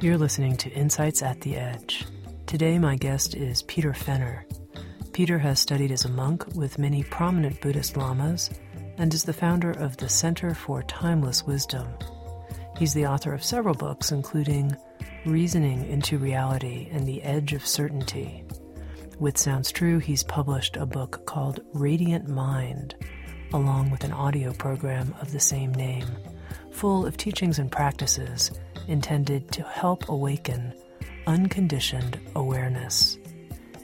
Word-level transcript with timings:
You're 0.00 0.16
listening 0.16 0.56
to 0.58 0.70
Insights 0.70 1.24
at 1.24 1.40
the 1.40 1.56
Edge. 1.56 2.06
Today, 2.46 2.78
my 2.78 2.94
guest 2.94 3.34
is 3.34 3.62
Peter 3.62 3.92
Fenner. 3.92 4.46
Peter 5.12 5.40
has 5.40 5.58
studied 5.58 5.90
as 5.90 6.04
a 6.04 6.08
monk 6.08 6.46
with 6.54 6.78
many 6.78 7.02
prominent 7.02 7.60
Buddhist 7.60 7.96
lamas 7.96 8.48
and 8.96 9.12
is 9.12 9.24
the 9.24 9.32
founder 9.32 9.72
of 9.72 9.96
the 9.96 10.08
Center 10.08 10.54
for 10.54 10.84
Timeless 10.84 11.44
Wisdom. 11.44 11.88
He's 12.78 12.94
the 12.94 13.06
author 13.06 13.34
of 13.34 13.42
several 13.42 13.74
books, 13.74 14.12
including 14.12 14.76
Reasoning 15.26 15.84
into 15.90 16.16
Reality 16.16 16.86
and 16.92 17.04
the 17.04 17.20
Edge 17.24 17.52
of 17.52 17.66
Certainty. 17.66 18.44
With 19.18 19.36
Sounds 19.36 19.72
True, 19.72 19.98
he's 19.98 20.22
published 20.22 20.76
a 20.76 20.86
book 20.86 21.26
called 21.26 21.58
Radiant 21.72 22.28
Mind, 22.28 22.94
along 23.52 23.90
with 23.90 24.04
an 24.04 24.12
audio 24.12 24.52
program 24.52 25.12
of 25.20 25.32
the 25.32 25.40
same 25.40 25.74
name, 25.74 26.06
full 26.70 27.04
of 27.04 27.16
teachings 27.16 27.58
and 27.58 27.72
practices 27.72 28.52
intended 28.88 29.50
to 29.52 29.62
help 29.62 30.08
awaken 30.08 30.74
unconditioned 31.26 32.18
awareness. 32.34 33.18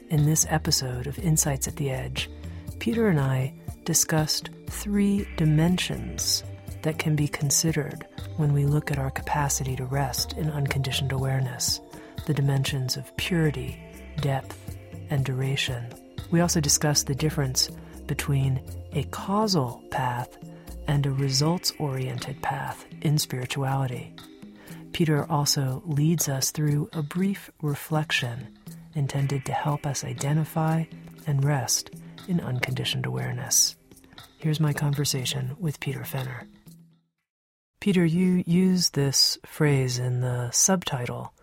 In 0.09 0.25
this 0.25 0.45
episode 0.49 1.07
of 1.07 1.19
Insights 1.19 1.67
at 1.67 1.75
the 1.77 1.91
Edge, 1.91 2.29
Peter 2.79 3.07
and 3.07 3.19
I 3.19 3.53
discussed 3.85 4.49
three 4.67 5.27
dimensions 5.37 6.43
that 6.81 6.97
can 6.99 7.15
be 7.15 7.27
considered 7.27 8.05
when 8.37 8.51
we 8.51 8.65
look 8.65 8.91
at 8.91 8.99
our 8.99 9.11
capacity 9.11 9.75
to 9.75 9.85
rest 9.85 10.33
in 10.33 10.49
unconditioned 10.49 11.11
awareness 11.11 11.79
the 12.25 12.33
dimensions 12.33 12.97
of 12.97 13.15
purity, 13.17 13.79
depth, 14.21 14.75
and 15.11 15.23
duration. 15.23 15.85
We 16.31 16.41
also 16.41 16.59
discussed 16.59 17.05
the 17.05 17.13
difference 17.15 17.69
between 18.07 18.61
a 18.93 19.03
causal 19.05 19.83
path 19.91 20.35
and 20.87 21.05
a 21.05 21.11
results 21.11 21.71
oriented 21.79 22.41
path 22.41 22.85
in 23.01 23.17
spirituality. 23.17 24.13
Peter 24.95 25.29
also 25.29 25.83
leads 25.85 26.29
us 26.29 26.51
through 26.51 26.89
a 26.93 27.03
brief 27.03 27.51
reflection 27.61 28.57
intended 28.93 29.43
to 29.43 29.51
help 29.51 29.85
us 29.85 30.05
identify 30.05 30.85
and 31.27 31.43
rest 31.43 31.89
in 32.29 32.39
unconditioned 32.39 33.05
awareness. 33.05 33.75
Here's 34.37 34.61
my 34.61 34.71
conversation 34.71 35.57
with 35.59 35.81
Peter 35.81 36.05
Fenner. 36.05 36.47
Peter, 37.81 38.05
you 38.05 38.41
use 38.47 38.91
this 38.91 39.37
phrase 39.45 39.99
in 39.99 40.21
the 40.21 40.49
subtitle 40.51 41.33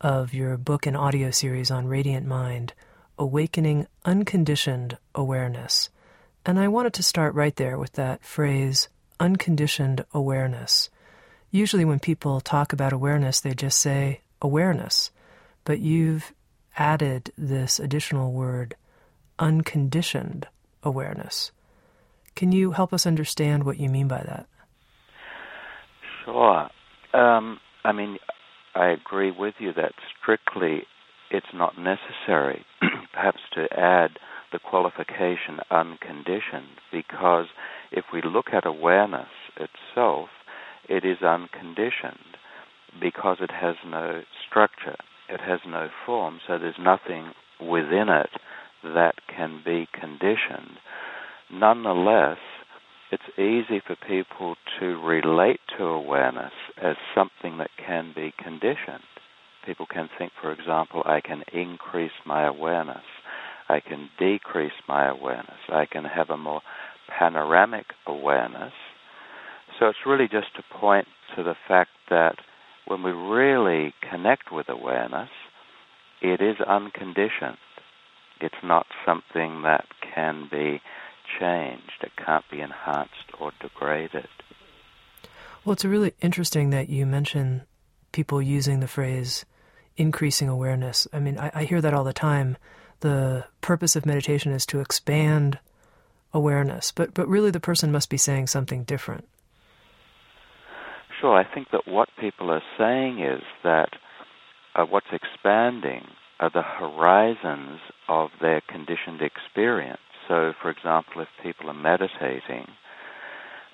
of 0.00 0.32
your 0.32 0.56
book 0.56 0.86
and 0.86 0.96
audio 0.96 1.30
series 1.30 1.70
on 1.70 1.86
Radiant 1.86 2.26
Mind, 2.26 2.72
Awakening 3.18 3.88
Unconditioned 4.06 4.96
Awareness. 5.14 5.90
And 6.46 6.58
I 6.58 6.68
wanted 6.68 6.94
to 6.94 7.02
start 7.02 7.34
right 7.34 7.56
there 7.56 7.76
with 7.76 7.92
that 7.92 8.24
phrase, 8.24 8.88
unconditioned 9.20 10.06
awareness. 10.14 10.88
Usually, 11.50 11.84
when 11.84 11.98
people 11.98 12.40
talk 12.40 12.72
about 12.72 12.92
awareness, 12.92 13.40
they 13.40 13.54
just 13.54 13.78
say 13.78 14.20
awareness. 14.40 15.10
But 15.64 15.80
you've 15.80 16.32
added 16.76 17.32
this 17.36 17.78
additional 17.78 18.32
word, 18.32 18.76
unconditioned 19.38 20.46
awareness. 20.82 21.52
Can 22.36 22.52
you 22.52 22.72
help 22.72 22.92
us 22.92 23.06
understand 23.06 23.64
what 23.64 23.78
you 23.78 23.88
mean 23.88 24.08
by 24.08 24.22
that? 24.22 24.46
Sure. 26.24 26.68
Um, 27.12 27.58
I 27.84 27.92
mean, 27.92 28.18
I 28.74 28.88
agree 28.88 29.30
with 29.30 29.54
you 29.58 29.72
that 29.74 29.92
strictly 30.20 30.84
it's 31.30 31.52
not 31.52 31.74
necessary, 31.78 32.64
perhaps, 33.12 33.40
to 33.54 33.66
add 33.76 34.18
the 34.52 34.58
qualification 34.58 35.60
unconditioned, 35.70 36.78
because 36.92 37.46
if 37.92 38.06
we 38.12 38.20
look 38.22 38.46
at 38.52 38.66
awareness 38.66 39.28
itself, 39.56 40.28
it 40.90 41.04
is 41.04 41.22
unconditioned 41.22 42.36
because 43.00 43.38
it 43.40 43.50
has 43.52 43.76
no 43.86 44.22
structure, 44.46 44.96
it 45.28 45.40
has 45.40 45.60
no 45.66 45.88
form, 46.04 46.40
so 46.46 46.58
there's 46.58 46.74
nothing 46.80 47.30
within 47.60 48.08
it 48.08 48.30
that 48.82 49.14
can 49.34 49.62
be 49.64 49.86
conditioned. 49.98 50.78
Nonetheless, 51.52 52.38
it's 53.12 53.38
easy 53.38 53.80
for 53.86 53.96
people 54.06 54.56
to 54.80 54.86
relate 55.00 55.60
to 55.78 55.84
awareness 55.84 56.52
as 56.82 56.96
something 57.14 57.58
that 57.58 57.70
can 57.84 58.12
be 58.14 58.32
conditioned. 58.42 59.04
People 59.64 59.86
can 59.86 60.08
think, 60.18 60.32
for 60.40 60.52
example, 60.52 61.02
I 61.06 61.20
can 61.20 61.44
increase 61.52 62.12
my 62.26 62.46
awareness, 62.46 63.04
I 63.68 63.80
can 63.80 64.08
decrease 64.18 64.72
my 64.88 65.08
awareness, 65.08 65.58
I 65.68 65.86
can 65.86 66.04
have 66.04 66.30
a 66.30 66.36
more 66.36 66.62
panoramic 67.18 67.86
awareness, 68.06 68.72
so 69.80 69.88
it's 69.88 70.06
really 70.06 70.28
just 70.28 70.54
to 70.56 70.62
point 70.78 71.08
to 71.34 71.42
the 71.42 71.56
fact 71.66 71.90
that 72.10 72.36
when 72.86 73.02
we 73.02 73.12
really 73.12 73.94
connect 74.08 74.52
with 74.52 74.68
awareness, 74.68 75.30
it 76.20 76.42
is 76.42 76.56
unconditioned. 76.60 77.56
It's 78.40 78.62
not 78.62 78.86
something 79.06 79.62
that 79.62 79.86
can 80.14 80.48
be 80.50 80.82
changed. 81.40 82.02
It 82.02 82.12
can't 82.22 82.44
be 82.50 82.60
enhanced 82.60 83.32
or 83.40 83.52
degraded. 83.60 84.28
Well, 85.64 85.72
it's 85.72 85.84
really 85.84 86.12
interesting 86.20 86.70
that 86.70 86.90
you 86.90 87.06
mention 87.06 87.62
people 88.12 88.42
using 88.42 88.80
the 88.80 88.88
phrase 88.88 89.46
increasing 89.96 90.48
awareness. 90.48 91.06
I 91.12 91.20
mean, 91.20 91.38
I, 91.38 91.50
I 91.54 91.64
hear 91.64 91.80
that 91.80 91.94
all 91.94 92.04
the 92.04 92.12
time. 92.12 92.56
The 93.00 93.46
purpose 93.62 93.96
of 93.96 94.04
meditation 94.04 94.52
is 94.52 94.66
to 94.66 94.80
expand 94.80 95.58
awareness, 96.34 96.92
but, 96.92 97.14
but 97.14 97.28
really 97.28 97.50
the 97.50 97.60
person 97.60 97.90
must 97.90 98.10
be 98.10 98.16
saying 98.18 98.46
something 98.46 98.84
different. 98.84 99.26
Sure, 101.20 101.36
I 101.36 101.44
think 101.54 101.68
that 101.72 101.86
what 101.86 102.08
people 102.18 102.50
are 102.50 102.62
saying 102.78 103.20
is 103.20 103.42
that 103.62 103.90
uh, 104.74 104.84
what's 104.84 105.12
expanding 105.12 106.06
are 106.38 106.50
the 106.52 106.62
horizons 106.62 107.80
of 108.08 108.30
their 108.40 108.62
conditioned 108.66 109.20
experience. 109.20 110.00
So, 110.28 110.52
for 110.62 110.70
example, 110.70 111.20
if 111.20 111.28
people 111.42 111.68
are 111.68 111.74
meditating, 111.74 112.66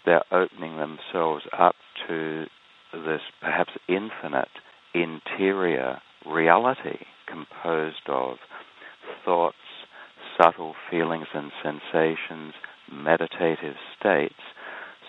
they're 0.05 0.25
opening 0.33 0.77
themselves 0.79 1.45
up 1.57 1.77
to 2.09 2.47
this 2.93 3.21
perhaps 3.41 3.73
infinite 3.89 4.49
interior 4.95 6.01
reality 6.27 6.99
composed 7.29 8.09
of 8.09 8.39
thoughts, 9.25 9.57
subtle 10.41 10.75
feelings 10.91 11.27
and 11.35 11.53
sensations, 11.63 12.55
meditative 12.91 13.77
states. 13.99 14.35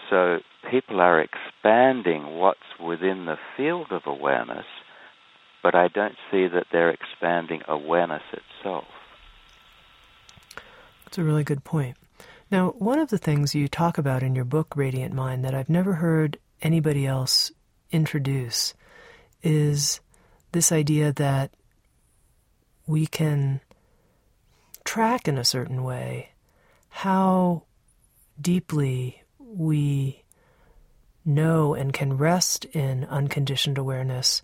So 0.09 0.40
people 0.69 1.00
are 1.01 1.22
expanding 1.22 2.38
what's 2.38 2.59
within 2.83 3.25
the 3.25 3.38
field 3.55 3.88
of 3.91 4.01
awareness, 4.05 4.66
but 5.63 5.75
I 5.75 5.88
don't 5.88 6.16
see 6.31 6.47
that 6.47 6.67
they're 6.72 6.91
expanding 6.91 7.61
awareness 7.67 8.23
itself. 8.31 8.85
That's 11.06 11.17
a 11.17 11.23
really 11.23 11.44
good 11.44 11.63
point. 11.63 11.97
Now, 12.50 12.69
one 12.72 13.00
of 13.00 13.09
the 13.09 13.17
things 13.17 13.56
you 13.56 13.67
talk 13.67 13.97
about 13.97 14.23
in 14.23 14.35
your 14.35 14.45
book, 14.45 14.75
Radiant 14.75 15.13
Mind, 15.13 15.44
that 15.44 15.53
I've 15.53 15.69
never 15.69 15.94
heard 15.94 16.38
anybody 16.61 17.06
else 17.06 17.51
introduce 17.91 18.73
is 19.44 20.00
this 20.51 20.71
idea 20.71 21.12
that 21.13 21.51
we 22.86 23.06
can 23.06 23.62
track 24.86 25.27
in 25.27 25.38
a 25.38 25.44
certain 25.44 25.83
way 25.83 26.30
how 26.89 27.63
deeply 28.39 29.21
we 29.38 30.24
know 31.27 31.74
and 31.74 31.94
can 31.94 32.18
rest 32.18 32.65
in 32.65 33.03
unconditioned 33.06 33.77
awareness 33.77 34.41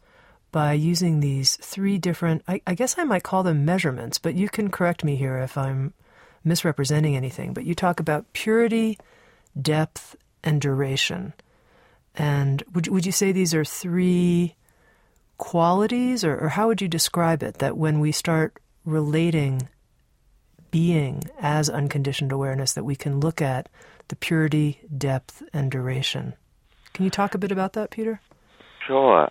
by 0.51 0.74
using 0.74 1.19
these 1.19 1.56
three 1.57 1.97
different, 1.97 2.44
I, 2.47 2.62
I, 2.68 2.75
guess 2.75 2.97
I 2.97 3.03
might 3.06 3.24
call 3.24 3.41
them 3.41 3.65
measurements, 3.65 4.19
but 4.19 4.35
you 4.35 4.47
can 4.50 4.69
correct 4.69 5.03
me 5.03 5.15
here 5.15 5.39
if 5.39 5.57
I'm 5.57 5.94
misrepresenting 6.44 7.15
anything. 7.15 7.53
But 7.53 7.65
you 7.65 7.74
talk 7.74 8.00
about 8.00 8.31
purity, 8.33 9.00
depth, 9.59 10.15
and 10.44 10.62
duration. 10.62 11.33
And 12.15 12.62
would, 12.74 12.88
would 12.88 13.06
you 13.06 13.12
say 13.12 13.31
these 13.31 13.56
are 13.56 13.65
three 13.65 14.56
qualities, 15.38 16.24
or, 16.24 16.38
or 16.38 16.50
how 16.50 16.68
would 16.68 16.81
you 16.81 16.88
describe 16.88 17.41
it? 17.41 17.56
That 17.56 17.75
when 17.75 18.00
we 18.00 18.12
start 18.12 18.59
relating 18.86 19.69
being 20.69 21.24
as 21.39 21.69
unconditioned 21.69 22.31
awareness, 22.31 22.74
that 22.74 22.83
we 22.83 22.95
can 22.95 23.19
look 23.19 23.41
at 23.41 23.69
the 24.09 24.15
purity, 24.15 24.81
depth, 24.95 25.41
and 25.51 25.71
duration. 25.71 26.33
Can 26.94 27.06
you 27.06 27.12
talk 27.12 27.34
a 27.34 27.38
bit 27.38 27.51
about 27.51 27.74
that, 27.74 27.92
Peter? 27.92 28.22
Sure. 28.88 29.30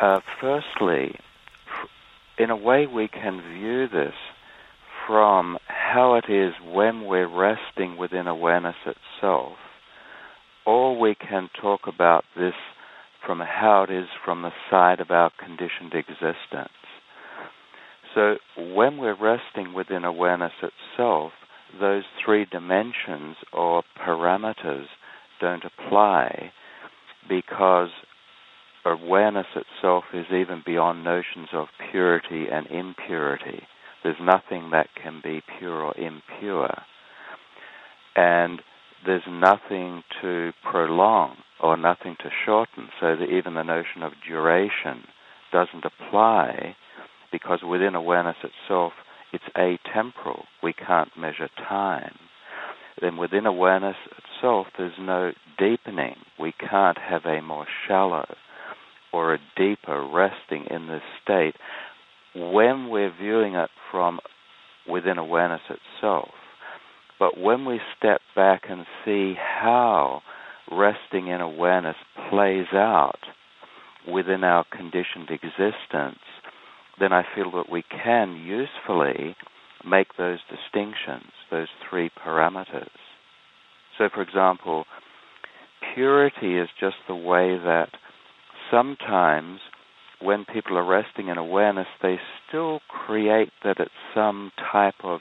uh, 0.00 0.20
firstly, 0.40 1.18
in 2.38 2.50
a 2.50 2.56
way, 2.56 2.86
we 2.86 3.08
can 3.08 3.42
view 3.54 3.86
this 3.88 4.14
from 5.06 5.58
how 5.66 6.14
it 6.14 6.30
is 6.30 6.52
when 6.64 7.06
we're 7.06 7.28
resting 7.28 7.96
within 7.96 8.26
awareness 8.26 8.76
itself, 8.86 9.56
or 10.66 10.98
we 10.98 11.14
can 11.14 11.48
talk 11.60 11.80
about 11.86 12.24
this 12.36 12.54
from 13.24 13.40
how 13.40 13.84
it 13.88 13.90
is 13.90 14.06
from 14.24 14.42
the 14.42 14.52
side 14.70 15.00
of 15.00 15.10
our 15.10 15.30
conditioned 15.38 15.92
existence. 15.94 16.70
So 18.14 18.36
when 18.56 18.98
we're 18.98 19.20
resting 19.20 19.74
within 19.74 20.04
awareness 20.04 20.52
itself, 20.62 21.32
those 21.78 22.04
three 22.24 22.46
dimensions 22.50 23.36
or 23.52 23.82
parameters 23.98 24.86
don't 25.40 25.64
apply 25.64 26.52
because 27.30 27.88
awareness 28.84 29.46
itself 29.54 30.04
is 30.12 30.26
even 30.30 30.62
beyond 30.66 31.04
notions 31.04 31.48
of 31.54 31.68
purity 31.90 32.46
and 32.52 32.66
impurity. 32.66 33.62
There's 34.02 34.16
nothing 34.20 34.70
that 34.72 34.88
can 35.00 35.20
be 35.22 35.40
pure 35.58 35.82
or 35.82 35.94
impure. 35.96 36.74
And 38.16 38.60
there's 39.06 39.22
nothing 39.30 40.02
to 40.20 40.50
prolong 40.68 41.36
or 41.62 41.76
nothing 41.76 42.16
to 42.20 42.30
shorten, 42.44 42.88
so 43.00 43.16
that 43.16 43.30
even 43.30 43.54
the 43.54 43.62
notion 43.62 44.02
of 44.02 44.12
duration 44.26 45.04
doesn't 45.52 45.84
apply 45.84 46.74
because 47.30 47.60
within 47.62 47.94
awareness 47.94 48.36
itself, 48.42 48.92
it's 49.32 49.44
atemporal. 49.56 50.44
We 50.62 50.72
can't 50.72 51.10
measure 51.16 51.48
time. 51.56 52.16
Then 53.00 53.16
within 53.16 53.46
awareness 53.46 53.96
itself, 54.06 54.66
there's 54.76 54.98
no 54.98 55.32
deepening. 55.60 56.16
We 56.38 56.52
can't 56.52 56.98
have 56.98 57.26
a 57.26 57.42
more 57.42 57.66
shallow 57.86 58.26
or 59.12 59.34
a 59.34 59.38
deeper 59.56 60.08
resting 60.10 60.66
in 60.70 60.86
this 60.86 61.02
state 61.22 61.54
when 62.34 62.88
we're 62.88 63.14
viewing 63.16 63.54
it 63.54 63.70
from 63.90 64.20
within 64.88 65.18
awareness 65.18 65.62
itself. 65.68 66.30
But 67.18 67.38
when 67.38 67.66
we 67.66 67.80
step 67.98 68.20
back 68.34 68.62
and 68.68 68.86
see 69.04 69.34
how 69.36 70.22
resting 70.70 71.28
in 71.28 71.40
awareness 71.40 71.96
plays 72.30 72.68
out 72.72 73.18
within 74.10 74.42
our 74.44 74.64
conditioned 74.70 75.28
existence, 75.30 76.20
then 76.98 77.12
I 77.12 77.24
feel 77.34 77.50
that 77.52 77.70
we 77.70 77.82
can 77.82 78.36
usefully 78.36 79.36
make 79.84 80.16
those 80.16 80.38
distinctions, 80.48 81.32
those 81.50 81.68
three 81.88 82.10
parameters. 82.24 82.88
So, 83.98 84.08
for 84.14 84.22
example, 84.22 84.84
purity 85.94 86.58
is 86.58 86.68
just 86.78 86.96
the 87.08 87.14
way 87.14 87.58
that 87.58 87.88
sometimes 88.70 89.60
when 90.20 90.44
people 90.44 90.76
are 90.76 90.86
resting 90.86 91.28
in 91.28 91.38
awareness, 91.38 91.86
they 92.02 92.18
still 92.46 92.80
create 92.88 93.50
that 93.64 93.80
it's 93.80 93.90
some 94.14 94.52
type 94.72 94.94
of 95.02 95.20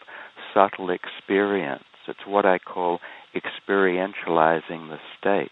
subtle 0.53 0.89
experience. 0.89 1.83
It's 2.07 2.19
what 2.27 2.45
I 2.45 2.59
call 2.59 2.99
experientializing 3.35 4.89
the 4.89 4.97
state. 5.19 5.51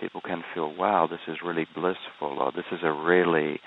People 0.00 0.20
can 0.20 0.44
feel, 0.54 0.72
wow, 0.74 1.08
this 1.10 1.20
is 1.26 1.38
really 1.44 1.66
blissful, 1.74 2.38
or 2.38 2.52
this 2.52 2.66
is 2.70 2.80
a 2.84 2.92
really, 2.92 3.58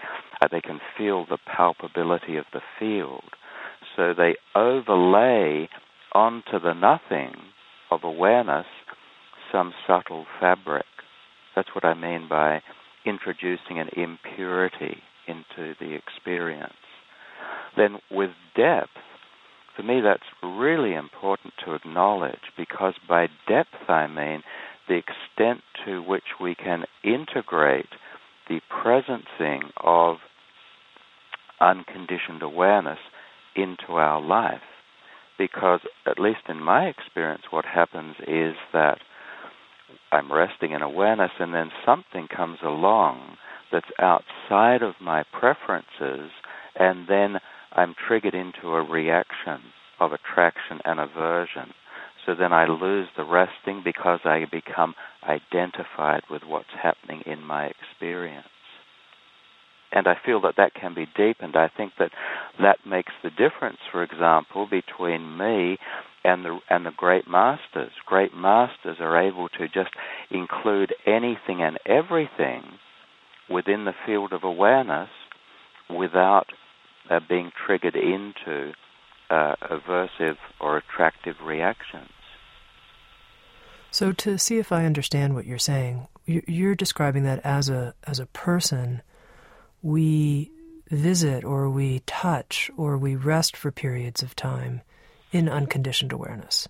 uh, 0.42 0.48
they 0.50 0.62
can 0.62 0.80
feel 0.98 1.26
the 1.26 1.38
palpability 1.38 2.40
of 2.40 2.46
the 2.54 2.62
field. 2.80 3.24
So 3.98 4.14
they 4.16 4.36
overlay 4.56 5.68
onto 6.14 6.60
the 6.60 6.74
nothing 6.74 7.34
of 7.90 8.04
awareness 8.04 8.66
some 9.52 9.74
subtle 9.88 10.26
fabric. 10.40 10.86
That's 11.56 11.70
what 11.76 11.86
I 11.86 11.94
mean 11.94 12.28
by 12.30 12.62
introducing 13.06 13.80
an 13.80 13.90
impurity 13.96 14.98
into 15.28 15.74
the 15.80 15.96
experience. 15.96 16.74
Then 17.76 18.00
with 18.10 18.32
depth, 18.56 18.90
for 19.76 19.84
me 19.84 20.02
that's 20.02 20.24
really 20.44 20.94
important 20.94 21.54
to 21.66 21.74
acknowledge 21.74 22.52
because 22.58 22.94
by 23.08 23.28
depth 23.48 23.90
I 23.90 24.08
mean 24.08 24.44
the 24.88 24.96
extent 24.96 25.62
to 25.86 26.02
which 26.02 26.36
we 26.40 26.56
can 26.56 26.84
integrate 27.04 27.88
the 28.50 28.60
presencing 28.70 29.72
of 29.78 30.18
unconditioned 31.62 32.42
awareness 32.42 33.00
into 33.56 33.94
our 33.94 34.22
life. 34.22 34.62
Because, 35.38 35.80
at 36.06 36.20
least 36.20 36.42
in 36.50 36.62
my 36.62 36.86
experience, 36.86 37.44
what 37.50 37.66
happens 37.66 38.16
is 38.28 38.56
that 38.74 39.00
I'm 40.12 40.32
resting 40.32 40.72
in 40.72 40.82
awareness, 40.82 41.32
and 41.40 41.54
then 41.54 41.72
something 41.86 42.28
comes 42.28 42.60
along 42.64 43.38
that's 43.72 43.86
outside 44.00 44.82
of 44.82 44.96
my 45.02 45.24
preferences, 45.32 46.32
and 46.76 47.08
then 47.08 47.38
I'm 47.72 47.96
triggered 48.08 48.36
into 48.36 48.70
a 48.70 48.84
reaction 48.84 49.62
of 50.00 50.12
attraction 50.12 50.80
and 50.84 51.00
aversion. 51.00 51.74
So 52.26 52.36
then 52.36 52.54
I 52.54 52.68
lose 52.68 53.08
the 53.16 53.24
resting 53.24 53.82
because 53.84 54.20
I 54.26 54.46
become 54.52 54.96
identified 55.24 56.24
with 56.30 56.44
what's 56.46 56.68
happening 56.82 57.22
in 57.26 57.42
my 57.42 57.68
experience. 57.68 58.46
And 59.94 60.08
I 60.08 60.16
feel 60.26 60.42
that 60.42 60.56
that 60.58 60.74
can 60.74 60.94
be 60.94 61.08
deepened. 61.18 61.56
I 61.56 61.70
think 61.76 61.94
that 62.00 62.12
that 62.62 62.78
makes 62.86 63.12
the 63.24 63.30
difference, 63.30 63.80
for 63.92 64.04
example, 64.04 64.68
between 64.70 65.38
me 65.38 65.78
and 66.24 66.46
the 66.46 66.60
and 66.70 66.86
the 66.86 66.92
great 66.96 67.28
masters. 67.28 67.92
Great 68.06 68.34
masters 68.36 68.98
are 69.00 69.20
able 69.20 69.50
to 69.50 69.68
just 69.68 69.92
include 70.30 70.94
anything 71.06 71.62
and 71.62 71.80
everything 71.86 72.64
within 73.50 73.86
the 73.86 73.94
field 74.06 74.34
of 74.34 74.44
awareness 74.44 75.10
without 75.90 76.48
uh, 77.10 77.20
being 77.28 77.52
triggered 77.66 77.96
into 77.96 78.72
uh, 79.30 79.56
aversive 79.70 80.38
or 80.60 80.78
attractive 80.78 81.36
reactions. 81.44 82.10
So, 83.90 84.14
to 84.14 84.38
see 84.38 84.58
if 84.58 84.72
I 84.72 84.86
understand 84.86 85.36
what 85.36 85.46
you're 85.46 85.58
saying, 85.58 86.08
you're 86.26 86.76
describing 86.76 87.24
that 87.24 87.40
as 87.44 87.70
a 87.70 87.94
as 88.06 88.20
a 88.20 88.26
person, 88.28 89.02
we 89.82 90.52
visit 90.90 91.44
or 91.44 91.70
we 91.70 92.00
touch 92.06 92.70
or 92.78 92.98
we 92.98 93.16
rest 93.16 93.58
for 93.58 93.72
periods 93.72 94.22
of 94.22 94.36
time 94.36 94.82
in 95.32 95.50
unconditioned 95.50 96.12
awareness. 96.12 96.68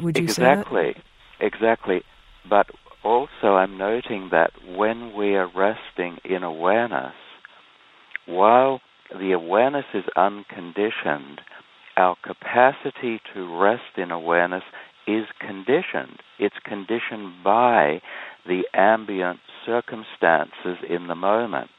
Would 0.00 0.18
you 0.18 0.24
exactly, 0.24 0.34
say 0.34 0.92
that? 0.92 0.96
Exactly. 0.96 1.02
Exactly. 1.40 2.02
But 2.48 2.66
also, 3.02 3.54
I'm 3.54 3.76
noting 3.76 4.28
that 4.32 4.50
when 4.76 5.14
we 5.14 5.34
are 5.34 5.50
resting 5.54 6.18
in 6.24 6.42
awareness, 6.42 7.14
while 8.26 8.80
the 9.10 9.32
awareness 9.32 9.84
is 9.92 10.04
unconditioned, 10.16 11.40
our 11.96 12.16
capacity 12.22 13.20
to 13.34 13.58
rest 13.60 13.98
in 13.98 14.10
awareness 14.10 14.62
is 15.06 15.26
conditioned. 15.38 16.18
It's 16.38 16.56
conditioned 16.64 17.44
by 17.44 18.00
the 18.46 18.62
ambient 18.72 19.40
circumstances 19.66 20.78
in 20.88 21.06
the 21.06 21.14
moment. 21.14 21.70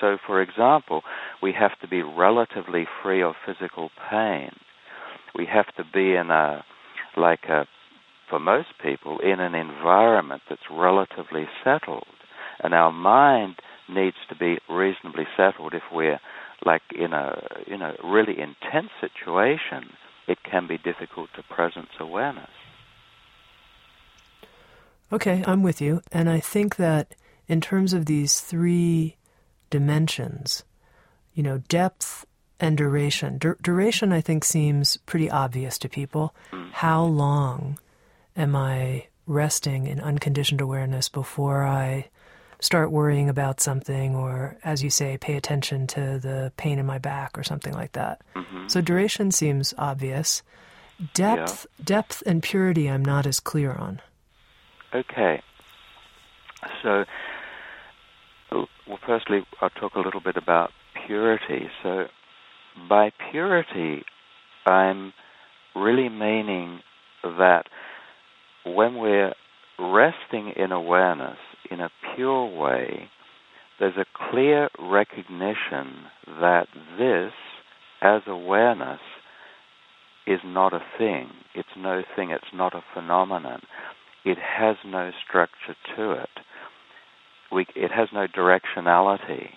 So, 0.00 0.18
for 0.26 0.42
example, 0.42 1.02
we 1.42 1.52
have 1.58 1.78
to 1.80 1.88
be 1.88 2.02
relatively 2.02 2.86
free 3.02 3.22
of 3.22 3.34
physical 3.46 3.90
pain. 4.10 4.50
We 5.36 5.46
have 5.46 5.66
to 5.76 5.84
be 5.84 6.14
in 6.14 6.30
a, 6.30 6.64
like 7.16 7.44
a, 7.48 7.66
for 8.28 8.38
most 8.38 8.68
people, 8.82 9.18
in 9.18 9.40
an 9.40 9.54
environment 9.54 10.42
that's 10.48 10.70
relatively 10.70 11.46
settled. 11.62 12.06
And 12.62 12.72
our 12.72 12.92
mind 12.92 13.56
needs 13.88 14.16
to 14.28 14.36
be 14.36 14.58
reasonably 14.68 15.26
settled 15.36 15.74
if 15.74 15.82
we're 15.92 16.20
like 16.64 16.82
in 16.94 17.12
a 17.12 17.42
you 17.66 17.76
know 17.76 17.94
really 18.02 18.38
intense 18.38 18.90
situation, 19.00 19.90
it 20.26 20.38
can 20.42 20.66
be 20.66 20.78
difficult 20.78 21.30
to 21.36 21.42
presence 21.42 21.90
awareness. 22.00 22.50
Okay, 25.12 25.44
I'm 25.46 25.62
with 25.62 25.80
you, 25.80 26.02
and 26.10 26.28
I 26.28 26.40
think 26.40 26.76
that 26.76 27.14
in 27.46 27.60
terms 27.60 27.92
of 27.92 28.06
these 28.06 28.40
three 28.40 29.16
dimensions, 29.70 30.64
you 31.34 31.42
know, 31.42 31.58
depth 31.68 32.24
and 32.64 32.76
duration. 32.76 33.38
Dur- 33.38 33.58
duration, 33.62 34.12
I 34.12 34.20
think, 34.20 34.44
seems 34.44 34.96
pretty 35.06 35.30
obvious 35.30 35.78
to 35.78 35.88
people. 35.88 36.34
Mm. 36.50 36.72
How 36.72 37.04
long 37.04 37.78
am 38.36 38.56
I 38.56 39.06
resting 39.26 39.86
in 39.86 40.00
unconditioned 40.00 40.60
awareness 40.60 41.08
before 41.08 41.62
I 41.62 42.08
start 42.60 42.90
worrying 42.90 43.28
about 43.28 43.60
something 43.60 44.14
or, 44.14 44.56
as 44.64 44.82
you 44.82 44.90
say, 44.90 45.18
pay 45.18 45.36
attention 45.36 45.86
to 45.88 46.18
the 46.18 46.52
pain 46.56 46.78
in 46.78 46.86
my 46.86 46.98
back 46.98 47.38
or 47.38 47.42
something 47.42 47.74
like 47.74 47.92
that. 47.92 48.22
Mm-hmm. 48.34 48.68
So 48.68 48.80
duration 48.80 49.30
seems 49.30 49.74
obvious. 49.76 50.42
Depth, 51.12 51.66
yeah. 51.78 51.84
depth 51.84 52.22
and 52.24 52.42
purity, 52.42 52.88
I'm 52.88 53.04
not 53.04 53.26
as 53.26 53.40
clear 53.40 53.72
on. 53.72 54.00
Okay. 54.94 55.42
So, 56.82 57.04
well, 58.50 58.98
firstly, 59.04 59.44
I'll 59.60 59.70
talk 59.70 59.94
a 59.96 60.00
little 60.00 60.20
bit 60.20 60.36
about 60.36 60.70
purity. 61.06 61.68
So, 61.82 62.06
by 62.88 63.10
purity, 63.30 64.04
I'm 64.66 65.12
really 65.74 66.08
meaning 66.08 66.80
that 67.22 67.64
when 68.64 68.96
we're 68.96 69.34
resting 69.78 70.52
in 70.56 70.72
awareness 70.72 71.38
in 71.70 71.80
a 71.80 71.90
pure 72.14 72.46
way, 72.46 73.08
there's 73.78 73.96
a 73.96 74.30
clear 74.30 74.68
recognition 74.78 76.04
that 76.40 76.66
this, 76.98 77.32
as 78.00 78.22
awareness, 78.26 79.00
is 80.26 80.40
not 80.44 80.72
a 80.72 80.80
thing. 80.96 81.28
It's 81.54 81.68
no 81.76 82.02
thing. 82.16 82.30
It's 82.30 82.44
not 82.54 82.74
a 82.74 82.84
phenomenon. 82.94 83.60
It 84.24 84.38
has 84.38 84.76
no 84.86 85.10
structure 85.26 85.76
to 85.96 86.12
it. 86.12 86.28
We, 87.52 87.66
it 87.76 87.90
has 87.90 88.08
no 88.12 88.26
directionality. 88.26 89.48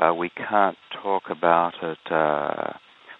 Uh, 0.00 0.14
we 0.14 0.30
can't 0.30 0.76
talk 1.02 1.24
about 1.30 1.74
it. 1.82 1.98
Uh, 2.10 2.72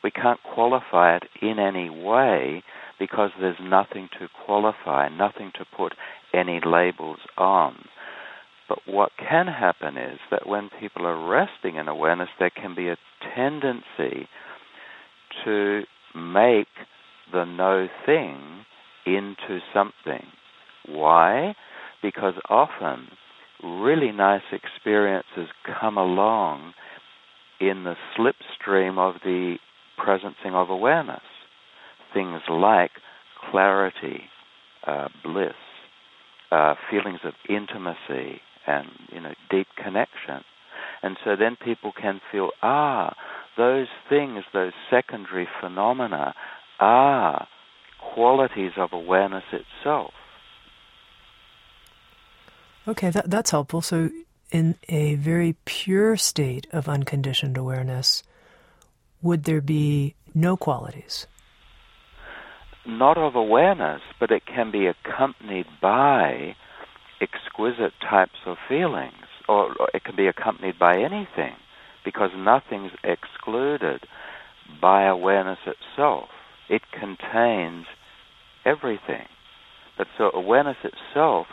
we 0.02 0.10
can't 0.10 0.40
qualify 0.54 1.16
it 1.16 1.24
in 1.40 1.58
any 1.58 1.90
way 1.90 2.62
because 2.98 3.30
there's 3.40 3.56
nothing 3.60 4.08
to 4.18 4.28
qualify, 4.44 5.08
nothing 5.08 5.52
to 5.58 5.64
put 5.76 5.94
any 6.32 6.60
labels 6.64 7.18
on. 7.36 7.84
But 8.68 8.78
what 8.86 9.10
can 9.18 9.48
happen 9.48 9.96
is 9.96 10.18
that 10.30 10.48
when 10.48 10.70
people 10.80 11.06
are 11.06 11.28
resting 11.28 11.76
in 11.76 11.88
awareness, 11.88 12.28
there 12.38 12.50
can 12.50 12.74
be 12.74 12.88
a 12.88 12.96
tendency 13.34 14.28
to 15.44 15.82
make 16.14 16.68
the 17.32 17.44
no 17.44 17.88
thing 18.06 18.64
into 19.04 19.58
something. 19.74 20.26
Why? 20.86 21.54
Because 22.02 22.34
often 22.48 23.08
really 23.62 24.12
nice 24.12 24.42
experiences 24.52 25.48
come 25.80 25.96
along 25.96 26.74
in 27.60 27.84
the 27.84 27.94
slipstream 28.16 28.98
of 28.98 29.20
the 29.24 29.56
presencing 29.98 30.54
of 30.54 30.70
awareness. 30.70 31.22
Things 32.12 32.40
like 32.50 32.90
clarity, 33.50 34.22
uh, 34.86 35.08
bliss, 35.22 35.52
uh, 36.50 36.74
feelings 36.90 37.20
of 37.24 37.32
intimacy, 37.48 38.40
and 38.66 38.86
you 39.10 39.20
know 39.20 39.34
deep 39.50 39.68
connection. 39.76 40.44
And 41.02 41.16
so 41.24 41.36
then 41.36 41.56
people 41.62 41.92
can 41.92 42.20
feel, 42.30 42.50
ah, 42.62 43.14
those 43.56 43.88
things, 44.08 44.44
those 44.52 44.72
secondary 44.90 45.48
phenomena, 45.60 46.34
are 46.78 47.46
qualities 48.14 48.72
of 48.76 48.90
awareness 48.92 49.44
itself. 49.52 50.12
Okay, 52.86 53.10
that, 53.10 53.30
that's 53.30 53.50
helpful. 53.50 53.80
So, 53.80 54.10
in 54.50 54.76
a 54.88 55.14
very 55.14 55.56
pure 55.64 56.16
state 56.16 56.66
of 56.72 56.88
unconditioned 56.88 57.56
awareness, 57.56 58.22
would 59.22 59.44
there 59.44 59.60
be 59.60 60.14
no 60.34 60.56
qualities? 60.56 61.26
Not 62.84 63.16
of 63.16 63.36
awareness, 63.36 64.02
but 64.18 64.30
it 64.30 64.42
can 64.44 64.72
be 64.72 64.86
accompanied 64.86 65.66
by 65.80 66.56
exquisite 67.20 67.92
types 68.00 68.38
of 68.44 68.56
feelings, 68.68 69.26
or, 69.48 69.74
or 69.78 69.88
it 69.94 70.02
can 70.02 70.16
be 70.16 70.26
accompanied 70.26 70.78
by 70.78 70.94
anything, 70.96 71.54
because 72.04 72.30
nothing's 72.36 72.90
excluded 73.04 74.04
by 74.80 75.04
awareness 75.04 75.58
itself. 75.66 76.28
It 76.68 76.82
contains 76.90 77.86
everything. 78.64 79.26
But 79.96 80.08
so 80.18 80.30
awareness 80.34 80.78
itself 80.82 81.46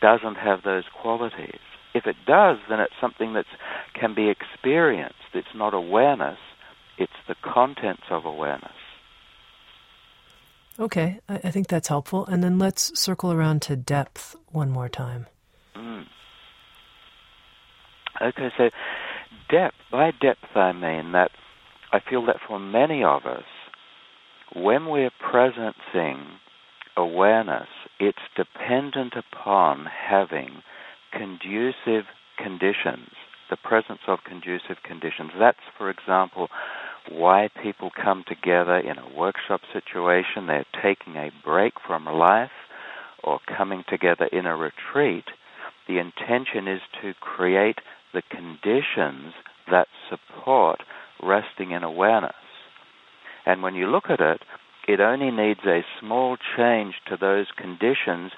doesn't 0.00 0.36
have 0.36 0.62
those 0.62 0.84
qualities. 1.00 1.60
If 1.94 2.06
it 2.06 2.16
does, 2.26 2.58
then 2.68 2.80
it's 2.80 2.94
something 3.00 3.34
that 3.34 3.46
can 3.98 4.14
be 4.14 4.28
experienced. 4.28 5.14
It's 5.34 5.54
not 5.54 5.74
awareness, 5.74 6.38
it's 6.98 7.12
the 7.26 7.34
contents 7.42 8.04
of 8.10 8.24
awareness. 8.24 8.72
Okay, 10.78 11.18
I, 11.28 11.34
I 11.44 11.50
think 11.50 11.68
that's 11.68 11.88
helpful. 11.88 12.26
And 12.26 12.42
then 12.42 12.58
let's 12.58 12.98
circle 12.98 13.32
around 13.32 13.62
to 13.62 13.76
depth 13.76 14.36
one 14.52 14.70
more 14.70 14.88
time. 14.88 15.26
Mm. 15.76 16.04
Okay, 18.20 18.48
so 18.56 18.70
depth, 19.50 19.76
by 19.90 20.12
depth 20.20 20.56
I 20.56 20.72
mean 20.72 21.12
that 21.12 21.30
I 21.92 22.00
feel 22.00 22.26
that 22.26 22.36
for 22.46 22.58
many 22.58 23.02
of 23.02 23.26
us, 23.26 23.44
when 24.54 24.86
we're 24.86 25.10
presencing 25.10 26.24
awareness, 26.98 27.68
it's 28.00 28.18
dependent 28.36 29.14
upon 29.16 29.86
having 29.86 30.62
conducive 31.12 32.04
conditions, 32.36 33.10
the 33.50 33.56
presence 33.56 34.00
of 34.06 34.18
conducive 34.26 34.82
conditions. 34.84 35.30
That's, 35.38 35.58
for 35.76 35.90
example, 35.90 36.48
why 37.10 37.48
people 37.62 37.90
come 37.90 38.24
together 38.26 38.76
in 38.76 38.98
a 38.98 39.16
workshop 39.16 39.60
situation. 39.72 40.46
They're 40.46 40.66
taking 40.82 41.16
a 41.16 41.30
break 41.44 41.74
from 41.86 42.04
life 42.04 42.50
or 43.24 43.40
coming 43.56 43.84
together 43.88 44.26
in 44.26 44.46
a 44.46 44.56
retreat. 44.56 45.24
The 45.86 45.98
intention 45.98 46.68
is 46.68 46.80
to 47.02 47.14
create 47.14 47.78
the 48.12 48.22
conditions 48.30 49.32
that 49.70 49.86
support 50.10 50.80
resting 51.22 51.70
in 51.70 51.82
awareness. 51.82 52.34
And 53.46 53.62
when 53.62 53.74
you 53.74 53.86
look 53.86 54.04
at 54.10 54.20
it, 54.20 54.40
it 54.88 55.00
only 55.00 55.30
needs 55.30 55.60
a 55.66 55.84
small 56.00 56.36
change 56.56 56.94
to 57.08 57.16
those 57.16 57.46
conditions 57.56 58.32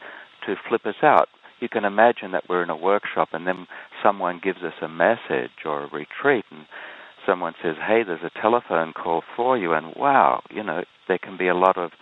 to 0.47 0.57
flip 0.69 0.85
us 0.85 1.03
out. 1.03 1.29
You 1.61 1.69
can 1.69 1.85
imagine 1.85 2.33
that 2.33 2.49
we're 2.49 2.63
in 2.63 2.71
a 2.71 2.77
workshop 2.77 3.29
and 3.33 3.47
then 3.47 3.67
someone 4.03 4.41
gives 4.43 4.63
us 4.63 4.75
a 4.83 4.89
message 4.89 5.65
or 5.65 5.85
a 5.85 5.91
retreat 5.91 6.45
and 6.51 6.67
someone 7.25 7.55
says, 7.63 7.77
"Hey, 7.77 8.03
there's 8.03 8.25
a 8.25 8.41
telephone 8.41 8.93
call 8.93 9.23
for 9.37 9.57
you," 9.57 9.73
and 9.75 9.95
wow, 9.95 10.43
you 10.51 10.63
know, 10.63 10.85
there 11.07 11.19
can 11.19 11.37
be 11.37 11.49
a 11.49 11.55
lot 11.55 11.77
of 11.77 11.93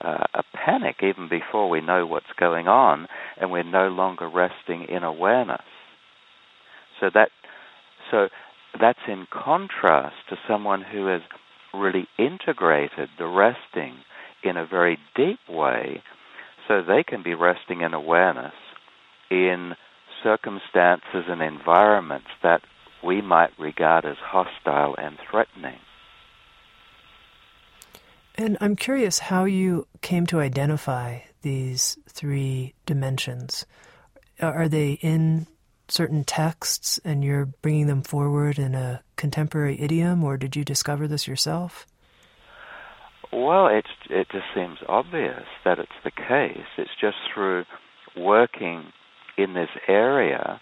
uh, 0.00 0.24
a 0.34 0.42
panic 0.54 0.96
even 1.02 1.28
before 1.28 1.68
we 1.68 1.80
know 1.80 2.06
what's 2.06 2.32
going 2.38 2.68
on, 2.68 3.08
and 3.38 3.50
we're 3.50 3.62
no 3.62 3.88
longer 3.88 4.28
resting 4.28 4.84
in 4.84 5.02
awareness. 5.02 5.64
So 7.00 7.10
that, 7.14 7.30
so 8.10 8.28
that's 8.78 8.98
in 9.08 9.26
contrast 9.30 10.16
to 10.28 10.36
someone 10.46 10.82
who 10.82 11.06
has 11.06 11.22
really 11.76 12.08
integrated 12.18 13.08
the 13.18 13.26
resting 13.26 13.98
in 14.42 14.56
a 14.56 14.66
very 14.66 14.98
deep 15.14 15.40
way, 15.48 16.02
so 16.66 16.82
they 16.82 17.02
can 17.02 17.22
be 17.22 17.34
resting 17.34 17.80
in 17.80 17.94
awareness 17.94 18.54
in 19.30 19.74
circumstances 20.22 21.24
and 21.28 21.42
environments 21.42 22.28
that 22.42 22.62
we 23.04 23.20
might 23.20 23.50
regard 23.58 24.04
as 24.04 24.16
hostile 24.20 24.94
and 24.98 25.16
threatening. 25.30 25.78
And 28.34 28.58
I'm 28.60 28.76
curious 28.76 29.18
how 29.18 29.44
you 29.44 29.86
came 30.02 30.26
to 30.26 30.40
identify 30.40 31.20
these 31.42 31.96
three 32.08 32.74
dimensions. 32.84 33.64
Are 34.40 34.68
they 34.68 34.92
in 35.00 35.46
certain 35.88 36.24
texts 36.24 37.00
and 37.04 37.24
you're 37.24 37.46
bringing 37.46 37.86
them 37.86 38.02
forward 38.02 38.58
in 38.58 38.74
a 38.74 39.02
contemporary 39.16 39.80
idiom, 39.80 40.24
or 40.24 40.36
did 40.36 40.56
you 40.56 40.64
discover 40.64 41.06
this 41.08 41.26
yourself? 41.28 41.86
Well, 43.32 43.66
it 43.66 43.86
it 44.08 44.28
just 44.30 44.46
seems 44.54 44.78
obvious 44.88 45.44
that 45.64 45.78
it's 45.78 45.90
the 46.04 46.10
case. 46.10 46.66
It's 46.78 46.90
just 47.00 47.16
through 47.32 47.64
working 48.16 48.92
in 49.36 49.54
this 49.54 49.68
area, 49.88 50.60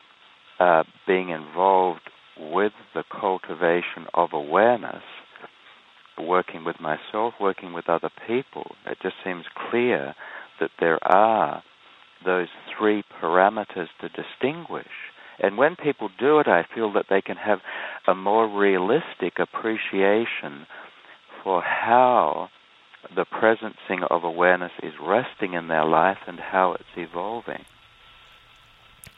uh, 0.58 0.82
being 1.06 1.28
involved 1.28 2.10
with 2.38 2.72
the 2.94 3.04
cultivation 3.10 4.06
of 4.14 4.30
awareness, 4.32 5.02
working 6.18 6.64
with 6.64 6.76
myself, 6.80 7.34
working 7.40 7.72
with 7.72 7.88
other 7.88 8.10
people, 8.26 8.74
it 8.86 8.98
just 9.02 9.16
seems 9.24 9.44
clear 9.70 10.14
that 10.60 10.70
there 10.80 10.98
are 11.04 11.62
those 12.24 12.48
three 12.76 13.02
parameters 13.20 13.88
to 14.00 14.08
distinguish. 14.08 14.86
And 15.38 15.58
when 15.58 15.76
people 15.76 16.08
do 16.18 16.38
it, 16.38 16.48
I 16.48 16.64
feel 16.74 16.92
that 16.92 17.06
they 17.10 17.20
can 17.20 17.36
have 17.36 17.60
a 18.06 18.14
more 18.14 18.48
realistic 18.48 19.38
appreciation 19.38 20.66
for 21.42 21.62
how 21.62 22.48
the 23.14 23.24
presencing 23.24 24.06
of 24.10 24.24
awareness 24.24 24.72
is 24.82 24.94
resting 25.00 25.54
in 25.54 25.68
their 25.68 25.84
life 25.84 26.18
and 26.26 26.38
how 26.40 26.72
it's 26.72 26.84
evolving. 26.96 27.64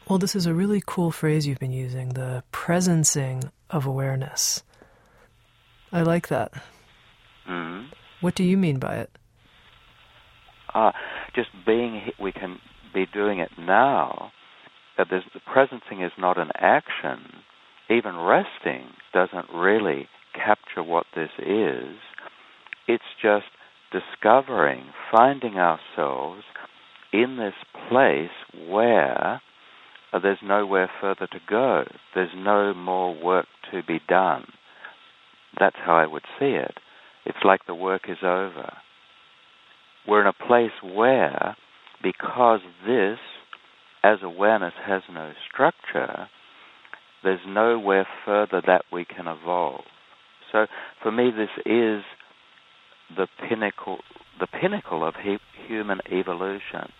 Well, 0.08 0.18
this 0.18 0.36
is 0.36 0.46
a 0.46 0.54
really 0.54 0.82
cool 0.84 1.10
phrase 1.10 1.46
you've 1.46 1.58
been 1.58 1.72
using 1.72 2.10
the 2.10 2.42
presencing 2.52 3.50
of 3.70 3.86
awareness. 3.86 4.62
I 5.92 6.02
like 6.02 6.28
that. 6.28 6.52
Mm-hmm. 7.48 7.88
What 8.20 8.34
do 8.34 8.44
you 8.44 8.56
mean 8.56 8.78
by 8.78 8.96
it? 8.96 9.10
Uh, 10.74 10.92
just 11.34 11.48
being, 11.64 12.10
we 12.20 12.32
can 12.32 12.58
be 12.92 13.06
doing 13.12 13.38
it 13.38 13.50
now. 13.58 14.32
That 14.98 15.08
the 15.10 15.20
presencing 15.40 16.04
is 16.04 16.12
not 16.18 16.38
an 16.38 16.50
action. 16.54 17.42
Even 17.90 18.16
resting 18.16 18.88
doesn't 19.12 19.52
really 19.54 20.08
capture 20.34 20.82
what 20.82 21.06
this 21.14 21.30
is. 21.38 21.96
It's 22.88 23.04
just 23.22 23.46
discovering, 23.92 24.84
finding 25.10 25.56
ourselves 25.56 26.42
in 27.12 27.36
this 27.36 27.54
place 27.88 28.30
where 28.68 29.40
there's 30.22 30.38
nowhere 30.42 30.90
further 31.00 31.26
to 31.26 31.38
go. 31.48 31.84
There's 32.14 32.30
no 32.34 32.74
more 32.74 33.14
work 33.14 33.46
to 33.70 33.82
be 33.82 34.00
done. 34.08 34.46
That's 35.58 35.76
how 35.84 35.96
I 35.96 36.06
would 36.06 36.24
see 36.38 36.46
it. 36.46 36.74
It's 37.24 37.44
like 37.44 37.60
the 37.66 37.74
work 37.74 38.02
is 38.08 38.18
over. 38.22 38.72
We're 40.06 40.20
in 40.20 40.26
a 40.26 40.46
place 40.46 40.70
where, 40.82 41.56
because 42.02 42.60
this, 42.86 43.18
as 44.06 44.18
awareness, 44.22 44.74
has 44.84 45.02
no 45.12 45.32
structure, 45.52 46.28
there's 47.24 47.40
nowhere 47.46 48.06
further 48.24 48.62
that 48.64 48.84
we 48.92 49.04
can 49.04 49.26
evolve. 49.26 49.84
So 50.52 50.66
for 51.02 51.10
me, 51.10 51.30
this 51.30 51.50
is 51.66 52.04
the 53.16 53.26
pinnacle, 53.48 53.98
the 54.38 54.46
pinnacle 54.46 55.04
of 55.04 55.14
he, 55.16 55.38
human 55.66 56.00
evolution. 56.10 56.92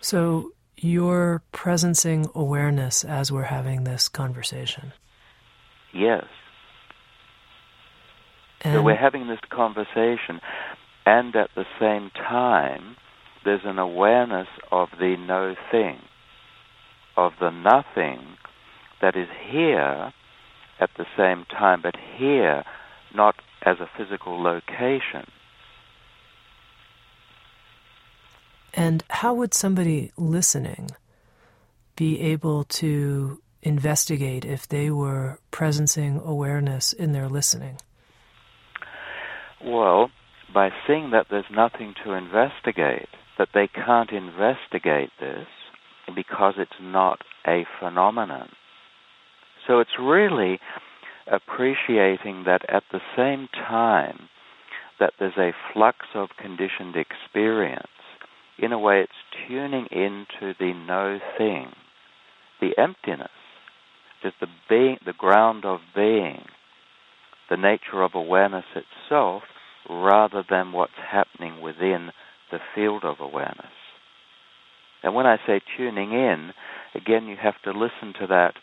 So 0.00 0.52
you're 0.76 1.42
presencing 1.54 2.34
awareness 2.34 3.02
as 3.02 3.32
we're 3.32 3.44
having 3.44 3.84
this 3.84 4.08
conversation. 4.08 4.92
Yes. 5.94 6.26
And 8.60 8.74
so 8.74 8.82
we're 8.82 8.94
having 8.94 9.26
this 9.26 9.40
conversation, 9.48 10.40
and 11.06 11.34
at 11.34 11.48
the 11.54 11.64
same 11.80 12.10
time, 12.10 12.96
there's 13.44 13.64
an 13.64 13.78
awareness 13.78 14.48
of 14.70 14.88
the 14.98 15.16
no 15.16 15.54
thing, 15.70 15.98
of 17.16 17.32
the 17.40 17.50
nothing 17.50 18.36
that 19.00 19.16
is 19.16 19.28
here 19.50 20.12
at 20.78 20.90
the 20.96 21.06
same 21.16 21.44
time, 21.46 21.80
but 21.82 21.94
here 22.16 22.64
not 23.14 23.36
as 23.62 23.78
a 23.80 23.90
physical 23.96 24.42
location. 24.42 25.26
And 28.74 29.02
how 29.10 29.34
would 29.34 29.52
somebody 29.52 30.12
listening 30.16 30.90
be 31.96 32.20
able 32.20 32.64
to 32.64 33.40
investigate 33.62 34.44
if 34.44 34.66
they 34.68 34.90
were 34.90 35.38
presencing 35.52 36.24
awareness 36.24 36.92
in 36.92 37.12
their 37.12 37.28
listening? 37.28 37.78
Well, 39.62 40.10
by 40.54 40.70
seeing 40.86 41.10
that 41.10 41.26
there's 41.30 41.44
nothing 41.50 41.94
to 42.04 42.12
investigate, 42.12 43.08
that 43.40 43.48
they 43.54 43.66
can't 43.68 44.10
investigate 44.10 45.08
this 45.18 45.46
because 46.14 46.52
it's 46.58 46.78
not 46.78 47.20
a 47.46 47.64
phenomenon. 47.80 48.50
So 49.66 49.80
it's 49.80 49.98
really 49.98 50.60
appreciating 51.26 52.44
that 52.44 52.68
at 52.68 52.82
the 52.92 53.00
same 53.16 53.48
time 53.54 54.28
that 54.98 55.14
there's 55.18 55.38
a 55.38 55.54
flux 55.72 56.00
of 56.14 56.28
conditioned 56.38 56.96
experience, 56.96 57.86
in 58.58 58.72
a 58.72 58.78
way 58.78 59.00
it's 59.00 59.48
tuning 59.48 59.86
into 59.90 60.52
the 60.60 60.74
no 60.74 61.18
thing, 61.38 61.72
the 62.60 62.72
emptiness, 62.76 63.30
just 64.22 64.34
the 64.42 64.48
being, 64.68 64.98
the 65.06 65.14
ground 65.14 65.64
of 65.64 65.80
being, 65.96 66.44
the 67.48 67.56
nature 67.56 68.02
of 68.02 68.10
awareness 68.14 68.66
itself, 68.74 69.44
rather 69.88 70.44
than 70.50 70.72
what's 70.72 70.92
happening 71.10 71.62
within 71.62 72.10
the 72.50 72.60
field 72.74 73.04
of 73.04 73.20
awareness. 73.20 73.72
And 75.02 75.14
when 75.14 75.26
I 75.26 75.36
say 75.46 75.60
tuning 75.76 76.12
in, 76.12 76.52
again, 76.94 77.26
you 77.26 77.36
have 77.36 77.60
to 77.64 77.70
listen 77.70 78.12
to 78.20 78.26
that 78.28 78.54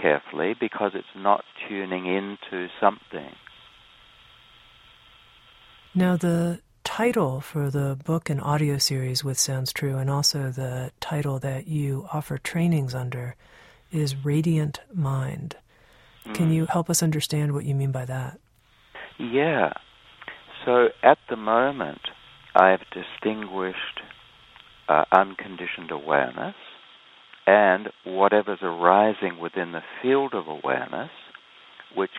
carefully 0.00 0.54
because 0.58 0.92
it's 0.94 1.06
not 1.16 1.44
tuning 1.68 2.06
into 2.06 2.68
something. 2.80 3.34
Now, 5.94 6.16
the 6.16 6.60
title 6.84 7.40
for 7.40 7.70
the 7.70 7.98
book 8.04 8.30
and 8.30 8.40
audio 8.40 8.78
series 8.78 9.22
with 9.22 9.38
Sounds 9.38 9.72
True, 9.72 9.98
and 9.98 10.08
also 10.08 10.50
the 10.50 10.90
title 11.00 11.38
that 11.40 11.68
you 11.68 12.06
offer 12.12 12.38
trainings 12.38 12.94
under, 12.94 13.36
is 13.90 14.24
Radiant 14.24 14.80
Mind. 14.94 15.56
Mm. 16.26 16.34
Can 16.34 16.50
you 16.50 16.66
help 16.66 16.88
us 16.88 17.02
understand 17.02 17.52
what 17.52 17.64
you 17.64 17.74
mean 17.74 17.92
by 17.92 18.06
that? 18.06 18.38
Yeah. 19.18 19.72
So 20.64 20.88
at 21.02 21.18
the 21.28 21.36
moment, 21.36 22.00
I've 22.54 22.80
distinguished 22.92 24.00
uh, 24.88 25.04
unconditioned 25.12 25.90
awareness 25.90 26.54
and 27.46 27.88
whatever's 28.04 28.60
arising 28.62 29.38
within 29.40 29.72
the 29.72 29.82
field 30.00 30.34
of 30.34 30.46
awareness, 30.46 31.10
which 31.96 32.10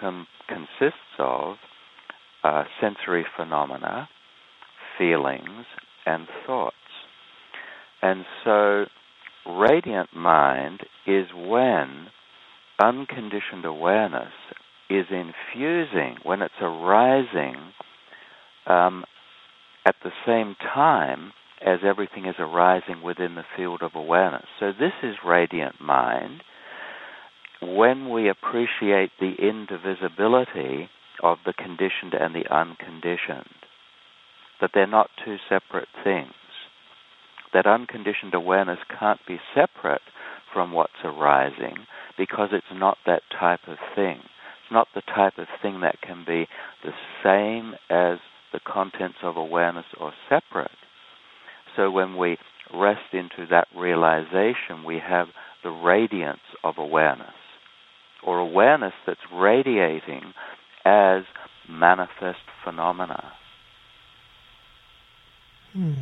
com- 0.00 0.26
consists 0.48 1.18
of 1.18 1.56
uh, 2.44 2.64
sensory 2.80 3.24
phenomena, 3.36 4.08
feelings, 4.98 5.64
and 6.06 6.26
thoughts. 6.46 6.76
And 8.02 8.24
so, 8.44 8.84
radiant 9.46 10.14
mind 10.14 10.80
is 11.06 11.26
when 11.34 12.06
unconditioned 12.82 13.64
awareness 13.64 14.32
is 14.88 15.06
infusing, 15.10 16.16
when 16.22 16.42
it's 16.42 16.54
arising 16.60 17.56
um, 18.66 19.04
at 19.86 19.96
the 20.02 20.10
same 20.26 20.56
time 20.56 21.32
as 21.64 21.80
everything 21.84 22.26
is 22.26 22.36
arising 22.38 23.02
within 23.02 23.34
the 23.34 23.44
field 23.56 23.82
of 23.82 23.94
awareness. 23.94 24.46
So, 24.58 24.72
this 24.72 24.92
is 25.02 25.16
radiant 25.24 25.80
mind. 25.80 26.42
When 27.62 28.10
we 28.10 28.30
appreciate 28.30 29.10
the 29.20 29.34
indivisibility 29.38 30.88
of 31.22 31.38
the 31.44 31.52
conditioned 31.52 32.14
and 32.18 32.34
the 32.34 32.50
unconditioned, 32.50 33.54
that 34.60 34.70
they're 34.72 34.86
not 34.86 35.10
two 35.24 35.36
separate 35.48 35.88
things, 36.02 36.32
that 37.52 37.66
unconditioned 37.66 38.32
awareness 38.32 38.78
can't 38.98 39.20
be 39.26 39.38
separate 39.54 40.02
from 40.52 40.72
what's 40.72 40.92
arising 41.04 41.86
because 42.16 42.48
it's 42.52 42.66
not 42.72 42.96
that 43.06 43.22
type 43.38 43.60
of 43.66 43.76
thing. 43.94 44.18
It's 44.18 44.72
not 44.72 44.88
the 44.94 45.02
type 45.02 45.38
of 45.38 45.46
thing 45.60 45.80
that 45.80 46.00
can 46.00 46.24
be 46.26 46.46
the 46.84 46.92
same 47.22 47.74
as 47.90 48.18
the 48.52 48.60
contents 48.66 49.18
of 49.22 49.36
awareness 49.36 49.86
are 49.98 50.12
separate. 50.28 50.70
So 51.76 51.90
when 51.90 52.16
we 52.16 52.36
rest 52.74 53.12
into 53.12 53.46
that 53.50 53.68
realization, 53.76 54.84
we 54.84 54.98
have 54.98 55.28
the 55.62 55.70
radiance 55.70 56.40
of 56.64 56.78
awareness, 56.78 57.34
or 58.24 58.38
awareness 58.38 58.94
that's 59.06 59.20
radiating 59.32 60.32
as 60.84 61.22
manifest 61.68 62.40
phenomena. 62.64 63.32
Hmm. 65.72 65.94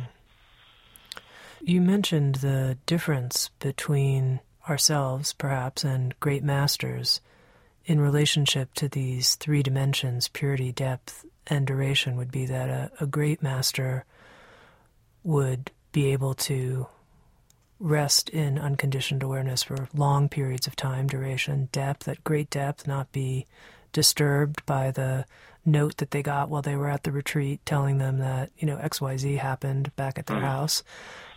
You 1.61 1.81
mentioned 1.81 2.35
the 2.35 2.77
difference 2.85 3.49
between 3.59 4.39
ourselves, 4.67 5.33
perhaps, 5.33 5.83
and 5.83 6.17
great 6.19 6.43
masters 6.43 7.21
in 7.85 7.99
relationship 7.99 8.73
to 8.75 8.87
these 8.87 9.35
three 9.35 9.63
dimensions 9.63 10.27
purity, 10.29 10.71
depth, 10.71 11.25
and 11.49 11.65
duration 11.65 12.15
would 12.15 12.31
be 12.31 12.45
that 12.45 12.69
a, 12.69 12.91
a 12.99 13.05
great 13.05 13.41
master 13.41 14.05
would 15.23 15.71
be 15.91 16.11
able 16.11 16.33
to 16.33 16.87
rest 17.79 18.29
in 18.29 18.59
unconditioned 18.59 19.23
awareness 19.23 19.63
for 19.63 19.87
long 19.93 20.29
periods 20.29 20.67
of 20.67 20.75
time, 20.75 21.07
duration, 21.07 21.69
depth, 21.71 22.07
at 22.07 22.23
great 22.23 22.49
depth, 22.49 22.85
not 22.87 23.11
be 23.11 23.45
disturbed 23.93 24.65
by 24.65 24.91
the 24.91 25.25
note 25.65 25.97
that 25.97 26.11
they 26.11 26.21
got 26.21 26.49
while 26.49 26.61
they 26.61 26.75
were 26.75 26.89
at 26.89 27.03
the 27.03 27.11
retreat 27.11 27.59
telling 27.65 27.97
them 27.97 28.19
that, 28.19 28.51
you 28.57 28.65
know, 28.67 28.77
XYZ 28.77 29.37
happened 29.37 29.95
back 29.95 30.17
at 30.17 30.25
their 30.25 30.37
mm. 30.37 30.41
house. 30.41 30.83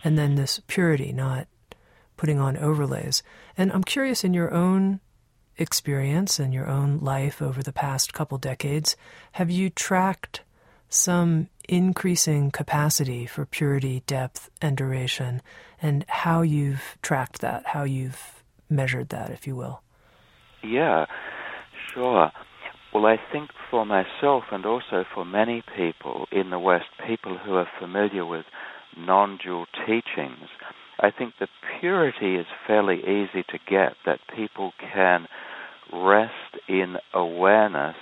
And 0.03 0.17
then 0.17 0.35
this 0.35 0.61
purity, 0.67 1.13
not 1.13 1.47
putting 2.17 2.39
on 2.39 2.57
overlays. 2.57 3.23
And 3.57 3.71
I'm 3.71 3.83
curious 3.83 4.23
in 4.23 4.33
your 4.33 4.53
own 4.53 4.99
experience 5.57 6.39
and 6.39 6.53
your 6.53 6.67
own 6.67 6.99
life 6.99 7.41
over 7.41 7.61
the 7.61 7.73
past 7.73 8.13
couple 8.13 8.37
decades, 8.37 8.95
have 9.33 9.49
you 9.49 9.69
tracked 9.69 10.41
some 10.89 11.49
increasing 11.67 12.51
capacity 12.51 13.25
for 13.25 13.45
purity, 13.45 14.03
depth, 14.05 14.49
and 14.61 14.77
duration, 14.77 15.41
and 15.81 16.05
how 16.07 16.41
you've 16.41 16.97
tracked 17.01 17.41
that, 17.41 17.65
how 17.67 17.83
you've 17.83 18.43
measured 18.69 19.09
that, 19.09 19.31
if 19.31 19.47
you 19.47 19.55
will? 19.55 19.81
Yeah, 20.63 21.05
sure. 21.93 22.31
Well, 22.93 23.05
I 23.07 23.17
think 23.31 23.49
for 23.71 23.85
myself 23.85 24.43
and 24.51 24.65
also 24.65 25.03
for 25.13 25.25
many 25.25 25.63
people 25.75 26.27
in 26.31 26.51
the 26.51 26.59
West, 26.59 26.85
people 27.07 27.37
who 27.37 27.55
are 27.55 27.67
familiar 27.79 28.25
with 28.25 28.45
non 28.95 29.39
dual 29.43 29.65
teachings, 29.85 30.47
I 31.03 31.11
think 31.11 31.33
the 31.37 31.49
purity 31.81 32.35
is 32.35 32.45
fairly 32.65 32.99
easy 32.99 33.43
to 33.49 33.59
get, 33.69 33.93
that 34.05 34.19
people 34.33 34.71
can 34.79 35.27
rest 35.91 36.31
in 36.69 36.95
awareness 37.13 37.97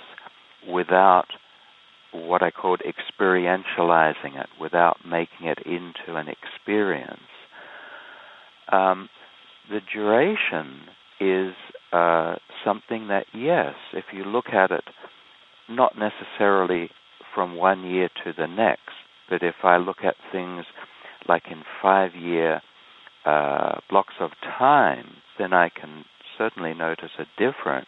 without 0.70 1.26
what 2.12 2.44
I 2.44 2.52
called 2.52 2.80
experientializing 2.86 4.40
it, 4.40 4.46
without 4.60 4.98
making 5.04 5.48
it 5.48 5.58
into 5.66 6.16
an 6.16 6.28
experience. 6.28 7.18
Um, 8.70 9.08
the 9.68 9.80
duration 9.92 10.82
is 11.20 11.54
uh, 11.92 12.36
something 12.64 13.08
that, 13.08 13.26
yes, 13.34 13.74
if 13.92 14.04
you 14.12 14.24
look 14.24 14.50
at 14.52 14.70
it, 14.70 14.84
not 15.68 15.94
necessarily 15.98 16.88
from 17.34 17.56
one 17.56 17.84
year 17.84 18.08
to 18.24 18.32
the 18.36 18.46
next, 18.46 18.94
but 19.28 19.42
if 19.42 19.56
I 19.64 19.78
look 19.78 20.04
at 20.04 20.14
things 20.30 20.64
like 21.28 21.44
in 21.50 21.62
five 21.82 22.14
year 22.14 22.60
uh, 23.24 23.80
blocks 23.88 24.14
of 24.20 24.30
time, 24.58 25.06
then 25.38 25.52
I 25.52 25.68
can 25.68 26.04
certainly 26.38 26.74
notice 26.74 27.10
a 27.18 27.24
difference 27.38 27.86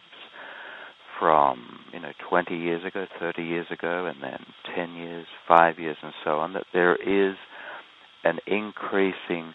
from 1.18 1.80
you 1.92 2.00
know 2.00 2.12
20 2.28 2.56
years 2.56 2.84
ago, 2.84 3.06
30 3.20 3.42
years 3.42 3.66
ago, 3.70 4.06
and 4.06 4.22
then 4.22 4.40
10 4.74 4.94
years, 4.94 5.26
5 5.48 5.78
years, 5.78 5.96
and 6.02 6.12
so 6.24 6.38
on. 6.38 6.52
That 6.52 6.66
there 6.72 6.96
is 6.96 7.36
an 8.24 8.38
increasing 8.46 9.54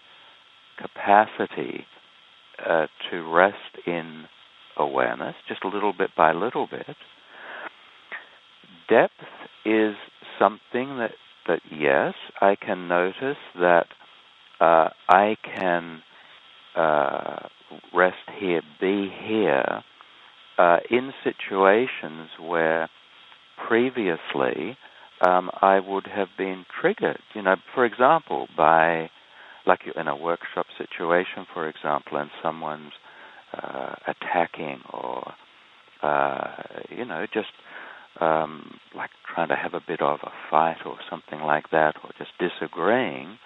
capacity 0.77 1.85
uh, 2.65 2.87
to 3.09 3.33
rest 3.33 3.55
in 3.85 4.25
awareness, 4.77 5.35
just 5.47 5.63
a 5.63 5.67
little 5.67 5.93
bit 5.93 6.11
by 6.15 6.31
little 6.31 6.67
bit. 6.67 6.95
Depth 8.89 9.13
is 9.65 9.95
something 10.39 10.97
that, 10.97 11.11
that 11.47 11.61
yes, 11.71 12.13
I 12.41 12.55
can 12.55 12.87
notice 12.87 13.37
that 13.59 13.87
uh, 14.59 14.89
I 15.07 15.35
can 15.43 16.01
uh, 16.75 17.47
rest 17.93 18.17
here, 18.39 18.61
be 18.79 19.09
here, 19.23 19.83
uh, 20.57 20.77
in 20.89 21.13
situations 21.23 22.29
where 22.39 22.89
previously 23.67 24.77
um, 25.21 25.49
I 25.61 25.79
would 25.79 26.07
have 26.07 26.29
been 26.37 26.65
triggered. 26.81 27.19
You 27.33 27.41
know, 27.41 27.55
for 27.73 27.85
example, 27.85 28.47
by 28.55 29.09
like 29.65 29.81
in 29.95 30.07
a 30.07 30.15
workshop 30.15 30.65
situation, 30.77 31.45
for 31.53 31.67
example, 31.67 32.17
and 32.17 32.29
someone's 32.41 32.93
uh, 33.53 33.95
attacking 34.07 34.81
or 34.91 35.33
uh, 36.01 36.47
you 36.89 37.05
know 37.05 37.25
just 37.33 37.49
um, 38.21 38.79
like 38.95 39.09
trying 39.33 39.49
to 39.49 39.55
have 39.55 39.73
a 39.73 39.81
bit 39.85 40.01
of 40.01 40.19
a 40.23 40.31
fight 40.49 40.77
or 40.85 40.97
something 41.09 41.39
like 41.41 41.69
that, 41.71 41.95
or 42.03 42.11
just 42.17 42.31
disagreeing. 42.39 43.37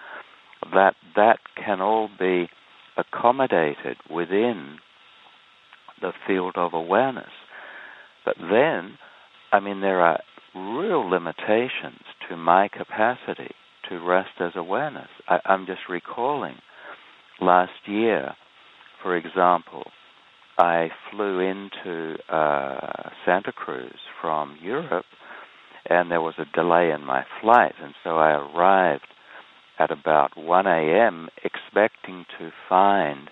That 0.72 0.94
that 1.16 1.38
can 1.56 1.80
all 1.80 2.08
be 2.18 2.48
accommodated 2.96 3.96
within 4.10 4.78
the 6.00 6.12
field 6.26 6.54
of 6.56 6.74
awareness. 6.74 7.30
But 8.24 8.36
then, 8.38 8.98
I 9.52 9.60
mean, 9.60 9.80
there 9.80 10.00
are 10.00 10.20
real 10.54 11.08
limitations 11.08 12.02
to 12.28 12.36
my 12.36 12.68
capacity 12.68 13.54
to 13.88 14.00
rest 14.00 14.30
as 14.40 14.52
awareness. 14.54 15.08
I, 15.28 15.40
I'm 15.44 15.66
just 15.66 15.82
recalling 15.88 16.56
last 17.40 17.72
year, 17.86 18.34
for 19.02 19.16
example, 19.16 19.84
I 20.58 20.88
flew 21.10 21.40
into 21.40 22.16
uh, 22.32 23.10
Santa 23.26 23.52
Cruz 23.52 23.98
from 24.20 24.56
Europe, 24.62 25.04
and 25.86 26.10
there 26.10 26.20
was 26.20 26.34
a 26.38 26.56
delay 26.56 26.92
in 26.92 27.04
my 27.04 27.24
flight, 27.40 27.74
and 27.82 27.94
so 28.04 28.10
I 28.10 28.30
arrived 28.30 29.06
at 29.78 29.90
about 29.90 30.36
1 30.36 30.66
a.m. 30.66 31.28
expecting 31.42 32.24
to 32.38 32.50
find 32.68 33.28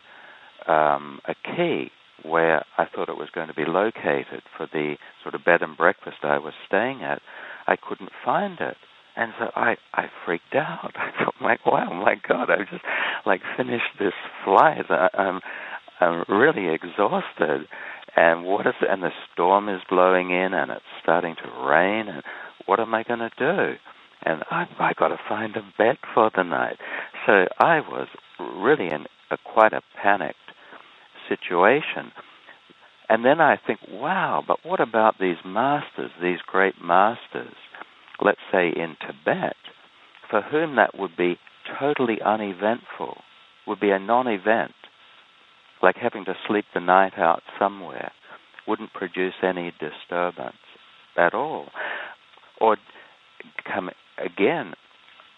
um, 0.66 1.20
a 1.26 1.34
key 1.34 1.90
where 2.24 2.64
I 2.78 2.86
thought 2.86 3.08
it 3.08 3.16
was 3.16 3.30
going 3.34 3.48
to 3.48 3.54
be 3.54 3.64
located 3.66 4.42
for 4.56 4.68
the 4.72 4.96
sort 5.22 5.34
of 5.34 5.44
bed 5.44 5.62
and 5.62 5.76
breakfast 5.76 6.18
I 6.22 6.38
was 6.38 6.54
staying 6.66 7.02
at. 7.02 7.20
I 7.66 7.76
couldn't 7.76 8.10
find 8.24 8.58
it. 8.60 8.76
And 9.16 9.32
so 9.38 9.46
I, 9.54 9.76
I 9.92 10.04
freaked 10.24 10.54
out. 10.54 10.92
I 10.96 11.10
thought, 11.22 11.34
like, 11.42 11.66
wow, 11.66 11.92
my 11.92 12.14
God, 12.26 12.50
I've 12.50 12.70
just 12.70 12.84
like 13.26 13.40
finished 13.56 13.98
this 13.98 14.14
flight. 14.44 14.86
I, 14.88 15.08
I'm, 15.14 15.40
I'm 16.00 16.24
really 16.28 16.72
exhausted. 16.72 17.66
And 18.14 18.44
what 18.44 18.66
is, 18.66 18.74
and 18.88 19.02
the 19.02 19.10
storm 19.32 19.68
is 19.68 19.80
blowing 19.88 20.30
in, 20.30 20.54
and 20.54 20.70
it's 20.70 20.82
starting 21.02 21.34
to 21.36 21.64
rain. 21.66 22.08
And 22.08 22.22
what 22.66 22.80
am 22.80 22.94
I 22.94 23.02
going 23.02 23.20
to 23.20 23.30
do? 23.38 23.74
And 24.24 24.42
I, 24.50 24.66
I 24.78 24.92
got 24.94 25.08
to 25.08 25.18
find 25.28 25.56
a 25.56 25.62
bed 25.76 25.96
for 26.14 26.30
the 26.34 26.42
night. 26.42 26.76
So 27.26 27.46
I 27.58 27.80
was 27.80 28.08
really 28.40 28.86
in 28.86 29.06
a, 29.30 29.36
quite 29.44 29.72
a 29.72 29.82
panicked 30.00 30.36
situation. 31.28 32.12
And 33.08 33.24
then 33.24 33.40
I 33.40 33.58
think, 33.66 33.80
wow, 33.90 34.42
but 34.46 34.64
what 34.64 34.80
about 34.80 35.16
these 35.20 35.36
masters, 35.44 36.10
these 36.22 36.38
great 36.46 36.74
masters, 36.82 37.54
let's 38.20 38.40
say 38.50 38.68
in 38.68 38.96
Tibet, 39.00 39.56
for 40.30 40.40
whom 40.40 40.76
that 40.76 40.98
would 40.98 41.16
be 41.16 41.38
totally 41.78 42.18
uneventful, 42.24 43.18
would 43.66 43.80
be 43.80 43.90
a 43.90 43.98
non 43.98 44.26
event, 44.26 44.72
like 45.82 45.96
having 45.96 46.24
to 46.24 46.34
sleep 46.46 46.64
the 46.74 46.80
night 46.80 47.18
out 47.18 47.42
somewhere, 47.58 48.12
wouldn't 48.66 48.92
produce 48.92 49.34
any 49.42 49.72
disturbance 49.78 50.56
at 51.16 51.34
all. 51.34 51.66
Or 52.60 52.76
come 53.64 53.90
again, 54.18 54.74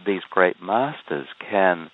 these 0.06 0.22
great 0.30 0.56
masters 0.62 1.26
can, 1.50 1.90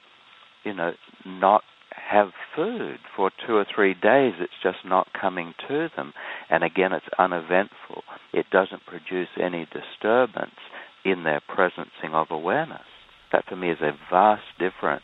you 0.65 0.75
know, 0.75 0.93
not 1.25 1.63
have 2.11 2.29
food 2.57 2.99
for 3.17 3.31
two 3.47 3.55
or 3.55 3.67
three 3.73 3.95
days. 3.95 4.35
It's 4.41 4.53
just 4.63 4.79
not 4.85 5.09
coming 5.19 5.55
to 5.69 5.89
them. 5.97 6.13
And 6.49 6.65
again, 6.65 6.93
it's 6.93 7.07
uneventful. 7.19 8.03
It 8.33 8.47
doesn't 8.51 8.87
produce 8.87 9.29
any 9.41 9.67
disturbance 9.67 10.57
in 11.05 11.25
their 11.25 11.41
presencing 11.49 12.13
of 12.13 12.29
awareness. 12.31 12.87
That 13.33 13.45
for 13.49 13.57
me 13.57 13.71
is 13.71 13.81
a 13.81 13.93
vast 14.11 14.43
difference. 14.59 15.03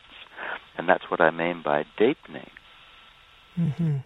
And 0.76 0.88
that's 0.88 1.04
what 1.10 1.20
I 1.20 1.30
mean 1.30 1.62
by 1.64 1.84
deepening. 1.98 2.50
Mm-hmm. 3.58 3.96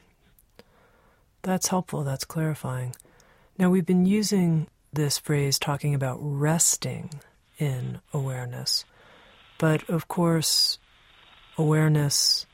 That's 1.42 1.68
helpful. 1.68 2.04
That's 2.04 2.24
clarifying. 2.24 2.94
Now, 3.59 3.70
we've 3.70 3.87
been 3.87 4.06
using 4.06 4.68
this 4.92 5.18
phrase 5.18 5.59
talking 5.59 5.94
about 5.94 6.18
resting 6.20 7.11
in 7.61 8.01
awareness. 8.12 8.85
But 9.59 9.88
of 9.88 10.09
course, 10.09 10.79
awareness 11.59 12.46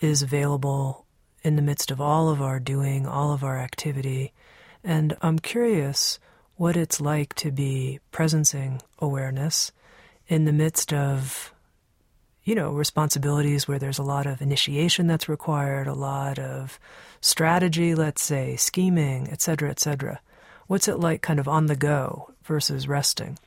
is 0.00 0.22
available 0.22 1.06
in 1.42 1.56
the 1.56 1.62
midst 1.62 1.90
of 1.90 2.00
all 2.00 2.28
of 2.28 2.42
our 2.42 2.60
doing, 2.60 3.06
all 3.06 3.32
of 3.32 3.42
our 3.42 3.58
activity. 3.58 4.32
And 4.84 5.16
I'm 5.22 5.38
curious 5.38 6.18
what 6.56 6.76
it's 6.76 7.00
like 7.00 7.34
to 7.34 7.50
be 7.50 8.00
presencing 8.12 8.80
awareness 8.98 9.72
in 10.28 10.44
the 10.44 10.52
midst 10.52 10.92
of, 10.92 11.52
you 12.44 12.54
know, 12.54 12.72
responsibilities 12.72 13.66
where 13.66 13.78
there's 13.78 13.98
a 13.98 14.02
lot 14.02 14.26
of 14.26 14.42
initiation 14.42 15.06
that's 15.06 15.28
required, 15.28 15.86
a 15.86 15.94
lot 15.94 16.38
of 16.38 16.78
strategy, 17.20 17.94
let's 17.94 18.22
say, 18.22 18.56
scheming, 18.56 19.30
etc., 19.30 19.70
etc. 19.70 20.20
What's 20.66 20.88
it 20.88 20.98
like 20.98 21.22
kind 21.22 21.38
of 21.38 21.48
on 21.48 21.66
the 21.66 21.76
go 21.76 22.32
versus 22.42 22.88
resting? 22.88 23.38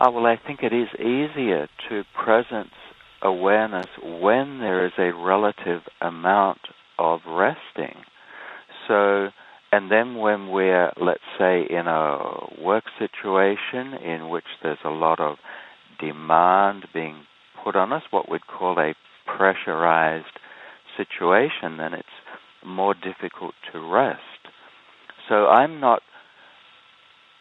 Oh, 0.00 0.12
well, 0.12 0.26
I 0.26 0.36
think 0.46 0.60
it 0.62 0.72
is 0.72 0.88
easier 0.94 1.68
to 1.88 2.04
presence 2.24 2.70
awareness 3.20 3.86
when 4.00 4.60
there 4.60 4.86
is 4.86 4.92
a 4.96 5.12
relative 5.12 5.82
amount 6.00 6.60
of 7.00 7.20
resting. 7.26 7.96
So, 8.86 9.30
and 9.72 9.90
then 9.90 10.14
when 10.14 10.50
we're, 10.50 10.92
let's 11.00 11.20
say, 11.36 11.62
in 11.68 11.88
a 11.88 12.62
work 12.62 12.84
situation 12.98 13.94
in 13.94 14.28
which 14.28 14.44
there's 14.62 14.78
a 14.84 14.90
lot 14.90 15.18
of 15.18 15.36
demand 16.00 16.86
being 16.94 17.24
put 17.64 17.74
on 17.74 17.92
us, 17.92 18.02
what 18.10 18.30
we'd 18.30 18.46
call 18.46 18.78
a 18.78 18.94
pressurized 19.26 20.26
situation, 20.96 21.76
then 21.76 21.92
it's 21.92 22.08
more 22.64 22.94
difficult 22.94 23.54
to 23.72 23.80
rest. 23.80 24.20
So 25.28 25.46
I'm 25.46 25.80
not, 25.80 26.02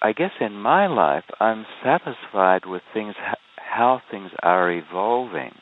I 0.01 0.13
guess 0.13 0.31
in 0.39 0.53
my 0.53 0.87
life, 0.87 1.23
I'm 1.39 1.65
satisfied 1.83 2.65
with 2.65 2.83
things, 2.93 3.15
how 3.57 4.01
things 4.11 4.31
are 4.43 4.71
evolving. 4.71 5.53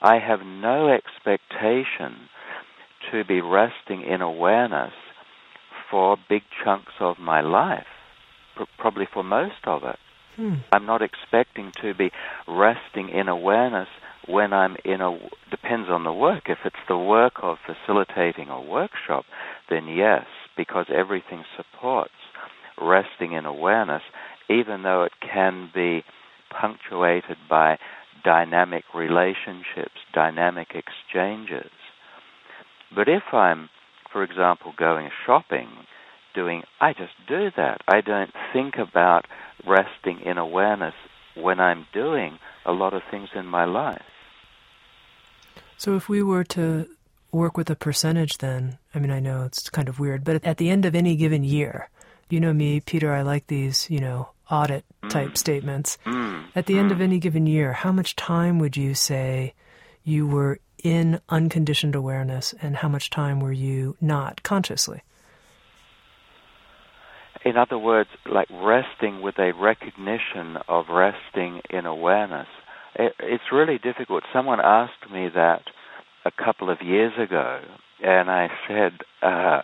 I 0.00 0.18
have 0.18 0.40
no 0.44 0.88
expectation 0.88 2.28
to 3.10 3.24
be 3.24 3.40
resting 3.40 4.02
in 4.02 4.22
awareness 4.22 4.92
for 5.90 6.16
big 6.28 6.42
chunks 6.64 6.92
of 7.00 7.18
my 7.18 7.40
life, 7.40 7.86
probably 8.78 9.08
for 9.12 9.24
most 9.24 9.66
of 9.66 9.82
it. 9.82 9.98
Hmm. 10.36 10.54
I'm 10.72 10.86
not 10.86 11.02
expecting 11.02 11.72
to 11.82 11.92
be 11.92 12.10
resting 12.46 13.08
in 13.08 13.28
awareness 13.28 13.88
when 14.28 14.52
I'm 14.52 14.76
in 14.84 15.00
a 15.00 15.18
depends 15.50 15.88
on 15.90 16.04
the 16.04 16.12
work. 16.12 16.44
If 16.46 16.58
it's 16.64 16.76
the 16.88 16.96
work 16.96 17.34
of 17.42 17.58
facilitating 17.66 18.48
a 18.48 18.62
workshop, 18.62 19.24
then 19.68 19.88
yes, 19.88 20.26
because 20.56 20.86
everything 20.94 21.42
supports 21.56 22.12
resting 22.80 23.32
in 23.32 23.46
awareness, 23.46 24.02
even 24.48 24.82
though 24.82 25.04
it 25.04 25.12
can 25.20 25.70
be 25.74 26.04
punctuated 26.50 27.36
by 27.48 27.78
dynamic 28.24 28.84
relationships, 28.94 29.96
dynamic 30.12 30.68
exchanges. 30.74 31.70
But 32.94 33.08
if 33.08 33.22
I'm, 33.32 33.68
for 34.12 34.22
example, 34.22 34.72
going 34.76 35.10
shopping, 35.24 35.68
doing, 36.34 36.62
I 36.80 36.92
just 36.92 37.12
do 37.28 37.50
that. 37.56 37.80
I 37.88 38.00
don't 38.00 38.32
think 38.52 38.74
about 38.76 39.26
resting 39.66 40.20
in 40.24 40.38
awareness 40.38 40.94
when 41.34 41.60
I'm 41.60 41.86
doing 41.92 42.38
a 42.66 42.72
lot 42.72 42.94
of 42.94 43.02
things 43.10 43.28
in 43.34 43.46
my 43.46 43.64
life. 43.64 44.02
So 45.76 45.96
if 45.96 46.08
we 46.08 46.22
were 46.22 46.44
to 46.44 46.86
work 47.32 47.56
with 47.56 47.70
a 47.70 47.76
percentage 47.76 48.38
then, 48.38 48.78
I 48.94 48.98
mean, 48.98 49.10
I 49.10 49.20
know 49.20 49.44
it's 49.44 49.68
kind 49.70 49.88
of 49.88 50.00
weird, 50.00 50.24
but 50.24 50.44
at 50.44 50.58
the 50.58 50.68
end 50.68 50.84
of 50.84 50.94
any 50.94 51.16
given 51.16 51.44
year, 51.44 51.88
you 52.32 52.40
know 52.40 52.52
me, 52.52 52.80
Peter, 52.80 53.12
I 53.12 53.22
like 53.22 53.46
these, 53.46 53.88
you 53.90 54.00
know, 54.00 54.30
audit 54.50 54.84
type 55.08 55.30
mm. 55.30 55.38
statements. 55.38 55.98
Mm. 56.04 56.44
At 56.54 56.66
the 56.66 56.78
end 56.78 56.92
of 56.92 56.98
mm. 56.98 57.02
any 57.02 57.18
given 57.18 57.46
year, 57.46 57.72
how 57.72 57.92
much 57.92 58.16
time 58.16 58.58
would 58.58 58.76
you 58.76 58.94
say 58.94 59.54
you 60.02 60.26
were 60.26 60.58
in 60.82 61.20
unconditioned 61.28 61.94
awareness 61.94 62.54
and 62.60 62.76
how 62.76 62.88
much 62.88 63.10
time 63.10 63.40
were 63.40 63.52
you 63.52 63.96
not 64.00 64.42
consciously? 64.42 65.02
In 67.44 67.56
other 67.56 67.78
words, 67.78 68.10
like 68.26 68.48
resting 68.50 69.22
with 69.22 69.38
a 69.38 69.52
recognition 69.52 70.58
of 70.68 70.86
resting 70.90 71.62
in 71.70 71.86
awareness. 71.86 72.48
It, 72.94 73.14
it's 73.18 73.44
really 73.52 73.78
difficult. 73.78 74.24
Someone 74.32 74.60
asked 74.60 75.10
me 75.10 75.28
that 75.34 75.62
a 76.24 76.30
couple 76.30 76.70
of 76.70 76.82
years 76.82 77.12
ago, 77.18 77.60
and 78.02 78.30
I 78.30 78.48
said 78.68 78.92
uh, 79.22 79.62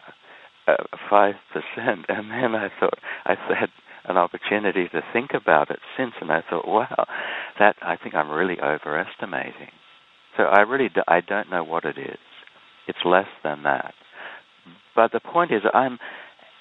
five 1.09 1.35
uh, 1.35 1.61
percent, 1.61 2.07
and 2.09 2.31
then 2.31 2.55
I 2.55 2.69
thought 2.81 2.99
I 3.25 3.35
had 3.59 3.71
an 4.05 4.17
opportunity 4.17 4.89
to 4.89 5.03
think 5.13 5.31
about 5.35 5.71
it 5.71 5.81
since, 5.97 6.13
and 6.21 6.31
I 6.31 6.43
thought, 6.49 6.67
wow, 6.67 7.07
that 7.59 7.77
I 7.83 7.97
think 7.97 8.15
I'm 8.15 8.31
really 8.31 8.61
overestimating. 8.61 9.71
So 10.37 10.45
I 10.45 10.61
really 10.61 10.89
do, 10.89 11.01
I 11.09 11.21
don't 11.21 11.51
know 11.51 11.65
what 11.65 11.85
it 11.85 11.99
is. 11.99 12.19
It's 12.87 12.99
less 13.05 13.27
than 13.43 13.65
that. 13.65 13.95
But 14.95 15.13
the 15.13 15.21
point 15.21 15.51
is, 15.53 15.63
I'm 15.75 15.99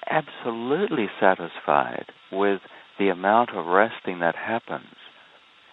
absolutely 0.08 1.06
satisfied 1.20 2.06
with 2.32 2.60
the 2.98 3.08
amount 3.08 3.50
of 3.54 3.66
resting 3.66 4.20
that 4.20 4.34
happens. 4.34 4.94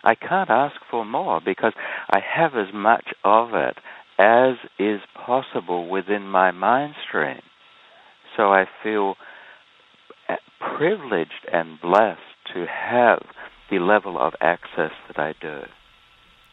I 0.03 0.15
can't 0.15 0.49
ask 0.49 0.75
for 0.91 1.05
more 1.05 1.41
because 1.43 1.73
I 2.09 2.19
have 2.19 2.55
as 2.55 2.73
much 2.73 3.13
of 3.23 3.53
it 3.53 3.77
as 4.19 4.55
is 4.77 5.01
possible 5.25 5.89
within 5.89 6.23
my 6.23 6.51
mind 6.51 6.93
stream. 7.07 7.41
So 8.35 8.51
I 8.51 8.65
feel 8.81 9.15
privileged 10.77 11.47
and 11.51 11.79
blessed 11.81 12.21
to 12.53 12.65
have 12.65 13.23
the 13.69 13.79
level 13.79 14.17
of 14.17 14.33
access 14.41 14.91
that 15.07 15.19
I 15.19 15.33
do. 15.39 15.61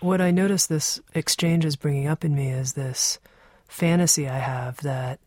What 0.01 0.21
I 0.21 0.31
notice 0.31 0.66
this 0.66 1.01
exchange 1.14 1.64
is 1.64 1.77
bringing 1.77 2.07
up 2.07 2.25
in 2.25 2.35
me 2.35 2.51
is 2.51 2.73
this 2.73 3.19
fantasy 3.69 4.29
I 4.29 4.38
have 4.38 4.79
that 4.79 5.21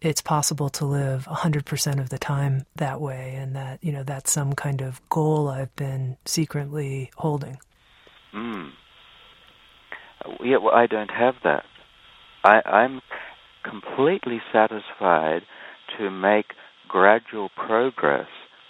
it's 0.00 0.20
possible 0.20 0.68
to 0.70 0.84
live 0.84 1.24
100% 1.24 2.00
of 2.00 2.10
the 2.10 2.18
time 2.18 2.66
that 2.76 3.00
way 3.00 3.34
and 3.36 3.56
that 3.56 3.82
you 3.82 3.92
know 3.92 4.02
that's 4.02 4.30
some 4.30 4.52
kind 4.52 4.80
of 4.82 5.00
goal 5.08 5.48
I've 5.48 5.74
been 5.76 6.16
secretly 6.24 7.10
holding. 7.16 7.58
Mm. 8.34 8.70
Yeah, 10.42 10.58
well, 10.58 10.74
I 10.74 10.86
don't 10.86 11.10
have 11.10 11.34
that. 11.44 11.64
I, 12.44 12.60
I'm 12.62 13.00
completely 13.64 14.40
satisfied 14.52 15.42
to 15.98 16.10
make 16.10 16.46
gradual 16.88 17.50
progress 17.50 18.28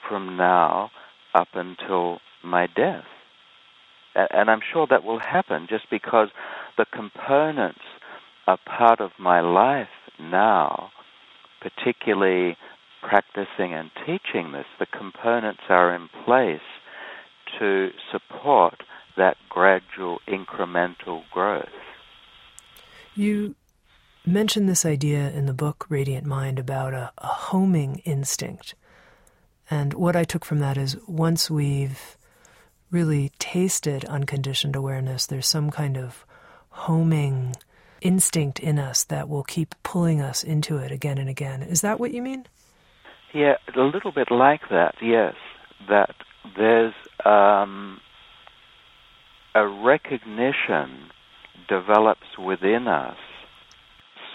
from 0.09 0.37
now 0.37 0.91
up 1.35 1.49
until 1.55 2.21
my 2.43 2.67
death. 2.67 3.05
And 4.15 4.51
I'm 4.51 4.63
sure 4.73 4.87
that 4.89 5.05
will 5.05 5.21
happen 5.21 5.67
just 5.69 5.91
because 5.91 6.29
the 6.79 6.87
components 6.87 7.83
are 8.47 8.59
part 8.65 9.01
of 9.01 9.11
my 9.19 9.41
life 9.41 9.89
now 10.19 10.91
particularly 11.61 12.57
practicing 13.03 13.73
and 13.73 13.91
teaching 14.05 14.53
this, 14.53 14.67
the 14.79 14.87
components 14.87 15.63
are 15.69 15.95
in 15.95 16.09
place 16.25 16.61
to 17.59 17.91
support 18.11 18.83
that 19.17 19.37
gradual 19.49 20.19
incremental 20.29 21.23
growth. 21.33 21.69
You 23.15 23.55
mentioned 24.27 24.69
this 24.69 24.85
idea 24.85 25.31
in 25.31 25.47
the 25.47 25.55
book 25.55 25.87
Radiant 25.89 26.27
Mind 26.27 26.59
about 26.59 26.93
a, 26.93 27.12
a 27.19 27.27
homing 27.27 28.03
instinct. 28.05 28.75
And 29.71 29.95
what 29.95 30.17
I 30.17 30.25
took 30.25 30.45
from 30.45 30.59
that 30.59 30.77
is 30.77 30.97
once 31.07 31.51
we've 31.51 32.17
really 32.91 33.31
tasted 33.39 34.05
unconditioned 34.05 34.75
awareness, 34.75 35.27
there's 35.27 35.49
some 35.49 35.71
kind 35.71 35.97
of 35.97 36.25
homing 36.71 37.55
instinct 38.01 38.59
in 38.59 38.79
us 38.79 39.05
that 39.05 39.29
will 39.29 39.43
keep 39.45 39.75
pulling 39.83 40.21
us 40.21 40.43
into 40.43 40.77
it 40.77 40.91
again 40.91 41.19
and 41.19 41.29
again. 41.29 41.62
Is 41.62 41.81
that 41.81 41.99
what 41.99 42.12
you 42.12 42.23
mean? 42.23 42.47
Yeah, 43.33 43.55
a 43.75 43.81
little 43.81 44.12
bit 44.12 44.31
like 44.31 44.62
that, 44.71 44.95
yes. 45.01 45.35
That 45.89 46.15
there's 46.57 46.95
um, 47.25 48.01
a 49.55 49.67
recognition 49.67 51.11
develops 51.69 52.39
within 52.39 52.87
us 52.87 53.17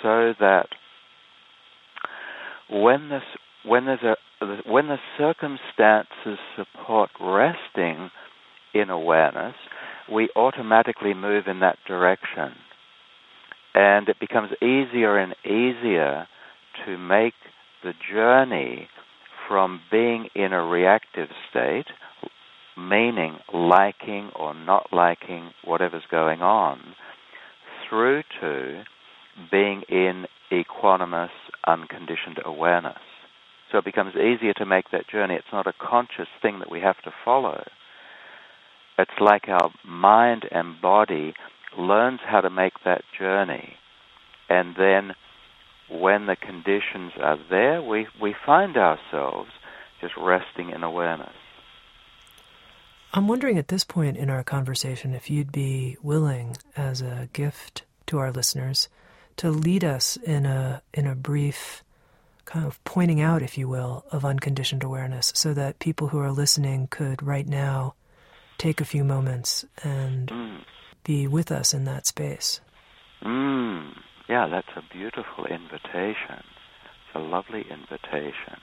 so 0.02 0.34
that 0.40 0.68
when 2.70 3.10
this 3.10 3.24
when 3.66 3.86
there's 3.86 4.04
a 4.04 4.16
when 4.66 4.88
the 4.88 4.98
circumstances 5.18 6.40
support 6.56 7.10
resting 7.20 8.10
in 8.74 8.90
awareness, 8.90 9.56
we 10.12 10.30
automatically 10.36 11.14
move 11.14 11.46
in 11.48 11.60
that 11.60 11.78
direction. 11.88 12.54
And 13.74 14.10
it 14.10 14.20
becomes 14.20 14.52
easier 14.62 15.18
and 15.18 15.36
easier 15.46 16.28
to 16.86 16.98
make 16.98 17.34
the 17.84 17.94
journey 18.12 18.88
from 19.48 19.82
being 19.92 20.28
in 20.36 20.54
a 20.54 20.66
reactive 20.66 21.30
state, 21.50 21.88
meaning 22.78 23.38
liking 23.54 24.32
or 24.36 24.54
not 24.54 24.88
liking 24.92 25.52
whatever's 25.64 26.04
going 26.10 26.42
on, 26.42 26.96
through 27.88 28.24
to 28.40 28.84
being 29.52 29.84
in 29.90 30.26
equanimous, 30.52 31.30
unconditioned 31.66 32.40
awareness. 32.44 33.00
So 33.72 33.78
it 33.78 33.86
becomes 33.86 34.16
easier 34.16 34.54
to 34.54 34.66
make 34.66 34.92
that 34.92 35.08
journey. 35.08 35.36
It's 35.36 35.54
not 35.54 35.68
a 35.68 35.74
conscious 35.80 36.28
thing 36.42 36.60
that 36.60 36.70
we 36.70 36.82
have 36.82 37.02
to 37.04 37.12
follow. 37.24 37.64
It's 38.98 39.12
like 39.20 39.48
our 39.48 39.72
mind 39.86 40.46
and 40.52 40.82
body 40.82 41.34
learns 41.78 42.20
how 42.26 42.42
to 42.42 42.50
make 42.50 42.74
that 42.84 43.04
journey. 43.18 43.74
And 44.50 44.76
then 44.76 45.14
when 45.90 46.26
the 46.26 46.36
conditions 46.36 47.14
are 47.22 47.38
there, 47.50 47.82
we, 47.82 48.08
we 48.22 48.36
find 48.46 48.76
ourselves 48.76 49.50
just 50.02 50.14
resting 50.18 50.72
in 50.72 50.84
awareness. 50.84 51.34
I'm 53.14 53.28
wondering 53.28 53.58
at 53.58 53.68
this 53.68 53.84
point 53.84 54.18
in 54.18 54.30
our 54.30 54.44
conversation 54.44 55.14
if 55.14 55.30
you'd 55.30 55.52
be 55.52 55.98
willing, 56.02 56.58
as 56.78 57.02
a 57.02 57.30
gift 57.34 57.84
to 58.08 58.20
our 58.20 58.32
listeners, 58.32 58.88
to 59.42 59.50
lead 59.50 59.84
us 59.84 60.18
in 60.18 60.46
a 60.46 60.84
in 60.94 61.08
a 61.08 61.16
brief 61.16 61.84
kind 62.46 62.64
of 62.64 62.84
pointing 62.84 63.20
out, 63.20 63.42
if 63.42 63.58
you 63.58 63.68
will, 63.68 64.06
of 64.12 64.24
unconditioned 64.24 64.84
awareness, 64.84 65.32
so 65.36 65.52
that 65.56 65.80
people 65.80 66.10
who 66.10 66.20
are 66.20 66.32
listening 66.32 66.88
could 66.92 67.24
right 67.24 67.48
now 67.48 67.96
take 68.60 68.80
a 68.80 68.86
few 68.86 69.04
moments 69.04 69.66
and 69.84 70.28
mm 70.28 70.58
be 71.04 71.26
with 71.26 71.52
us 71.52 71.74
in 71.74 71.86
that 71.86 72.06
space. 72.06 72.62
Mm, 73.24 73.90
yeah, 74.30 74.48
that's 74.48 74.68
a 74.76 74.84
beautiful 74.96 75.48
invitation. 75.48 76.44
It's 76.46 77.16
a 77.16 77.20
lovely 77.20 77.62
invitation. 77.62 78.62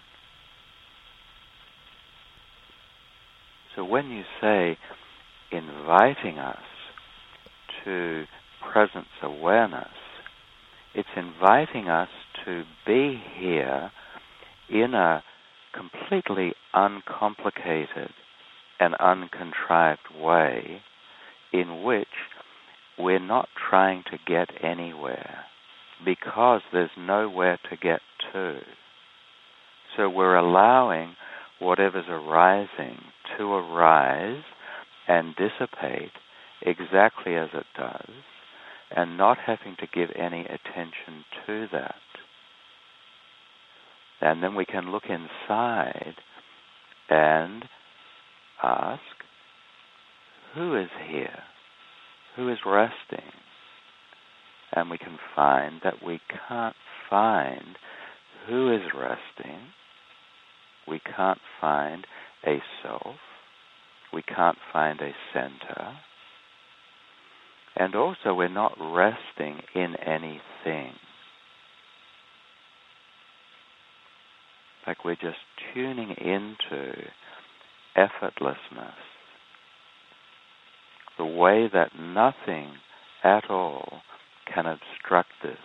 So 3.75 3.85
when 3.85 4.09
you 4.11 4.23
say 4.41 4.79
inviting 5.51 6.39
us 6.39 6.63
to 7.85 8.25
presence 8.73 9.09
awareness, 9.21 9.98
it's 10.99 11.09
inviting 11.17 11.89
us 11.89 12.09
to 12.45 12.65
be 12.85 13.23
here 13.39 13.93
in 14.69 14.95
a 14.95 15.23
completely 15.73 16.55
uncomplicated 16.75 18.11
and 18.81 18.97
uncontrived 18.97 20.01
way 20.21 20.83
in 21.53 21.85
which 21.85 22.09
we're 22.99 23.25
not 23.25 23.49
trying 23.71 24.03
to 24.11 24.19
get 24.27 24.49
anywhere 24.61 25.45
because 26.05 26.63
there's 26.73 26.91
nowhere 26.99 27.61
to 27.71 27.77
get 27.77 28.01
to. 28.33 28.59
So 29.97 30.11
we're 30.11 30.35
allowing 30.35 31.15
whatever's 31.61 32.07
arising 32.09 32.99
to 33.37 33.45
arise 33.45 34.43
and 35.07 35.37
dissipate 35.37 36.11
exactly 36.61 37.37
as 37.37 37.51
it 37.55 37.67
does 37.79 38.11
and 38.95 39.17
not 39.17 39.39
having 39.47 39.77
to 39.81 39.87
give 39.87 40.11
any 40.17 40.41
attention 40.41 41.25
to 41.47 41.67
that. 41.73 41.95
And 44.21 44.43
then 44.43 44.55
we 44.55 44.65
can 44.65 44.91
look 44.91 45.05
inside 45.05 46.15
and 47.09 47.65
ask, 48.63 49.03
who 50.55 50.77
is 50.77 50.89
here? 51.09 51.43
Who 52.37 52.49
is 52.49 52.59
resting? 52.67 53.31
And 54.73 54.91
we 54.91 54.99
can 54.99 55.19
find 55.35 55.81
that 55.85 56.03
we 56.05 56.21
can't 56.49 56.77
find 57.09 57.77
who 58.49 58.75
is 58.75 58.83
resting. 58.95 59.61
We 60.87 61.01
can't 61.01 61.41
find 61.61 62.07
a 62.47 62.59
self. 62.83 63.17
We 64.13 64.23
can't 64.23 64.59
find 64.73 65.01
a 65.01 65.13
center. 65.33 65.99
And 67.79 67.95
also, 67.95 68.35
we're 68.35 68.49
not 68.49 68.77
resting 68.81 69.61
in 69.75 69.95
anything. 70.05 70.95
Like 74.87 75.05
we're 75.05 75.15
just 75.15 75.37
tuning 75.75 76.11
into 76.11 76.95
effortlessness 77.97 78.95
the 81.19 81.25
way 81.27 81.69
that 81.73 81.91
nothing 81.99 82.71
at 83.25 83.51
all 83.51 84.01
can 84.53 84.65
obstruct 84.67 85.31
this. 85.43 85.59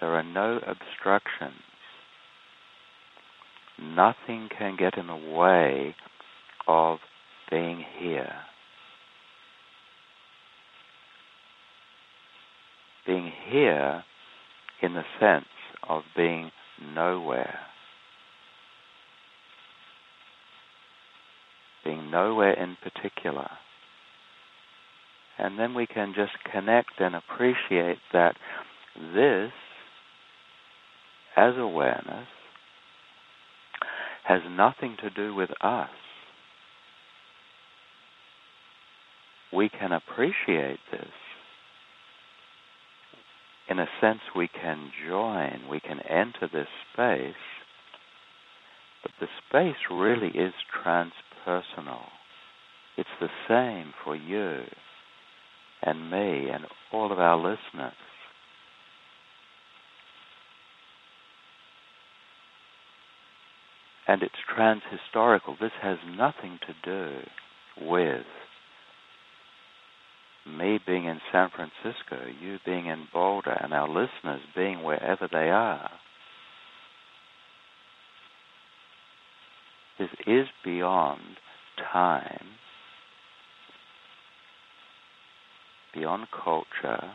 There 0.00 0.14
are 0.14 0.22
no 0.22 0.58
obstructions. 0.58 1.62
Nothing 3.80 4.48
can 4.56 4.76
get 4.78 4.98
in 4.98 5.06
the 5.06 5.16
way 5.36 5.96
of 6.68 6.98
being 7.50 7.84
here. 7.98 8.34
Being 13.06 13.32
here 13.50 14.04
in 14.82 14.94
the 14.94 15.04
sense 15.18 15.44
of 15.88 16.02
being 16.16 16.50
nowhere. 16.94 17.58
Being 21.84 22.10
nowhere 22.10 22.52
in 22.52 22.76
particular. 22.82 23.48
And 25.38 25.58
then 25.58 25.74
we 25.74 25.86
can 25.86 26.12
just 26.14 26.32
connect 26.52 27.00
and 27.00 27.14
appreciate 27.14 27.98
that 28.12 28.34
this, 28.94 29.52
as 31.36 31.54
awareness, 31.56 32.26
has 34.24 34.42
nothing 34.50 34.96
to 35.02 35.10
do 35.10 35.34
with 35.34 35.50
us. 35.62 35.88
We 39.52 39.68
can 39.68 39.92
appreciate 39.92 40.78
this. 40.92 41.08
In 43.70 43.78
a 43.78 43.86
sense, 44.00 44.20
we 44.34 44.48
can 44.48 44.90
join, 45.08 45.68
we 45.70 45.78
can 45.78 46.00
enter 46.00 46.48
this 46.52 46.66
space, 46.92 47.34
but 49.00 49.12
the 49.20 49.28
space 49.46 49.76
really 49.88 50.28
is 50.28 50.52
transpersonal. 50.84 52.06
It's 52.96 53.08
the 53.20 53.30
same 53.48 53.94
for 54.04 54.16
you 54.16 54.64
and 55.82 56.10
me 56.10 56.50
and 56.50 56.64
all 56.92 57.12
of 57.12 57.20
our 57.20 57.36
listeners. 57.36 57.94
And 64.08 64.22
it's 64.24 64.34
transhistorical. 64.52 65.60
This 65.60 65.70
has 65.80 65.98
nothing 66.04 66.58
to 66.66 66.74
do 66.84 67.20
with 67.80 68.26
me 70.56 70.78
being 70.84 71.04
in 71.06 71.20
San 71.32 71.50
Francisco, 71.50 72.26
you 72.40 72.58
being 72.64 72.86
in 72.86 73.06
Boulder, 73.12 73.58
and 73.62 73.72
our 73.72 73.88
listeners 73.88 74.40
being 74.54 74.82
wherever 74.82 75.28
they 75.30 75.50
are. 75.50 75.90
This 79.98 80.08
is 80.26 80.46
beyond 80.64 81.20
time, 81.92 82.46
beyond 85.92 86.26
culture. 86.30 87.12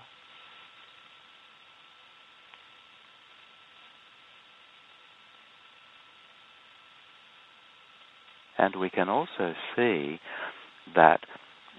And 8.57 8.75
we 8.75 8.89
can 8.89 9.09
also 9.09 9.53
see 9.75 10.19
that 10.95 11.19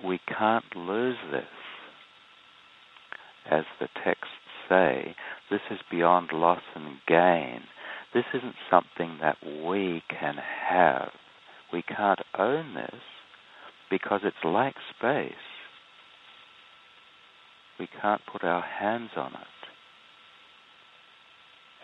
we 0.05 0.21
can't 0.27 0.77
lose 0.77 1.17
this. 1.31 1.45
As 3.51 3.65
the 3.81 3.89
texts 4.05 4.35
say, 4.69 5.15
this 5.51 5.61
is 5.71 5.79
beyond 5.91 6.31
loss 6.33 6.63
and 6.75 6.97
gain. 7.07 7.63
This 8.13 8.25
isn't 8.35 8.57
something 8.71 9.19
that 9.21 9.37
we 9.43 10.03
can 10.09 10.37
have. 10.69 11.11
We 11.73 11.83
can't 11.83 12.21
own 12.39 12.75
this 12.75 13.01
because 13.91 14.21
it's 14.25 14.37
like 14.45 14.75
space. 14.97 15.33
We 17.79 17.89
can't 18.01 18.23
put 18.31 18.43
our 18.43 18.63
hands 18.63 19.11
on 19.17 19.33
it. 19.33 19.47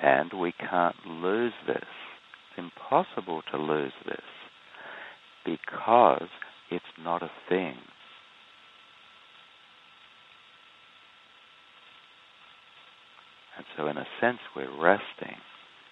And 0.03 0.33
we 0.41 0.53
can't 0.53 0.97
lose 1.07 1.53
this. 1.67 1.77
It's 1.77 2.59
impossible 2.59 3.43
to 3.53 3.59
lose 3.59 3.93
this 4.05 4.21
because 5.45 6.29
it's 6.71 6.85
not 6.99 7.23
a 7.23 7.31
thing. 7.49 7.77
And 13.63 13.69
so, 13.77 13.87
in 13.87 13.97
a 13.97 14.07
sense, 14.21 14.41
we're 14.57 14.77
resting. 14.77 15.37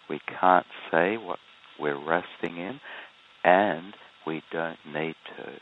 We 0.09 0.19
can't 0.41 0.67
say 0.91 1.17
what 1.17 1.39
we're 1.79 2.05
resting 2.05 2.57
in, 2.57 2.81
and 3.45 3.95
we 4.27 4.43
don't 4.51 4.79
need 4.87 5.15
to. 5.37 5.53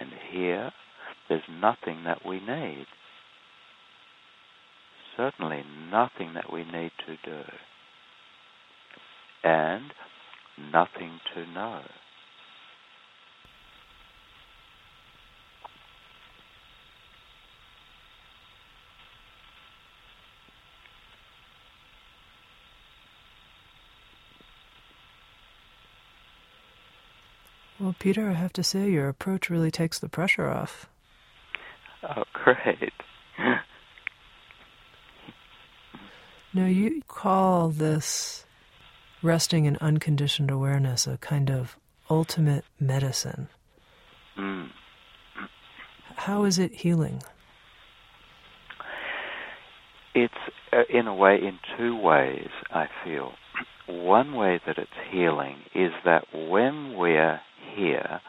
And 0.00 0.10
here, 0.32 0.72
there's 1.28 1.42
nothing 1.48 2.02
that 2.04 2.26
we 2.26 2.40
need. 2.40 2.86
Certainly 5.16 5.62
nothing 5.90 6.34
that 6.34 6.52
we 6.52 6.64
need 6.64 6.90
to 7.06 7.16
do. 7.24 7.42
And 9.44 9.92
nothing 10.72 11.20
to 11.34 11.46
know. 11.46 11.82
Well, 27.86 27.94
Peter, 28.00 28.28
I 28.28 28.32
have 28.32 28.52
to 28.54 28.64
say, 28.64 28.90
your 28.90 29.08
approach 29.08 29.48
really 29.48 29.70
takes 29.70 30.00
the 30.00 30.08
pressure 30.08 30.48
off. 30.48 30.88
Oh, 32.02 32.24
great. 32.32 32.92
now, 36.52 36.66
you 36.66 37.00
call 37.06 37.68
this 37.68 38.44
resting 39.22 39.66
in 39.66 39.76
unconditioned 39.76 40.50
awareness 40.50 41.06
a 41.06 41.16
kind 41.18 41.48
of 41.48 41.76
ultimate 42.10 42.64
medicine. 42.80 43.46
Mm. 44.36 44.70
How 46.16 46.42
is 46.42 46.58
it 46.58 46.74
healing? 46.74 47.22
It's, 50.12 50.34
uh, 50.72 50.82
in 50.88 51.06
a 51.06 51.14
way, 51.14 51.36
in 51.36 51.60
two 51.78 51.96
ways, 51.96 52.48
I 52.68 52.88
feel. 53.04 53.34
One 53.86 54.34
way 54.34 54.60
that 54.66 54.76
it's 54.76 54.90
healing 55.12 55.58
is 55.72 55.92
that 56.04 56.24
when 56.34 56.96
we're 56.96 57.40
here 57.76 58.20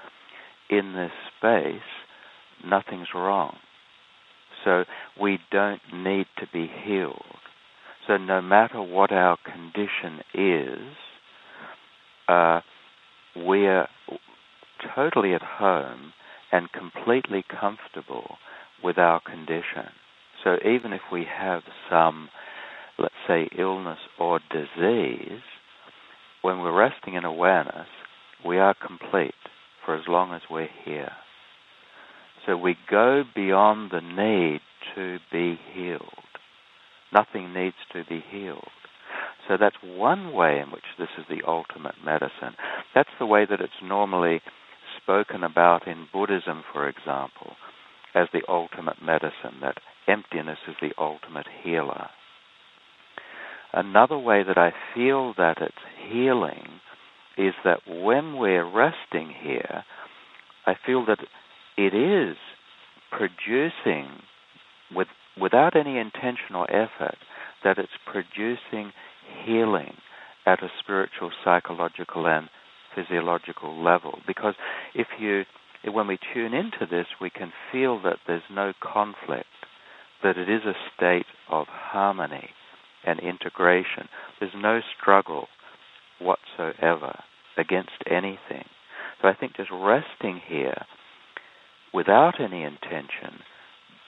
in 0.69 0.93
this 0.93 1.11
space, 1.37 1.81
nothing's 2.65 3.07
wrong. 3.15 3.57
So 4.63 4.83
we 5.19 5.39
don't 5.51 5.81
need 5.93 6.25
to 6.39 6.47
be 6.51 6.69
healed. 6.83 7.21
So 8.07 8.17
no 8.17 8.41
matter 8.41 8.81
what 8.81 9.11
our 9.11 9.37
condition 9.45 10.21
is, 10.33 10.95
uh, 12.27 12.61
we're 13.35 13.87
totally 14.95 15.33
at 15.33 15.41
home 15.41 16.13
and 16.51 16.71
completely 16.71 17.43
comfortable 17.49 18.37
with 18.83 18.97
our 18.97 19.19
condition. 19.21 19.91
So 20.43 20.57
even 20.65 20.93
if 20.93 21.01
we 21.11 21.25
have 21.25 21.63
some, 21.89 22.29
let's 22.97 23.13
say, 23.27 23.49
illness 23.57 23.99
or 24.19 24.39
disease, 24.51 25.41
when 26.41 26.59
we're 26.59 26.77
resting 26.77 27.15
in 27.15 27.25
awareness, 27.25 27.87
we 28.47 28.57
are 28.57 28.73
complete 28.73 29.33
for 29.85 29.95
as 29.95 30.03
long 30.07 30.33
as 30.33 30.41
we're 30.49 30.69
here. 30.85 31.11
So 32.45 32.55
we 32.55 32.77
go 32.89 33.23
beyond 33.35 33.91
the 33.91 33.99
need 33.99 34.61
to 34.95 35.19
be 35.31 35.59
healed. 35.73 36.01
Nothing 37.13 37.53
needs 37.53 37.75
to 37.91 38.03
be 38.07 38.23
healed. 38.31 38.69
So 39.47 39.57
that's 39.59 39.75
one 39.83 40.33
way 40.33 40.59
in 40.59 40.71
which 40.71 40.83
this 40.97 41.09
is 41.17 41.25
the 41.29 41.45
ultimate 41.47 41.95
medicine. 42.03 42.55
That's 42.95 43.09
the 43.19 43.25
way 43.25 43.45
that 43.49 43.59
it's 43.59 43.73
normally 43.83 44.41
spoken 45.01 45.43
about 45.43 45.87
in 45.87 46.07
Buddhism, 46.11 46.63
for 46.71 46.87
example, 46.87 47.55
as 48.15 48.27
the 48.33 48.43
ultimate 48.47 49.01
medicine, 49.03 49.59
that 49.61 49.77
emptiness 50.07 50.59
is 50.67 50.75
the 50.81 50.91
ultimate 50.97 51.47
healer. 51.63 52.07
Another 53.73 54.17
way 54.17 54.43
that 54.43 54.57
I 54.57 54.71
feel 54.95 55.33
that 55.37 55.57
it's 55.61 55.75
healing 56.09 56.79
is 57.37 57.53
that 57.63 57.81
when 57.87 58.37
we're 58.37 58.65
resting 58.65 59.33
here, 59.41 59.83
I 60.65 60.73
feel 60.85 61.05
that 61.05 61.19
it 61.77 61.93
is 61.93 62.35
producing, 63.11 64.07
with, 64.93 65.07
without 65.39 65.75
any 65.75 65.97
intentional 65.97 66.65
effort, 66.69 67.17
that 67.63 67.77
it's 67.77 67.89
producing 68.11 68.91
healing 69.45 69.93
at 70.45 70.63
a 70.63 70.69
spiritual, 70.79 71.31
psychological, 71.43 72.27
and 72.27 72.49
physiological 72.95 73.83
level. 73.83 74.19
Because 74.25 74.55
if 74.95 75.07
you, 75.19 75.43
when 75.91 76.07
we 76.07 76.17
tune 76.33 76.53
into 76.53 76.85
this, 76.89 77.07
we 77.21 77.29
can 77.29 77.51
feel 77.71 78.01
that 78.01 78.17
there's 78.25 78.41
no 78.51 78.73
conflict, 78.81 79.45
that 80.23 80.37
it 80.37 80.49
is 80.49 80.61
a 80.65 80.73
state 80.95 81.27
of 81.49 81.67
harmony 81.69 82.49
and 83.05 83.19
integration. 83.19 84.09
There's 84.39 84.53
no 84.55 84.79
struggle 84.99 85.47
whatsoever 86.19 87.19
against 87.57 88.03
anything. 88.09 88.65
So 89.21 89.27
I 89.27 89.33
think 89.33 89.55
just 89.55 89.71
resting 89.71 90.41
here 90.47 90.85
without 91.93 92.39
any 92.39 92.63
intention 92.63 93.41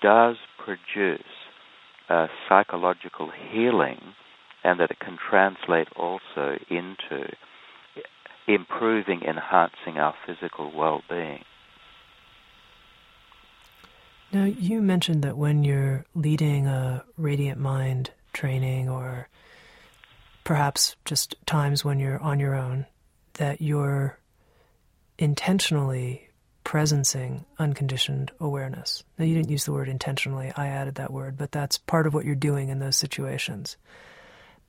does 0.01 0.38
produce 0.64 1.22
a 2.10 2.28
psychological 2.47 3.32
healing 3.51 3.99
and 4.64 4.80
that 4.80 4.91
it 4.91 4.99
can 4.99 5.18
translate 5.30 5.88
also 5.95 6.57
into 6.70 7.32
improving, 8.47 9.22
enhancing 9.22 9.97
our 9.97 10.16
physical 10.26 10.72
well 10.76 11.01
being. 11.10 11.43
Now, 14.32 14.45
you 14.45 14.82
mentioned 14.82 15.24
that 15.24 15.38
when 15.38 15.64
you're 15.64 16.05
leading 16.14 16.68
a 16.68 17.03
radiant 17.18 17.60
mind 17.60 18.12
training 18.32 18.88
or 18.88 19.28
perhaps 20.50 20.95
just 21.06 21.36
times 21.45 21.86
when 21.86 22.00
you're 22.00 22.18
on 22.18 22.39
your 22.39 22.56
own, 22.56 22.84
that 23.34 23.62
you're 23.62 24.18
intentionally 25.20 26.28
presencing 26.66 27.45
unconditioned 27.60 28.32
awareness. 28.39 29.04
Now, 29.20 29.26
you 29.26 29.36
didn't 29.36 29.52
use 29.52 29.66
the 29.66 29.74
word 29.74 29.88
intentionally, 29.88 30.52
I 30.58 30.66
added 30.66 30.95
that 30.95 31.14
word, 31.14 31.38
but 31.38 31.52
that's 31.52 31.78
part 31.78 32.08
of 32.08 32.16
what 32.16 32.26
you're 32.26 32.34
doing 32.34 32.70
in 32.70 32.80
those 32.80 32.95
situations. 32.95 33.78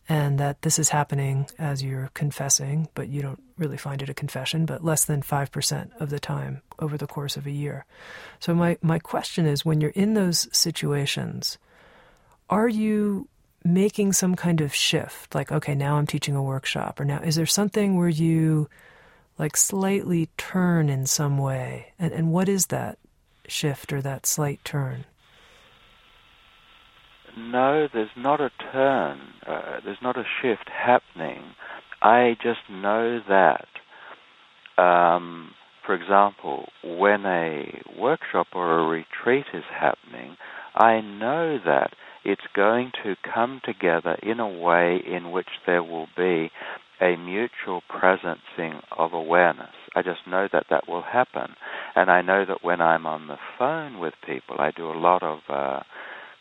And 0.07 0.39
that 0.39 0.61
this 0.61 0.79
is 0.79 0.91
happening 0.91 1.47
as 1.59 1.83
you're 1.83 2.11
confessing, 2.13 2.91
but 2.95 3.09
you 3.09 3.23
don't 3.23 3.43
really 3.57 3.79
find 3.79 4.03
it 4.03 4.11
a 4.11 4.15
confession, 4.15 4.67
but 4.67 4.85
less 4.85 5.07
than 5.07 5.23
5% 5.23 5.99
of 5.99 6.11
the 6.11 6.21
time 6.21 6.61
over 6.79 6.99
the 6.99 7.07
course 7.07 7.39
of 7.39 7.47
a 7.47 7.51
year. 7.51 7.87
So, 8.39 8.55
my, 8.55 8.77
my 8.83 8.99
question 8.99 9.47
is 9.47 9.65
when 9.65 9.81
you're 9.81 9.93
in 9.93 10.13
those 10.13 10.47
situations, 10.55 11.57
are 12.51 12.69
you 12.69 13.30
making 13.65 14.13
some 14.13 14.35
kind 14.35 14.61
of 14.61 14.75
shift? 14.75 15.35
Like, 15.35 15.53
okay, 15.53 15.75
now 15.75 15.97
I'm 15.97 16.07
teaching 16.07 16.37
a 16.37 16.43
workshop, 16.43 17.01
or 17.01 17.05
now 17.05 17.21
is 17.21 17.37
there 17.37 17.47
something 17.47 17.97
where 17.97 18.09
you 18.09 18.69
like 19.39 19.57
slightly 19.57 20.29
turn 20.37 20.89
in 20.89 21.07
some 21.07 21.39
way? 21.39 21.93
And, 21.99 22.13
and 22.13 22.33
what 22.33 22.49
is 22.49 22.67
that 22.67 22.99
shift 23.47 23.93
or 23.93 24.03
that 24.03 24.27
slight 24.27 24.65
turn? 24.65 25.05
No, 27.37 27.89
there's 27.93 28.11
not 28.17 28.41
a 28.41 28.51
turn. 28.73 29.19
Uh, 29.47 29.81
there's 29.85 30.03
not 30.03 30.17
a 30.19 30.25
shift 30.43 30.69
happening. 30.69 31.43
I 32.03 32.37
just 32.43 32.61
know 32.71 33.21
that. 33.29 33.67
Um, 34.83 35.53
for 35.85 35.95
example, 35.95 36.69
when 36.85 37.25
a 37.27 37.83
workshop 37.99 38.49
or 38.55 38.81
a 38.81 38.87
retreat 38.87 39.47
is 39.53 39.65
happening, 39.71 40.37
I 40.75 41.01
know 41.01 41.59
that 41.65 41.95
it's 42.25 42.47
going 42.55 42.93
to 43.03 43.17
come 43.35 43.61
together 43.65 44.17
in 44.23 44.41
a 44.41 44.49
way 44.49 45.01
in 45.07 45.31
which 45.31 45.49
there 45.67 45.83
will 45.83 46.09
be 46.17 46.51
a 47.01 47.17
mutual 47.17 47.83
presencing 47.91 48.83
of 48.97 49.13
awareness. 49.13 49.75
I 49.95 50.03
just 50.03 50.21
know 50.27 50.49
that 50.53 50.67
that 50.71 50.87
will 50.87 51.03
happen. 51.03 51.55
And 51.97 52.11
I 52.11 52.21
know 52.21 52.45
that 52.47 52.63
when 52.63 52.81
I'm 52.81 53.07
on 53.07 53.27
the 53.27 53.39
phone 53.59 53.99
with 53.99 54.15
people, 54.27 54.57
I 54.59 54.71
do 54.71 54.91
a 54.91 54.93
lot 54.99 55.23
of 55.23 55.39
uh, 55.49 55.81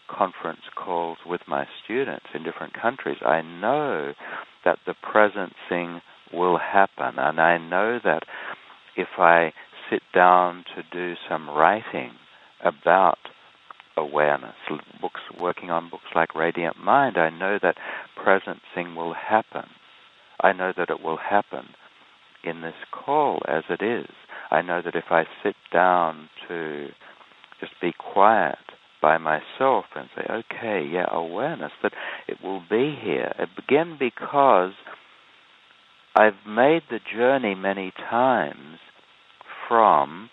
conference 0.10 0.62
calls 0.76 1.18
with 1.26 1.42
my 1.48 1.66
students 1.84 2.26
in 2.34 2.44
different 2.44 2.74
countries. 2.74 3.18
I 3.26 3.42
know 3.42 4.14
that 4.66 4.80
the 4.86 4.96
presencing 4.96 6.02
will 6.34 6.58
happen. 6.58 7.18
And 7.18 7.40
I 7.40 7.58
know 7.58 8.00
that 8.04 8.24
if 8.98 9.08
I 9.18 9.54
sit 9.90 10.02
down 10.14 10.66
to 10.76 10.84
do 10.92 11.16
some 11.30 11.50
writing 11.50 12.12
about 12.64 13.18
awareness, 14.00 14.56
books 15.02 15.22
working 15.40 15.70
on 15.70 15.90
books 15.90 16.12
like 16.16 16.36
Radiant 16.36 16.78
Mind, 16.78 17.18
I 17.18 17.30
know 17.30 17.60
that 17.62 17.78
presencing 18.18 18.96
will 18.96 19.14
happen. 19.14 19.66
I 20.42 20.54
know 20.54 20.74
that 20.76 20.90
it 20.90 21.02
will 21.02 21.18
happen 21.18 21.66
in 22.44 22.62
this 22.62 22.76
call 22.92 23.42
as 23.48 23.64
it 23.70 23.84
is. 23.84 24.10
I 24.52 24.62
know 24.62 24.82
that 24.84 24.96
if 24.96 25.06
I 25.12 25.26
sit 25.44 25.56
down 25.72 26.30
to 26.48 26.88
just 27.60 27.74
be 27.82 27.94
quiet 27.98 28.58
by 29.02 29.18
myself 29.18 29.86
and 29.96 30.10
say, 30.16 30.24
okay, 30.30 30.88
yeah, 30.90 31.06
awareness, 31.12 31.72
that 31.84 31.94
it 32.28 32.38
will 32.44 32.62
be 32.70 32.98
here. 33.02 33.34
Again, 33.58 33.98
because 34.00 34.74
I've 36.16 36.46
made 36.48 36.82
the 36.90 37.00
journey 37.14 37.56
many 37.56 37.92
times 37.92 38.80
from 39.68 40.30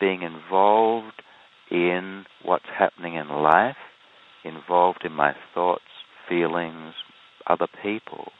being 0.00 0.22
involved 0.22 1.22
in 1.70 2.24
what's 2.44 2.66
happening 2.76 3.14
in 3.14 3.28
life, 3.28 3.76
involved 4.44 5.04
in 5.04 5.12
my 5.12 5.34
thoughts, 5.54 5.82
feelings, 6.28 6.94
other 7.46 7.68
people. 7.82 8.32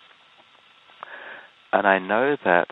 And 1.73 1.87
I 1.87 1.99
know 1.99 2.37
that 2.45 2.69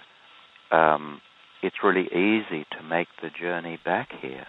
um, 0.77 1.21
it's 1.63 1.77
really 1.83 2.07
easy 2.07 2.67
to 2.77 2.83
make 2.83 3.09
the 3.23 3.31
journey 3.31 3.79
back 3.85 4.09
here. 4.21 4.47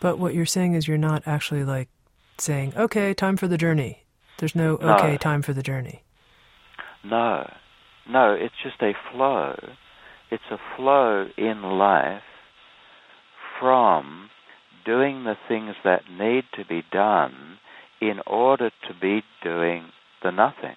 But 0.00 0.18
what 0.18 0.34
you're 0.34 0.46
saying 0.46 0.74
is 0.74 0.88
you're 0.88 0.98
not 0.98 1.22
actually 1.26 1.64
like 1.64 1.88
saying, 2.38 2.72
okay, 2.76 3.12
time 3.14 3.36
for 3.36 3.46
the 3.46 3.58
journey. 3.58 4.04
There's 4.38 4.56
no, 4.56 4.76
no. 4.76 4.94
okay, 4.94 5.18
time 5.18 5.42
for 5.42 5.52
the 5.52 5.62
journey. 5.62 6.02
No. 7.04 7.48
No, 8.08 8.32
it's 8.32 8.54
just 8.62 8.80
a 8.82 8.92
flow. 9.12 9.54
It's 10.30 10.42
a 10.50 10.58
flow 10.76 11.28
in 11.36 11.62
life 11.62 12.22
from 13.60 14.30
doing 14.84 15.24
the 15.24 15.36
things 15.46 15.74
that 15.84 16.10
need 16.10 16.44
to 16.54 16.64
be 16.64 16.82
done 16.90 17.58
in 18.00 18.18
order 18.26 18.70
to 18.88 18.94
be 19.00 19.22
doing 19.44 19.90
the 20.22 20.30
nothing. 20.30 20.76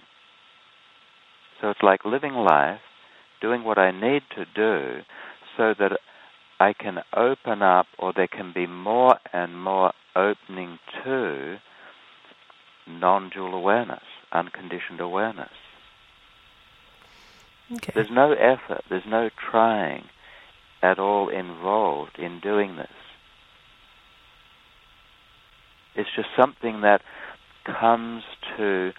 So 1.62 1.70
it's 1.70 1.82
like 1.82 2.04
living 2.04 2.34
life, 2.34 2.82
doing 3.42 3.64
what 3.64 3.78
I 3.78 3.92
need 3.92 4.24
to 4.36 4.46
do 4.54 5.02
so 5.58 5.74
that 5.80 5.98
I 6.60 6.74
can 6.74 7.00
open 7.16 7.62
up 7.62 7.88
or 7.98 8.14
there 8.14 8.28
can 8.28 8.52
be 8.54 8.68
more 8.68 9.18
and 9.32 9.62
more 9.62 9.94
opening 10.16 10.80
to 11.04 11.58
non 12.88 13.30
dual 13.34 13.54
awareness, 13.54 14.04
unconditioned 14.32 15.00
awareness. 15.00 15.50
Okay. 17.72 17.94
There's 17.96 18.12
no 18.12 18.34
effort, 18.34 18.84
there's 18.90 19.08
no 19.08 19.30
trying 19.50 20.04
at 20.84 21.00
all 21.00 21.30
involved 21.30 22.20
in 22.20 22.42
doing 22.42 22.76
this. 22.76 22.92
It's 25.96 26.10
just 26.16 26.28
something 26.40 26.82
that 26.82 27.02
comes 27.66 28.24
to 28.58 28.92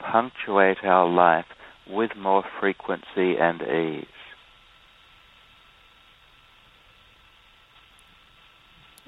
punctuate 0.00 0.78
our 0.82 1.08
life 1.08 1.46
with 1.88 2.10
more 2.16 2.42
frequency 2.60 3.36
and 3.38 3.62
ease. 3.62 4.06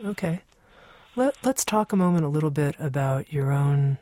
Okay. 0.04 0.42
Let, 1.16 1.36
let's 1.42 1.64
talk 1.64 1.92
a 1.92 1.96
moment 1.96 2.24
a 2.24 2.28
little 2.28 2.50
bit 2.50 2.76
about 2.78 3.32
your 3.32 3.50
own 3.50 3.98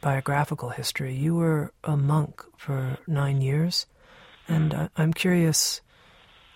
biographical 0.00 0.68
history. 0.68 1.14
You 1.14 1.34
were 1.34 1.72
a 1.82 1.96
monk 1.96 2.44
for 2.56 2.98
nine 3.06 3.40
years, 3.40 3.86
and 4.46 4.72
mm. 4.72 4.78
I, 4.96 5.02
I'm 5.02 5.14
curious 5.14 5.80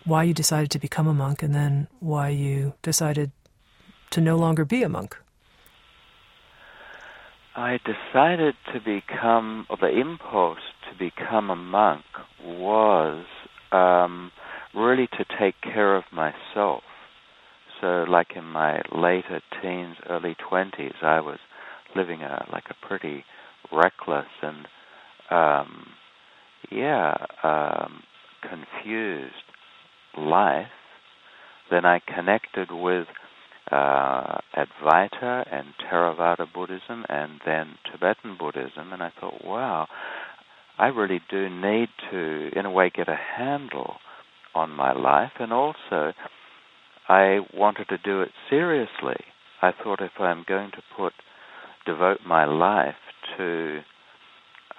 why 0.04 0.24
you 0.24 0.34
decided 0.34 0.70
to 0.70 0.78
become 0.78 1.06
a 1.06 1.14
monk 1.14 1.42
and 1.42 1.54
then 1.54 1.88
why 2.00 2.28
you 2.28 2.74
decided 2.82 3.30
to 4.10 4.20
no 4.20 4.36
longer 4.36 4.64
be 4.64 4.82
a 4.82 4.88
monk. 4.88 5.16
I 7.54 7.78
decided 7.84 8.54
to 8.72 8.80
become, 8.80 9.66
or 9.68 9.76
the 9.80 9.88
impulse 10.00 10.58
to 10.88 10.98
become 10.98 11.50
a 11.50 11.56
monk 11.56 12.04
was 12.42 13.26
um, 13.72 14.32
really 14.74 15.06
to 15.06 15.24
take 15.38 15.60
care 15.62 15.94
of 15.94 16.04
myself. 16.12 16.82
So, 17.80 18.04
like 18.08 18.28
in 18.36 18.44
my 18.44 18.80
later 18.94 19.42
teens, 19.60 19.96
early 20.08 20.36
20s, 20.50 21.02
I 21.02 21.20
was 21.20 21.38
living 21.94 22.22
a 22.22 22.46
like 22.50 22.64
a 22.70 22.86
pretty 22.86 23.24
reckless 23.72 24.26
and, 24.40 24.66
um, 25.30 25.86
yeah, 26.70 27.26
um, 27.42 28.02
confused 28.40 29.51
life. 30.16 30.66
Then 31.70 31.84
I 31.84 32.00
connected 32.00 32.70
with 32.70 33.06
uh, 33.70 34.38
Advaita 34.56 35.46
and 35.50 35.68
Theravada 35.80 36.46
Buddhism 36.52 37.04
and 37.08 37.40
then 37.46 37.74
Tibetan 37.90 38.36
Buddhism, 38.38 38.92
and 38.92 39.02
I 39.02 39.12
thought, 39.18 39.44
wow, 39.44 39.86
I 40.78 40.88
really 40.88 41.20
do 41.30 41.48
need 41.48 41.88
to, 42.10 42.50
in 42.58 42.66
a 42.66 42.70
way, 42.70 42.90
get 42.94 43.08
a 43.08 43.18
handle 43.36 43.96
on 44.54 44.70
my 44.70 44.92
life, 44.92 45.32
and 45.38 45.52
also 45.52 46.12
I 47.08 47.38
wanted 47.54 47.88
to 47.88 47.98
do 47.98 48.20
it 48.22 48.30
seriously. 48.50 49.16
I 49.62 49.72
thought 49.72 50.02
if 50.02 50.12
I'm 50.18 50.44
going 50.46 50.70
to 50.72 50.82
put 50.96 51.12
devote 51.86 52.18
my 52.26 52.44
life 52.44 52.94
to 53.36 53.80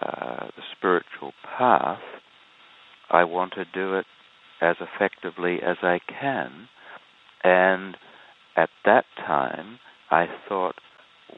uh, 0.01 0.47
the 0.55 0.63
spiritual 0.77 1.33
path, 1.57 1.99
I 3.09 3.23
want 3.23 3.53
to 3.53 3.65
do 3.65 3.95
it 3.95 4.05
as 4.63 4.77
effectively 4.79 5.59
as 5.61 5.77
I 5.83 5.99
can, 6.07 6.69
and 7.43 7.97
at 8.55 8.69
that 8.85 9.05
time, 9.17 9.79
I 10.09 10.27
thought, 10.47 10.75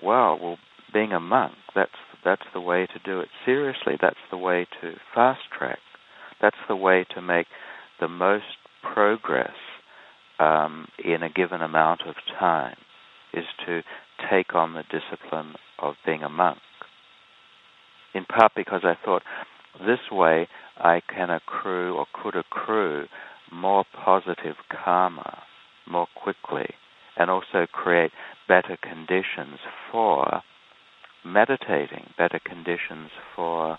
wow, 0.02 0.38
well, 0.42 0.58
being 0.94 1.12
a 1.12 1.20
monk, 1.20 1.54
that's 1.74 1.92
that's 2.24 2.46
the 2.54 2.62
way 2.62 2.88
to 2.88 3.00
do 3.04 3.20
it 3.20 3.30
seriously. 3.46 3.94
That's 4.02 4.16
the 4.32 4.38
way 4.38 4.68
to 4.82 4.94
fast 5.14 5.42
track. 5.56 5.80
That's 6.42 6.58
the 6.68 6.76
way 6.76 7.06
to 7.14 7.22
make 7.22 7.48
the 8.00 8.08
most 8.08 8.58
progress 8.82 9.56
um, 10.40 10.88
in 11.04 11.22
a 11.24 11.30
given 11.30 11.62
amount 11.62 12.02
of 12.08 12.16
time. 12.40 12.78
Is 13.34 13.46
to 13.66 13.82
take 14.32 14.56
on 14.56 14.74
the 14.74 14.84
discipline 14.84 15.56
of 15.80 15.96
being 16.06 16.24
a 16.24 16.30
monk. 16.30 16.60
In 18.14 18.24
part 18.24 18.54
because 18.56 18.82
I 18.86 18.96
thought 19.04 19.24
this 19.80 20.00
way 20.10 20.48
I 20.78 21.02
can 21.08 21.30
accrue 21.30 21.96
or 21.96 22.06
could 22.14 22.36
accrue 22.36 23.06
more 23.52 23.86
positive 23.94 24.56
karma 24.70 25.44
more 25.88 26.08
quickly 26.16 26.74
and 27.18 27.30
also 27.30 27.66
create 27.72 28.12
better 28.48 28.78
conditions 28.82 29.60
for 29.92 30.42
meditating, 31.24 32.14
better 32.18 32.40
conditions 32.44 33.10
for 33.36 33.78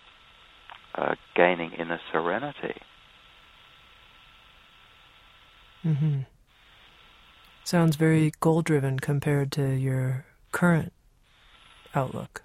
uh, 0.95 1.15
gaining 1.35 1.73
inner 1.73 2.01
serenity. 2.11 2.81
Mm-hmm. 5.85 6.21
Sounds 7.65 7.97
very 7.97 8.33
goal 8.41 8.63
driven 8.63 8.99
compared 8.99 9.53
to 9.53 9.75
your 9.75 10.25
current 10.53 10.93
outlook. 11.95 12.43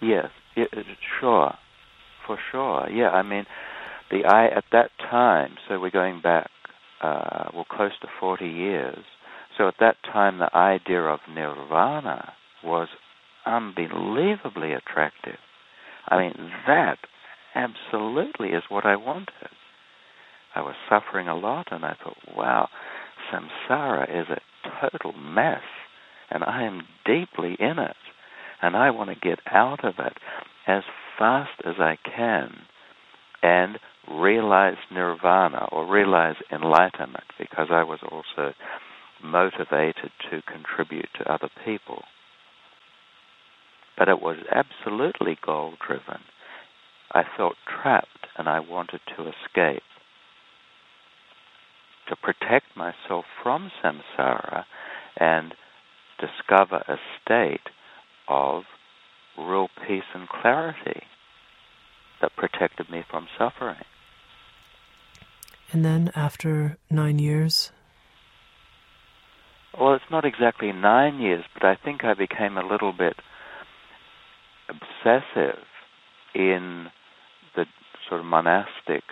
Yes, 0.00 0.30
it, 0.56 0.68
sure, 1.20 1.54
for 2.26 2.38
sure. 2.50 2.88
Yeah, 2.90 3.10
I 3.10 3.22
mean, 3.22 3.46
the 4.10 4.24
I 4.24 4.46
at 4.46 4.64
that 4.72 4.90
time. 4.98 5.56
So 5.68 5.80
we're 5.80 5.90
going 5.90 6.20
back, 6.20 6.50
uh, 7.02 7.50
well, 7.54 7.66
close 7.68 7.92
to 8.02 8.08
forty 8.20 8.48
years. 8.48 9.04
So 9.56 9.68
at 9.68 9.74
that 9.80 9.96
time, 10.04 10.38
the 10.38 10.54
idea 10.56 11.02
of 11.02 11.20
nirvana 11.28 12.32
was 12.62 12.88
unbelievably 13.46 14.72
attractive. 14.72 15.38
I 16.08 16.18
mean, 16.18 16.50
that 16.66 16.98
absolutely 17.54 18.50
is 18.50 18.62
what 18.68 18.86
I 18.86 18.96
wanted. 18.96 19.50
I 20.54 20.60
was 20.60 20.74
suffering 20.88 21.28
a 21.28 21.36
lot, 21.36 21.68
and 21.70 21.84
I 21.84 21.96
thought, 22.02 22.16
wow, 22.36 22.68
samsara 23.32 24.08
is 24.08 24.26
a 24.28 24.40
total 24.80 25.12
mess, 25.12 25.62
and 26.30 26.44
I 26.44 26.62
am 26.64 26.82
deeply 27.04 27.56
in 27.58 27.78
it, 27.78 27.96
and 28.62 28.76
I 28.76 28.90
want 28.90 29.10
to 29.10 29.28
get 29.28 29.40
out 29.50 29.84
of 29.84 29.94
it 29.98 30.16
as 30.66 30.82
fast 31.18 31.60
as 31.64 31.74
I 31.78 31.96
can 32.04 32.62
and 33.42 33.78
realize 34.10 34.76
nirvana 34.90 35.68
or 35.70 35.86
realize 35.86 36.36
enlightenment 36.50 37.24
because 37.38 37.68
I 37.70 37.82
was 37.82 38.00
also 38.02 38.54
motivated 39.22 40.10
to 40.30 40.42
contribute 40.42 41.08
to 41.18 41.32
other 41.32 41.50
people. 41.64 42.02
But 43.96 44.08
it 44.08 44.20
was 44.20 44.36
absolutely 44.52 45.38
goal 45.44 45.74
driven. 45.84 46.22
I 47.12 47.24
felt 47.36 47.54
trapped 47.66 48.28
and 48.36 48.48
I 48.48 48.60
wanted 48.60 49.00
to 49.16 49.22
escape. 49.24 49.82
To 52.08 52.16
protect 52.16 52.76
myself 52.76 53.24
from 53.42 53.70
samsara 53.82 54.64
and 55.16 55.54
discover 56.18 56.76
a 56.88 56.96
state 57.22 57.68
of 58.28 58.62
real 59.36 59.68
peace 59.86 60.08
and 60.14 60.28
clarity 60.28 61.02
that 62.20 62.34
protected 62.36 62.90
me 62.90 63.04
from 63.10 63.26
suffering. 63.38 63.84
And 65.70 65.84
then 65.84 66.10
after 66.14 66.78
nine 66.90 67.18
years? 67.18 67.72
Well, 69.78 69.94
it's 69.94 70.10
not 70.10 70.24
exactly 70.24 70.72
nine 70.72 71.20
years, 71.20 71.44
but 71.54 71.64
I 71.64 71.76
think 71.76 72.04
I 72.04 72.14
became 72.14 72.56
a 72.56 72.66
little 72.66 72.92
bit 72.92 73.14
obsessive 74.68 75.62
in 76.34 76.86
the 77.54 77.64
sort 78.08 78.20
of 78.20 78.26
monastic 78.26 79.02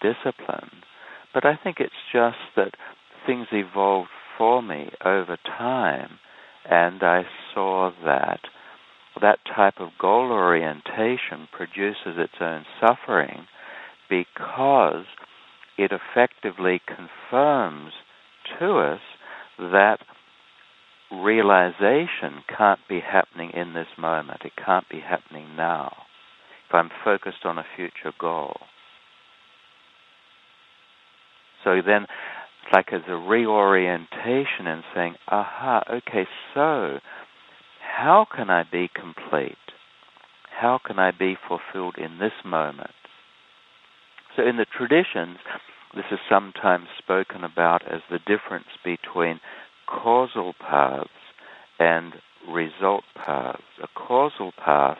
discipline. 0.00 0.70
But 1.34 1.44
I 1.44 1.58
think 1.62 1.78
it's 1.80 1.92
just 2.12 2.38
that 2.56 2.74
things 3.26 3.48
evolved 3.52 4.08
for 4.38 4.62
me 4.62 4.90
over 5.04 5.36
time, 5.46 6.18
and 6.68 7.02
I 7.02 7.22
saw 7.52 7.90
that 8.04 8.40
that 9.20 9.38
type 9.54 9.74
of 9.80 9.90
goal 9.98 10.30
orientation 10.30 11.48
produces 11.50 12.16
its 12.16 12.34
own 12.40 12.64
suffering 12.80 13.46
because 14.08 15.04
it 15.78 15.92
effectively 15.92 16.80
confirms 16.86 17.92
to 18.58 18.78
us 18.78 19.00
that 19.58 19.98
realization 21.12 22.42
can't 22.56 22.80
be 22.88 23.00
happening 23.00 23.50
in 23.54 23.74
this 23.74 23.86
moment. 23.98 24.40
It 24.44 24.52
can't 24.64 24.88
be 24.88 25.00
happening 25.00 25.56
now 25.56 25.92
if 26.68 26.74
I'm 26.74 26.90
focused 27.04 27.44
on 27.44 27.58
a 27.58 27.64
future 27.76 28.12
goal. 28.18 28.56
So 31.64 31.80
then, 31.84 32.02
it's 32.02 32.72
like 32.72 32.92
as 32.92 33.02
a 33.08 33.16
reorientation 33.16 34.66
and 34.66 34.82
saying, 34.94 35.14
aha, 35.28 35.82
okay, 35.90 36.26
so 36.54 36.98
how 37.96 38.26
can 38.34 38.50
I 38.50 38.64
be 38.70 38.88
complete? 38.94 39.56
How 40.60 40.78
can 40.84 40.98
I 40.98 41.10
be 41.10 41.36
fulfilled 41.48 41.96
in 41.98 42.18
this 42.18 42.32
moment? 42.44 42.90
So 44.36 44.46
in 44.46 44.58
the 44.58 44.66
traditions, 44.66 45.38
this 45.94 46.04
is 46.12 46.18
sometimes 46.28 46.88
spoken 46.98 47.42
about 47.42 47.82
as 47.90 48.02
the 48.10 48.18
difference 48.18 48.66
between 48.84 49.40
causal 49.86 50.52
paths 50.60 51.08
and 51.78 52.12
result 52.46 53.04
paths. 53.14 53.62
A 53.82 53.88
causal 53.94 54.52
path 54.52 54.98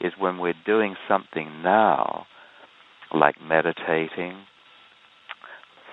is 0.00 0.12
when 0.18 0.36
we're 0.36 0.54
doing 0.66 0.96
something 1.08 1.62
now, 1.62 2.26
like 3.14 3.36
meditating, 3.40 4.36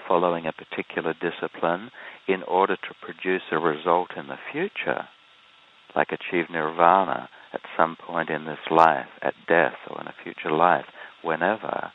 following 0.05 0.45
a 0.45 0.51
particular 0.51 1.13
discipline, 1.13 1.91
in 2.27 2.43
order 2.43 2.75
to 2.75 2.95
produce 3.01 3.43
a 3.51 3.57
result 3.57 4.09
in 4.17 4.27
the 4.27 4.39
future, 4.51 5.07
like 5.95 6.09
achieve 6.11 6.49
nirvana 6.49 7.29
at 7.53 7.61
some 7.77 7.95
point 7.95 8.29
in 8.29 8.45
this 8.45 8.59
life, 8.69 9.07
at 9.21 9.33
death, 9.47 9.75
or 9.89 10.01
in 10.01 10.07
a 10.07 10.13
future 10.23 10.51
life, 10.51 10.85
whenever 11.23 11.91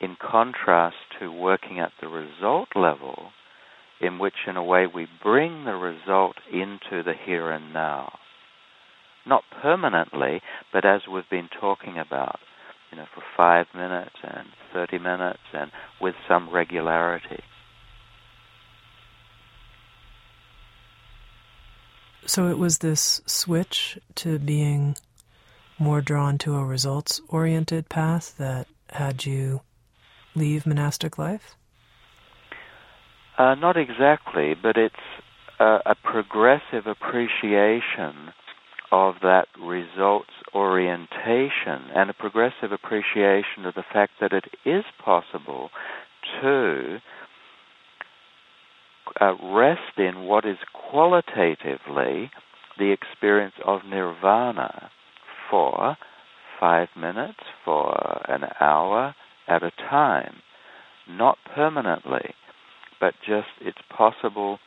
in 0.00 0.16
contrast 0.20 0.96
to 1.18 1.30
working 1.30 1.78
at 1.78 1.92
the 2.00 2.08
result 2.08 2.68
level, 2.74 3.30
in 4.00 4.18
which, 4.18 4.34
in 4.46 4.56
a 4.56 4.64
way, 4.64 4.86
we 4.86 5.06
bring 5.22 5.64
the 5.64 5.74
result 5.74 6.36
into 6.52 7.02
the 7.02 7.14
here 7.24 7.50
and 7.50 7.72
now. 7.72 8.18
Not 9.26 9.44
permanently, 9.62 10.42
but 10.72 10.84
as 10.84 11.02
we've 11.10 11.28
been 11.30 11.48
talking 11.60 11.98
about, 11.98 12.38
you 12.90 12.98
know, 12.98 13.06
for 13.14 13.22
five 13.36 13.66
minutes 13.74 14.16
and 14.22 14.48
30 14.72 14.98
minutes 14.98 15.40
and 15.52 15.70
with 16.00 16.14
some 16.28 16.50
regularity. 16.50 17.42
So 22.26 22.48
it 22.48 22.58
was 22.58 22.78
this 22.78 23.20
switch 23.26 23.98
to 24.16 24.38
being 24.38 24.96
more 25.78 26.00
drawn 26.00 26.38
to 26.38 26.56
a 26.56 26.64
results 26.64 27.20
oriented 27.28 27.88
path 27.88 28.34
that 28.38 28.66
had 28.90 29.24
you 29.26 29.60
leave 30.34 30.66
monastic 30.66 31.18
life? 31.18 31.56
Uh, 33.36 33.54
not 33.54 33.76
exactly, 33.76 34.54
but 34.60 34.76
it's 34.76 34.94
a, 35.58 35.78
a 35.86 35.94
progressive 35.94 36.86
appreciation 36.86 38.32
of 38.92 39.16
that 39.22 39.46
results 39.60 40.30
orientation 40.54 41.90
and 41.94 42.10
a 42.10 42.14
progressive 42.14 42.70
appreciation 42.70 43.64
of 43.64 43.74
the 43.74 43.82
fact 43.92 44.12
that 44.20 44.32
it 44.32 44.44
is 44.64 44.84
possible 45.04 45.70
to 46.40 46.98
uh, 49.20 49.34
rest 49.42 49.98
in 49.98 50.24
what 50.24 50.44
is 50.44 50.58
qualitatively 50.72 52.30
the 52.78 52.92
experience 52.92 53.54
of 53.64 53.80
nirvana 53.84 54.90
for 55.50 55.96
five 56.60 56.88
minutes, 56.96 57.40
for 57.64 57.96
an 58.28 58.44
hour, 58.60 59.14
at 59.48 59.62
a 59.62 59.70
time, 59.70 60.36
not 61.08 61.38
permanently, 61.54 62.34
but 63.00 63.14
just 63.26 63.48
it's 63.60 63.78
possible 63.94 64.58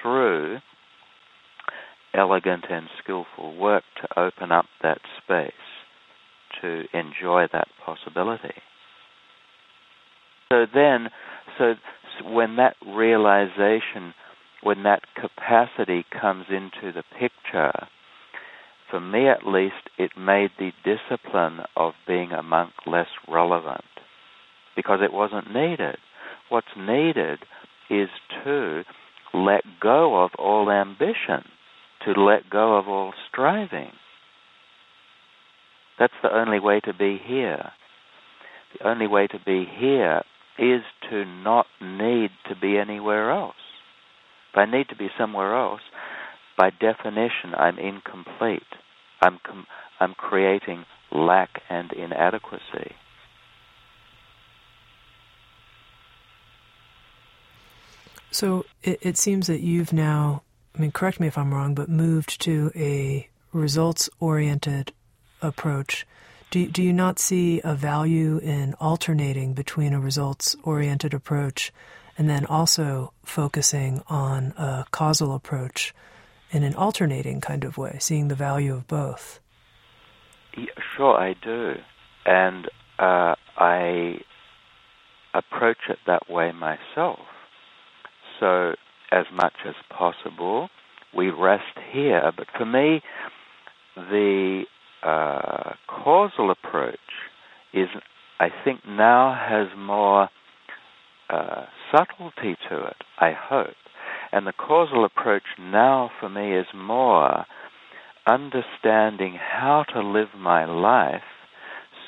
through 0.00 0.58
elegant 2.14 2.64
and 2.70 2.88
skillful 3.02 3.56
work 3.56 3.84
to 4.00 4.20
open 4.20 4.50
up 4.50 4.64
that 4.82 4.98
space 5.22 5.52
to 6.60 6.84
enjoy 6.92 7.46
that 7.52 7.68
possibility. 7.84 8.54
So 10.50 10.64
then, 10.72 11.08
so 11.58 11.74
when 12.24 12.56
that 12.56 12.74
realization, 12.84 14.14
when 14.62 14.82
that 14.84 15.02
capacity 15.14 16.04
comes 16.10 16.46
into 16.48 16.92
the 16.92 17.04
picture, 17.18 17.86
for 18.90 19.00
me 19.00 19.28
at 19.28 19.46
least, 19.46 19.90
it 19.98 20.12
made 20.16 20.50
the 20.58 20.72
discipline 20.82 21.60
of 21.76 21.92
being 22.06 22.32
a 22.32 22.42
monk 22.42 22.72
less 22.86 23.08
relevant 23.28 23.84
because 24.78 25.00
it 25.02 25.12
wasn't 25.12 25.52
needed. 25.52 25.96
What's 26.50 26.68
needed 26.76 27.40
is 27.90 28.08
to 28.44 28.84
let 29.34 29.62
go 29.80 30.22
of 30.22 30.30
all 30.38 30.70
ambition, 30.70 31.42
to 32.04 32.12
let 32.12 32.48
go 32.48 32.78
of 32.78 32.86
all 32.86 33.12
striving. 33.28 33.90
That's 35.98 36.14
the 36.22 36.32
only 36.32 36.60
way 36.60 36.78
to 36.84 36.94
be 36.94 37.18
here. 37.20 37.72
The 38.78 38.88
only 38.88 39.08
way 39.08 39.26
to 39.26 39.38
be 39.44 39.66
here 39.68 40.22
is 40.60 40.82
to 41.10 41.24
not 41.24 41.66
need 41.82 42.30
to 42.48 42.54
be 42.54 42.78
anywhere 42.78 43.32
else. 43.32 43.56
If 44.52 44.58
I 44.58 44.64
need 44.64 44.90
to 44.90 44.96
be 44.96 45.08
somewhere 45.18 45.56
else, 45.56 45.80
by 46.56 46.70
definition, 46.70 47.52
I'm 47.56 47.80
incomplete. 47.80 48.62
I'm, 49.20 49.40
com- 49.44 49.66
I'm 49.98 50.14
creating 50.14 50.84
lack 51.10 51.62
and 51.68 51.90
inadequacy. 51.92 52.94
So 58.30 58.64
it, 58.82 58.98
it 59.02 59.16
seems 59.16 59.46
that 59.46 59.60
you've 59.60 59.92
now 59.92 60.42
I 60.78 60.80
mean, 60.80 60.92
correct 60.92 61.18
me 61.18 61.26
if 61.26 61.36
I'm 61.36 61.52
wrong, 61.52 61.74
but 61.74 61.88
moved 61.88 62.40
to 62.42 62.70
a 62.76 63.28
results 63.52 64.08
oriented 64.20 64.92
approach, 65.42 66.06
do, 66.50 66.68
do 66.68 66.84
you 66.84 66.92
not 66.92 67.18
see 67.18 67.60
a 67.64 67.74
value 67.74 68.38
in 68.38 68.74
alternating 68.74 69.54
between 69.54 69.92
a 69.92 70.00
results 70.00 70.54
oriented 70.62 71.14
approach 71.14 71.72
and 72.16 72.30
then 72.30 72.46
also 72.46 73.12
focusing 73.24 74.02
on 74.06 74.54
a 74.56 74.86
causal 74.92 75.34
approach 75.34 75.92
in 76.52 76.62
an 76.62 76.74
alternating 76.76 77.40
kind 77.40 77.64
of 77.64 77.76
way, 77.76 77.96
seeing 78.00 78.28
the 78.28 78.36
value 78.36 78.72
of 78.72 78.86
both? 78.86 79.40
Yeah, 80.56 80.66
sure, 80.96 81.16
I 81.16 81.34
do. 81.42 81.74
And 82.24 82.66
uh, 83.00 83.34
I 83.56 84.20
approach 85.34 85.78
it 85.88 85.98
that 86.06 86.30
way 86.30 86.52
myself. 86.52 87.18
So, 88.40 88.74
as 89.10 89.24
much 89.32 89.54
as 89.66 89.74
possible, 89.90 90.68
we 91.16 91.30
rest 91.30 91.78
here. 91.92 92.30
But 92.36 92.46
for 92.56 92.66
me, 92.66 93.02
the 93.96 94.64
uh, 95.02 95.72
causal 95.86 96.50
approach 96.50 96.98
is, 97.72 97.88
I 98.38 98.48
think, 98.64 98.80
now 98.86 99.34
has 99.34 99.68
more 99.76 100.28
uh, 101.30 101.66
subtlety 101.90 102.56
to 102.68 102.86
it, 102.86 102.96
I 103.18 103.32
hope. 103.32 103.74
And 104.32 104.46
the 104.46 104.52
causal 104.52 105.04
approach 105.04 105.44
now 105.58 106.10
for 106.20 106.28
me 106.28 106.56
is 106.56 106.66
more 106.74 107.44
understanding 108.26 109.38
how 109.40 109.84
to 109.94 110.00
live 110.00 110.28
my 110.36 110.66
life 110.66 111.22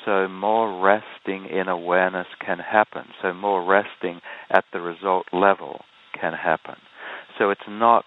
so 0.05 0.27
more 0.27 0.81
resting 0.83 1.45
in 1.45 1.67
awareness 1.67 2.27
can 2.43 2.57
happen, 2.57 3.05
so 3.21 3.33
more 3.33 3.63
resting 3.63 4.21
at 4.49 4.65
the 4.73 4.81
result 4.81 5.27
level 5.31 5.81
can 6.19 6.33
happen. 6.33 6.75
So 7.37 7.49
it's 7.49 7.61
not 7.67 8.05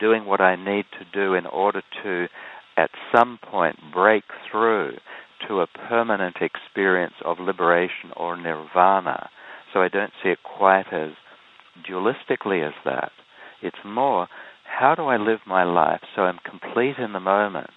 doing 0.00 0.24
what 0.26 0.40
I 0.40 0.56
need 0.56 0.86
to 0.98 1.04
do 1.12 1.34
in 1.34 1.46
order 1.46 1.82
to, 2.02 2.26
at 2.76 2.90
some 3.14 3.38
point, 3.42 3.76
break 3.92 4.24
through 4.50 4.96
to 5.48 5.60
a 5.60 5.66
permanent 5.66 6.36
experience 6.40 7.14
of 7.24 7.38
liberation 7.38 8.10
or 8.16 8.36
nirvana. 8.36 9.28
So 9.72 9.80
I 9.80 9.88
don't 9.88 10.12
see 10.22 10.30
it 10.30 10.38
quite 10.42 10.92
as 10.92 11.10
dualistically 11.88 12.66
as 12.66 12.74
that. 12.84 13.12
It's 13.62 13.76
more, 13.84 14.28
how 14.64 14.94
do 14.94 15.04
I 15.04 15.16
live 15.16 15.40
my 15.46 15.64
life 15.64 16.00
so 16.14 16.22
I'm 16.22 16.38
complete 16.48 16.96
in 16.98 17.12
the 17.12 17.20
moment, 17.20 17.70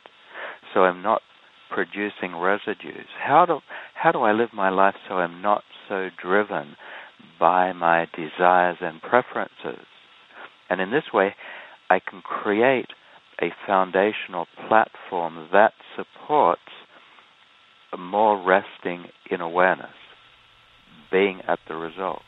so 0.74 0.82
I'm 0.82 1.02
not 1.02 1.22
producing 1.70 2.36
residues? 2.36 3.08
How 3.22 3.46
do, 3.46 3.60
how 3.94 4.12
do 4.12 4.22
I 4.22 4.32
live 4.32 4.50
my 4.54 4.70
life 4.70 4.96
so 5.08 5.16
I'm 5.16 5.42
not 5.42 5.64
so 5.88 6.10
driven 6.22 6.76
by 7.40 7.74
my 7.74 8.08
desires 8.16 8.78
and 8.82 9.02
preferences? 9.02 9.86
And 10.70 10.82
in 10.82 10.92
this 10.92 11.14
way, 11.14 11.36
I 11.90 12.00
can 12.00 12.22
create 12.22 12.90
a 13.42 13.52
foundational 13.66 14.48
platform 14.68 15.48
that 15.52 15.74
supports 15.96 16.62
more 17.98 18.38
resting 18.46 19.06
in 19.32 19.42
awareness, 19.42 19.96
being 21.12 21.42
at 21.48 21.60
the 21.68 21.76
result. 21.76 22.22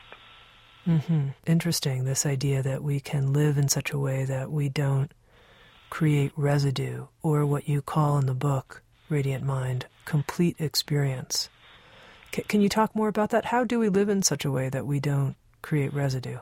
Mm-hmm. 0.86 1.28
Interesting, 1.46 2.04
this 2.04 2.26
idea 2.26 2.62
that 2.62 2.82
we 2.82 2.98
can 2.98 3.32
live 3.32 3.56
in 3.56 3.68
such 3.68 3.92
a 3.92 3.98
way 3.98 4.24
that 4.24 4.50
we 4.50 4.68
don't 4.68 5.12
create 5.90 6.32
residue, 6.36 7.06
or 7.22 7.46
what 7.46 7.68
you 7.68 7.82
call 7.82 8.18
in 8.18 8.26
the 8.26 8.34
book, 8.34 8.82
Radiant 9.08 9.44
Mind, 9.44 9.86
complete 10.04 10.56
experience. 10.58 11.50
C- 12.34 12.42
can 12.42 12.60
you 12.60 12.68
talk 12.68 12.94
more 12.94 13.08
about 13.08 13.30
that? 13.30 13.46
How 13.46 13.64
do 13.64 13.78
we 13.78 13.88
live 13.88 14.08
in 14.08 14.22
such 14.22 14.44
a 14.44 14.50
way 14.50 14.68
that 14.68 14.86
we 14.86 15.00
don't 15.00 15.36
create 15.60 15.92
residue? 15.92 16.38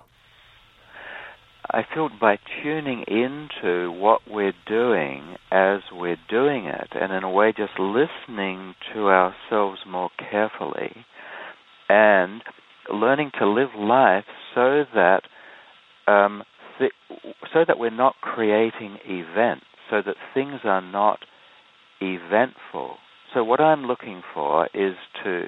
I 1.72 1.82
feel 1.94 2.08
by 2.20 2.38
tuning 2.62 3.04
into 3.06 3.92
what 3.92 4.22
we're 4.28 4.54
doing 4.66 5.36
as 5.52 5.80
we're 5.92 6.16
doing 6.28 6.66
it, 6.66 6.88
and 6.92 7.12
in 7.12 7.22
a 7.22 7.30
way 7.30 7.52
just 7.56 7.78
listening 7.78 8.74
to 8.92 9.08
ourselves 9.08 9.80
more 9.86 10.10
carefully, 10.18 11.04
and 11.88 12.42
learning 12.92 13.30
to 13.38 13.48
live 13.48 13.70
life 13.76 14.24
so 14.54 14.84
that 14.94 15.22
um, 16.08 16.42
th- 16.78 16.92
so 17.52 17.64
that 17.66 17.78
we're 17.78 17.90
not 17.90 18.14
creating 18.20 18.98
events, 19.04 19.66
so 19.88 20.02
that 20.04 20.16
things 20.34 20.60
are 20.64 20.80
not 20.82 21.20
eventful. 22.00 22.96
So 23.32 23.44
what 23.44 23.60
I'm 23.60 23.84
looking 23.84 24.22
for 24.34 24.68
is 24.74 24.94
to 25.22 25.44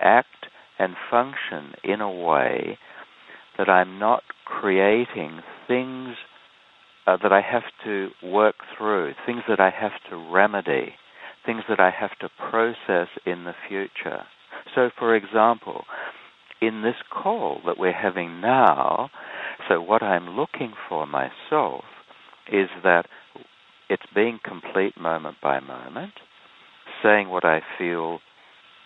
act 0.00 0.46
and 0.78 0.94
function 1.10 1.74
in 1.84 2.00
a 2.00 2.10
way 2.10 2.78
that 3.56 3.68
I'm 3.68 3.98
not 3.98 4.22
creating 4.44 5.40
things 5.66 6.14
uh, 7.06 7.16
that 7.22 7.32
I 7.32 7.40
have 7.40 7.64
to 7.84 8.10
work 8.22 8.56
through, 8.76 9.14
things 9.26 9.42
that 9.48 9.60
I 9.60 9.70
have 9.70 9.92
to 10.10 10.32
remedy, 10.32 10.94
things 11.44 11.62
that 11.68 11.80
I 11.80 11.90
have 11.90 12.16
to 12.20 12.28
process 12.50 13.08
in 13.26 13.44
the 13.44 13.54
future. 13.68 14.24
So, 14.74 14.90
for 14.98 15.16
example, 15.16 15.84
in 16.60 16.82
this 16.82 16.96
call 17.10 17.60
that 17.66 17.78
we're 17.78 17.92
having 17.92 18.40
now, 18.40 19.10
so 19.68 19.80
what 19.80 20.02
I'm 20.02 20.30
looking 20.30 20.74
for 20.88 21.06
myself 21.06 21.84
is 22.52 22.68
that 22.84 23.06
it's 23.88 24.02
being 24.14 24.38
complete 24.44 25.00
moment 25.00 25.36
by 25.42 25.60
moment, 25.60 26.12
saying 27.02 27.28
what 27.28 27.44
I 27.44 27.60
feel 27.78 28.18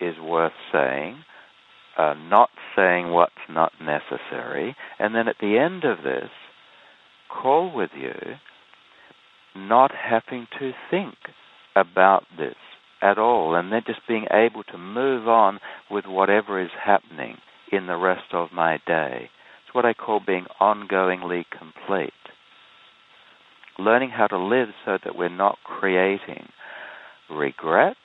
is 0.03 0.19
worth 0.19 0.53
saying, 0.71 1.23
uh, 1.97 2.13
not 2.13 2.49
saying 2.75 3.11
what's 3.11 3.31
not 3.49 3.71
necessary, 3.81 4.75
and 4.99 5.13
then 5.15 5.27
at 5.27 5.35
the 5.39 5.57
end 5.57 5.83
of 5.83 6.03
this, 6.03 6.29
call 7.29 7.71
with 7.73 7.91
you, 7.95 8.13
not 9.55 9.91
having 9.91 10.47
to 10.59 10.71
think 10.89 11.15
about 11.75 12.23
this 12.37 12.55
at 13.01 13.17
all, 13.17 13.55
and 13.55 13.71
then 13.71 13.81
just 13.85 13.99
being 14.07 14.25
able 14.31 14.63
to 14.63 14.77
move 14.77 15.27
on 15.27 15.59
with 15.91 16.05
whatever 16.05 16.61
is 16.61 16.71
happening 16.83 17.37
in 17.71 17.87
the 17.87 17.97
rest 17.97 18.33
of 18.33 18.49
my 18.53 18.79
day. 18.87 19.29
It's 19.65 19.75
what 19.75 19.85
I 19.85 19.93
call 19.93 20.21
being 20.25 20.45
ongoingly 20.61 21.43
complete. 21.57 22.13
Learning 23.77 24.09
how 24.09 24.27
to 24.27 24.37
live 24.37 24.69
so 24.85 24.97
that 25.03 25.15
we're 25.15 25.29
not 25.29 25.57
creating 25.63 26.47
regrets 27.29 27.97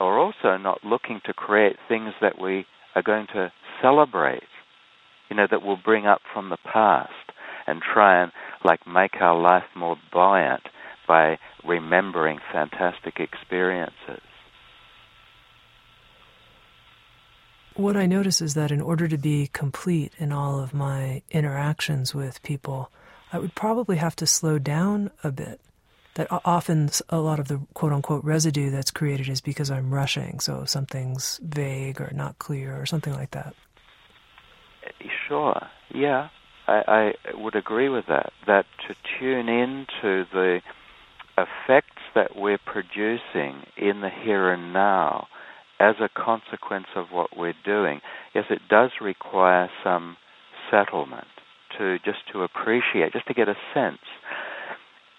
or 0.00 0.18
also 0.18 0.56
not 0.56 0.84
looking 0.84 1.20
to 1.26 1.32
create 1.32 1.76
things 1.88 2.12
that 2.20 2.40
we 2.40 2.66
are 2.94 3.02
going 3.02 3.26
to 3.34 3.52
celebrate, 3.82 4.42
you 5.30 5.36
know, 5.36 5.46
that 5.50 5.62
we'll 5.62 5.76
bring 5.76 6.06
up 6.06 6.20
from 6.32 6.50
the 6.50 6.58
past 6.72 7.12
and 7.66 7.80
try 7.80 8.22
and 8.22 8.32
like 8.64 8.86
make 8.86 9.20
our 9.20 9.38
life 9.40 9.64
more 9.74 9.96
buoyant 10.12 10.62
by 11.06 11.38
remembering 11.64 12.38
fantastic 12.52 13.18
experiences. 13.18 14.22
What 17.76 17.96
I 17.96 18.06
notice 18.06 18.40
is 18.40 18.54
that 18.54 18.70
in 18.70 18.80
order 18.80 19.08
to 19.08 19.18
be 19.18 19.48
complete 19.52 20.12
in 20.18 20.30
all 20.30 20.60
of 20.60 20.72
my 20.72 21.22
interactions 21.30 22.14
with 22.14 22.42
people, 22.44 22.92
I 23.32 23.38
would 23.38 23.56
probably 23.56 23.96
have 23.96 24.14
to 24.16 24.28
slow 24.28 24.60
down 24.60 25.10
a 25.24 25.32
bit. 25.32 25.60
That 26.14 26.28
often 26.44 26.90
a 27.08 27.18
lot 27.18 27.40
of 27.40 27.48
the 27.48 27.60
quote 27.74 27.92
unquote 27.92 28.24
residue 28.24 28.70
that's 28.70 28.92
created 28.92 29.28
is 29.28 29.40
because 29.40 29.70
I'm 29.70 29.92
rushing. 29.92 30.38
So 30.38 30.64
something's 30.64 31.40
vague 31.42 32.00
or 32.00 32.10
not 32.14 32.38
clear 32.38 32.80
or 32.80 32.86
something 32.86 33.12
like 33.14 33.32
that. 33.32 33.54
Sure. 35.28 35.60
Yeah. 35.92 36.28
I, 36.66 37.12
I 37.26 37.36
would 37.36 37.56
agree 37.56 37.88
with 37.88 38.06
that. 38.08 38.32
That 38.46 38.66
to 38.86 38.94
tune 39.18 39.48
into 39.48 40.24
the 40.32 40.60
effects 41.36 42.02
that 42.14 42.36
we're 42.36 42.58
producing 42.64 43.64
in 43.76 44.00
the 44.00 44.10
here 44.22 44.52
and 44.52 44.72
now 44.72 45.26
as 45.80 45.96
a 46.00 46.08
consequence 46.08 46.86
of 46.94 47.06
what 47.10 47.36
we're 47.36 47.54
doing, 47.64 48.00
yes, 48.34 48.44
it 48.50 48.62
does 48.68 48.90
require 49.00 49.68
some 49.82 50.16
settlement 50.70 51.26
to 51.76 51.98
just 52.04 52.18
to 52.32 52.42
appreciate, 52.42 53.12
just 53.12 53.26
to 53.26 53.34
get 53.34 53.48
a 53.48 53.56
sense. 53.74 53.98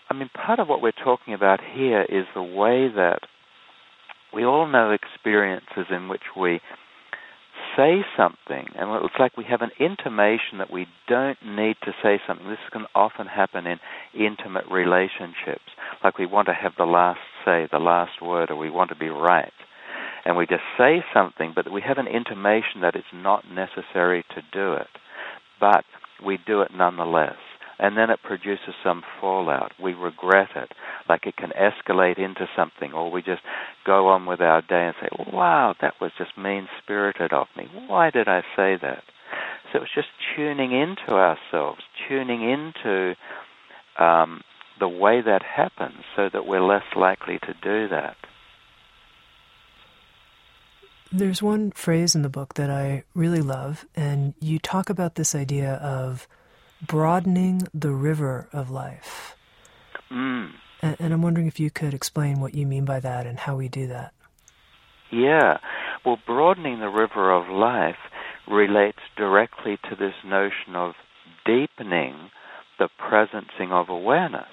I 0.09 0.13
mean, 0.13 0.29
part 0.29 0.59
of 0.59 0.67
what 0.67 0.81
we're 0.81 0.91
talking 0.91 1.33
about 1.33 1.59
here 1.73 2.01
is 2.03 2.25
the 2.33 2.43
way 2.43 2.87
that 2.95 3.19
we 4.33 4.45
all 4.45 4.67
know 4.67 4.91
experiences 4.91 5.87
in 5.89 6.07
which 6.07 6.21
we 6.37 6.59
say 7.75 8.01
something, 8.15 8.67
and 8.75 8.89
it 8.89 9.01
looks 9.01 9.15
like 9.19 9.37
we 9.37 9.45
have 9.45 9.61
an 9.61 9.71
intimation 9.79 10.59
that 10.59 10.71
we 10.71 10.87
don't 11.07 11.37
need 11.45 11.75
to 11.83 11.91
say 12.03 12.19
something. 12.27 12.47
This 12.47 12.57
can 12.71 12.85
often 12.93 13.27
happen 13.27 13.65
in 13.65 13.79
intimate 14.13 14.65
relationships, 14.71 15.71
like 16.03 16.17
we 16.17 16.25
want 16.25 16.47
to 16.47 16.53
have 16.53 16.73
the 16.77 16.85
last 16.85 17.19
say, 17.43 17.67
the 17.71 17.79
last 17.79 18.21
word, 18.21 18.51
or 18.51 18.55
we 18.55 18.69
want 18.69 18.89
to 18.89 18.95
be 18.95 19.09
right 19.09 19.51
and 20.25 20.35
we 20.35 20.47
just 20.47 20.63
say 20.77 21.03
something, 21.13 21.53
but 21.55 21.71
we 21.71 21.81
have 21.81 21.99
an 21.99 22.07
intimation 22.07 22.81
that 22.81 22.95
it's 22.95 23.05
not 23.13 23.45
necessary 23.49 24.25
to 24.33 24.41
do 24.51 24.73
it, 24.73 24.87
but 25.59 25.85
we 26.25 26.39
do 26.45 26.61
it 26.61 26.71
nonetheless. 26.75 27.37
And 27.78 27.97
then 27.97 28.09
it 28.09 28.19
produces 28.23 28.73
some 28.84 29.03
fallout. 29.19 29.73
We 29.82 29.93
regret 29.93 30.49
it, 30.55 30.71
like 31.09 31.26
it 31.26 31.36
can 31.36 31.51
escalate 31.51 32.17
into 32.17 32.47
something, 32.55 32.93
or 32.93 33.11
we 33.11 33.21
just 33.21 33.41
go 33.86 34.07
on 34.07 34.26
with 34.26 34.39
our 34.39 34.61
day 34.61 34.86
and 34.86 34.95
say, 35.01 35.09
wow, 35.34 35.76
that 35.82 35.95
was 35.99 36.11
just 36.17 36.38
mean 36.38 36.67
spirited 36.82 37.34
of 37.34 37.47
me. 37.57 37.67
Why 37.88 38.11
did 38.11 38.28
I 38.28 38.41
say 38.55 38.78
that? 38.82 39.03
So 39.73 39.82
it's 39.82 39.93
just 39.93 40.07
tuning 40.36 40.71
into 40.71 41.13
ourselves, 41.13 41.82
tuning 42.07 42.49
into 42.49 43.15
um, 43.99 44.41
the 44.80 44.88
way 44.88 45.21
that 45.21 45.41
happens 45.43 46.03
so 46.15 46.30
that 46.32 46.45
we're 46.45 46.65
less 46.65 46.86
likely 46.95 47.39
to 47.39 47.53
do 47.61 47.89
that. 47.89 48.15
There's 51.11 51.41
one 51.41 51.71
phrase 51.71 52.15
in 52.15 52.23
the 52.23 52.30
book 52.30 52.55
that 52.55 52.69
I 52.69 53.03
really 53.13 53.41
love, 53.41 53.86
and 53.95 54.34
you 54.39 54.59
talk 54.59 54.89
about 54.89 55.15
this 55.15 55.36
idea 55.36 55.76
of 55.76 56.28
broadening 56.82 57.67
the 57.73 57.91
river 57.91 58.47
of 58.51 58.69
life. 58.69 59.36
Mm. 60.11 60.51
And, 60.82 60.95
and 60.99 61.13
I'm 61.13 61.21
wondering 61.21 61.47
if 61.47 61.59
you 61.59 61.71
could 61.71 61.93
explain 61.93 62.39
what 62.39 62.53
you 62.53 62.65
mean 62.65 62.86
by 62.86 62.99
that 62.99 63.26
and 63.26 63.39
how 63.39 63.55
we 63.55 63.67
do 63.67 63.88
that. 63.88 64.13
Yeah. 65.11 65.57
Well, 66.05 66.17
broadening 66.26 66.80
the 66.80 66.89
river 66.89 67.32
of 67.32 67.49
life 67.49 67.95
relates 68.47 68.99
directly 69.17 69.78
to 69.89 69.95
this 69.95 70.13
notion 70.26 70.76
of 70.76 70.93
deepening 71.45 72.30
the 72.78 72.89
presencing 72.99 73.71
of 73.71 73.89
awareness. 73.89 74.47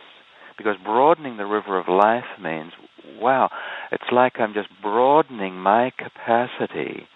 Because 0.56 0.76
broadening 0.84 1.38
the 1.38 1.46
river 1.46 1.78
of 1.78 1.88
life 1.88 2.24
means, 2.40 2.72
wow, 3.18 3.50
it's 3.90 4.04
like 4.12 4.34
I'm 4.38 4.54
just 4.54 4.68
broadening 4.82 5.54
my 5.54 5.90
capacity 5.98 7.06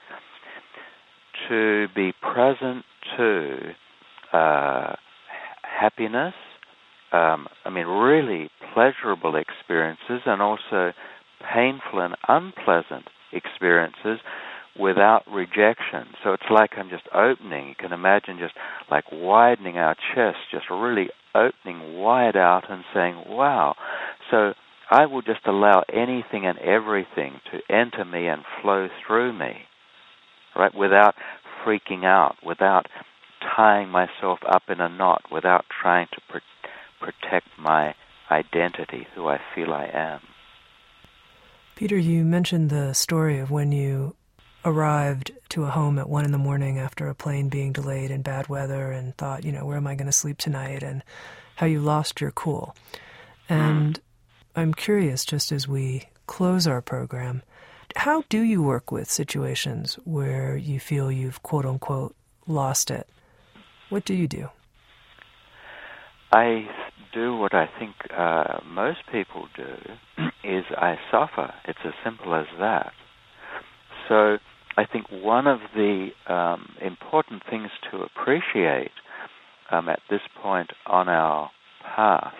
to 1.48 1.86
be 1.94 2.12
present 2.20 2.84
to 3.16 3.58
uh, 4.36 4.96
happiness, 5.62 6.34
um, 7.12 7.46
I 7.64 7.70
mean, 7.70 7.86
really 7.86 8.50
pleasurable 8.74 9.36
experiences, 9.36 10.20
and 10.26 10.42
also 10.42 10.92
painful 11.54 12.00
and 12.00 12.14
unpleasant 12.28 13.06
experiences 13.32 14.18
without 14.78 15.22
rejection. 15.30 16.04
So 16.22 16.32
it's 16.32 16.50
like 16.50 16.70
I'm 16.76 16.90
just 16.90 17.08
opening. 17.14 17.68
You 17.68 17.74
can 17.78 17.92
imagine 17.92 18.38
just 18.38 18.54
like 18.90 19.04
widening 19.12 19.78
our 19.78 19.96
chest, 20.14 20.38
just 20.50 20.66
really 20.70 21.08
opening 21.34 21.98
wide 21.98 22.36
out 22.36 22.64
and 22.70 22.84
saying, 22.94 23.24
wow. 23.28 23.74
So 24.30 24.52
I 24.90 25.06
will 25.06 25.22
just 25.22 25.46
allow 25.46 25.82
anything 25.92 26.46
and 26.46 26.58
everything 26.58 27.40
to 27.52 27.74
enter 27.74 28.04
me 28.04 28.26
and 28.26 28.42
flow 28.62 28.88
through 29.06 29.32
me, 29.32 29.52
right, 30.54 30.74
without 30.74 31.14
freaking 31.64 32.04
out, 32.04 32.36
without 32.44 32.86
tying 33.40 33.88
myself 33.88 34.38
up 34.46 34.64
in 34.68 34.80
a 34.80 34.88
knot, 34.88 35.24
without 35.30 35.64
trying 35.82 36.08
to 36.12 36.20
pr- 36.28 36.38
protect 37.00 37.46
my 37.58 37.94
identity, 38.30 39.06
who 39.14 39.28
I 39.28 39.40
feel 39.54 39.72
I 39.72 39.86
am. 39.86 40.20
Peter, 41.74 41.98
you 41.98 42.24
mentioned 42.24 42.70
the 42.70 42.92
story 42.94 43.38
of 43.38 43.50
when 43.50 43.70
you 43.72 44.16
arrived 44.64 45.30
to 45.50 45.64
a 45.64 45.70
home 45.70 45.98
at 45.98 46.08
one 46.08 46.24
in 46.24 46.32
the 46.32 46.38
morning 46.38 46.78
after 46.78 47.08
a 47.08 47.14
plane 47.14 47.48
being 47.48 47.72
delayed 47.72 48.10
in 48.10 48.22
bad 48.22 48.48
weather 48.48 48.90
and 48.90 49.16
thought, 49.16 49.44
you 49.44 49.52
know, 49.52 49.64
where 49.64 49.76
am 49.76 49.86
I 49.86 49.94
going 49.94 50.06
to 50.06 50.12
sleep 50.12 50.38
tonight? 50.38 50.82
And 50.82 51.04
how 51.56 51.66
you 51.66 51.80
lost 51.80 52.20
your 52.20 52.32
cool. 52.32 52.74
And 53.48 54.00
I'm 54.56 54.74
curious, 54.74 55.24
just 55.24 55.52
as 55.52 55.68
we 55.68 56.08
close 56.26 56.66
our 56.66 56.82
program, 56.82 57.42
how 57.94 58.24
do 58.28 58.40
you 58.40 58.62
work 58.62 58.90
with 58.90 59.10
situations 59.10 59.98
where 60.04 60.56
you 60.56 60.80
feel 60.80 61.12
you've 61.12 61.42
quote 61.42 61.64
unquote 61.64 62.16
lost 62.46 62.90
it? 62.90 63.08
What 63.88 64.04
do 64.04 64.14
you 64.14 64.26
do? 64.26 64.48
I 66.32 66.66
do 67.14 67.36
what 67.36 67.54
I 67.54 67.68
think 67.78 67.94
uh, 68.16 68.58
most 68.66 68.98
people 69.12 69.46
do 69.56 70.24
is 70.44 70.64
I 70.76 70.96
suffer. 71.10 71.52
It's 71.66 71.78
as 71.84 71.92
simple 72.04 72.34
as 72.34 72.46
that. 72.58 72.92
So 74.08 74.38
I 74.76 74.84
think 74.84 75.06
one 75.10 75.46
of 75.46 75.60
the 75.74 76.08
um, 76.28 76.70
important 76.82 77.42
things 77.48 77.70
to 77.90 78.02
appreciate 78.02 78.90
um, 79.70 79.88
at 79.88 80.00
this 80.10 80.20
point 80.42 80.70
on 80.86 81.08
our 81.08 81.50
path 81.82 82.34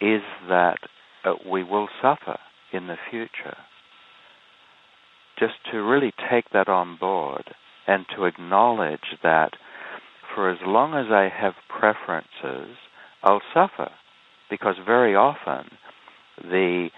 is 0.00 0.22
that 0.48 0.78
uh, 1.24 1.34
we 1.50 1.62
will 1.62 1.88
suffer 2.00 2.38
in 2.72 2.86
the 2.86 2.96
future. 3.10 3.56
Just 5.38 5.54
to 5.72 5.78
really 5.78 6.12
take 6.30 6.50
that 6.52 6.68
on 6.68 6.96
board 6.98 7.44
and 7.86 8.06
to 8.16 8.24
acknowledge 8.24 9.16
that 9.22 9.52
for 10.34 10.50
as 10.50 10.58
long 10.64 10.94
as 10.94 11.10
I 11.10 11.28
have 11.28 11.54
preferences, 11.68 12.76
I'll 13.22 13.42
suffer 13.52 13.90
because 14.48 14.76
very 14.84 15.14
often 15.14 15.70
the 16.42 16.88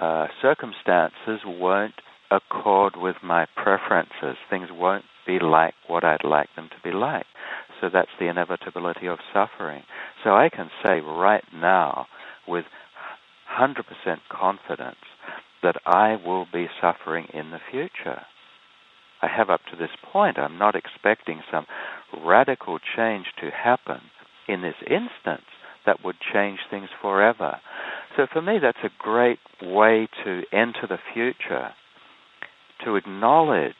uh, 0.00 0.26
circumstances 0.42 1.40
won't 1.44 1.94
accord 2.30 2.94
with 2.96 3.16
my 3.22 3.46
preferences. 3.56 4.36
Things 4.50 4.68
won't 4.72 5.04
be 5.26 5.38
like 5.38 5.74
what 5.86 6.04
I'd 6.04 6.24
like 6.24 6.48
them 6.56 6.68
to 6.70 6.88
be 6.88 6.96
like. 6.96 7.26
So 7.80 7.88
that's 7.92 8.10
the 8.18 8.28
inevitability 8.28 9.06
of 9.06 9.18
suffering. 9.32 9.82
So 10.24 10.30
I 10.30 10.48
can 10.48 10.70
say 10.84 11.00
right 11.00 11.44
now 11.54 12.06
with 12.46 12.64
100% 13.58 13.84
confidence 14.30 14.96
that 15.62 15.76
I 15.86 16.16
will 16.24 16.46
be 16.52 16.66
suffering 16.80 17.26
in 17.32 17.50
the 17.50 17.60
future. 17.70 18.22
I 19.22 19.28
have 19.28 19.50
up 19.50 19.60
to 19.70 19.76
this 19.76 19.90
point. 20.12 20.38
I'm 20.38 20.58
not 20.58 20.76
expecting 20.76 21.40
some 21.50 21.66
radical 22.24 22.78
change 22.96 23.26
to 23.40 23.50
happen 23.50 24.00
in 24.48 24.62
this 24.62 24.76
instance 24.82 25.46
that 25.84 26.04
would 26.04 26.16
change 26.32 26.58
things 26.70 26.88
forever. 27.00 27.60
So 28.16 28.26
for 28.32 28.42
me, 28.42 28.58
that's 28.60 28.78
a 28.84 28.90
great 28.98 29.38
way 29.62 30.08
to 30.24 30.42
enter 30.52 30.86
the 30.88 30.98
future, 31.14 31.70
to 32.84 32.96
acknowledge 32.96 33.74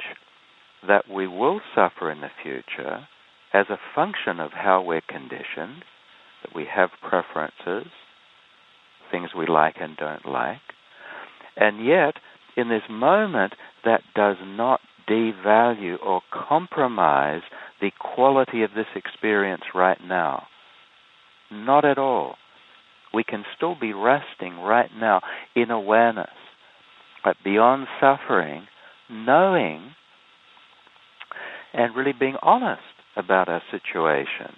that 0.86 1.08
we 1.12 1.26
will 1.26 1.60
suffer 1.74 2.10
in 2.10 2.20
the 2.20 2.30
future 2.42 3.08
as 3.52 3.66
a 3.70 3.78
function 3.94 4.40
of 4.40 4.52
how 4.52 4.82
we're 4.82 5.00
conditioned, 5.00 5.84
that 6.42 6.54
we 6.54 6.66
have 6.72 6.90
preferences, 7.00 7.90
things 9.10 9.30
we 9.36 9.46
like 9.46 9.76
and 9.80 9.96
don't 9.96 10.26
like. 10.26 10.60
And 11.56 11.84
yet, 11.84 12.14
in 12.56 12.68
this 12.68 12.82
moment, 12.88 13.54
that 13.84 14.02
does 14.14 14.36
not 14.44 14.80
devalue 15.08 15.96
or 16.04 16.20
compromise 16.30 17.42
the 17.80 17.90
quality 17.98 18.62
of 18.62 18.70
this 18.74 18.86
experience 18.94 19.62
right 19.74 19.98
now. 20.02 20.46
Not 21.50 21.84
at 21.84 21.98
all. 21.98 22.36
We 23.12 23.24
can 23.24 23.44
still 23.56 23.76
be 23.78 23.92
resting 23.92 24.58
right 24.58 24.90
now 24.98 25.20
in 25.54 25.70
awareness, 25.70 26.30
but 27.24 27.36
beyond 27.44 27.86
suffering, 28.00 28.66
knowing 29.08 29.94
and 31.72 31.94
really 31.94 32.12
being 32.18 32.36
honest 32.42 32.82
about 33.16 33.48
our 33.48 33.62
situation. 33.70 34.56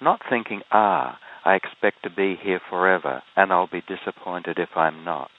Not 0.00 0.20
thinking, 0.28 0.60
ah, 0.70 1.18
I 1.44 1.54
expect 1.54 2.02
to 2.02 2.10
be 2.10 2.36
here 2.42 2.60
forever 2.68 3.22
and 3.36 3.52
I'll 3.52 3.68
be 3.68 3.82
disappointed 3.82 4.58
if 4.58 4.70
I'm 4.76 5.04
not. 5.04 5.30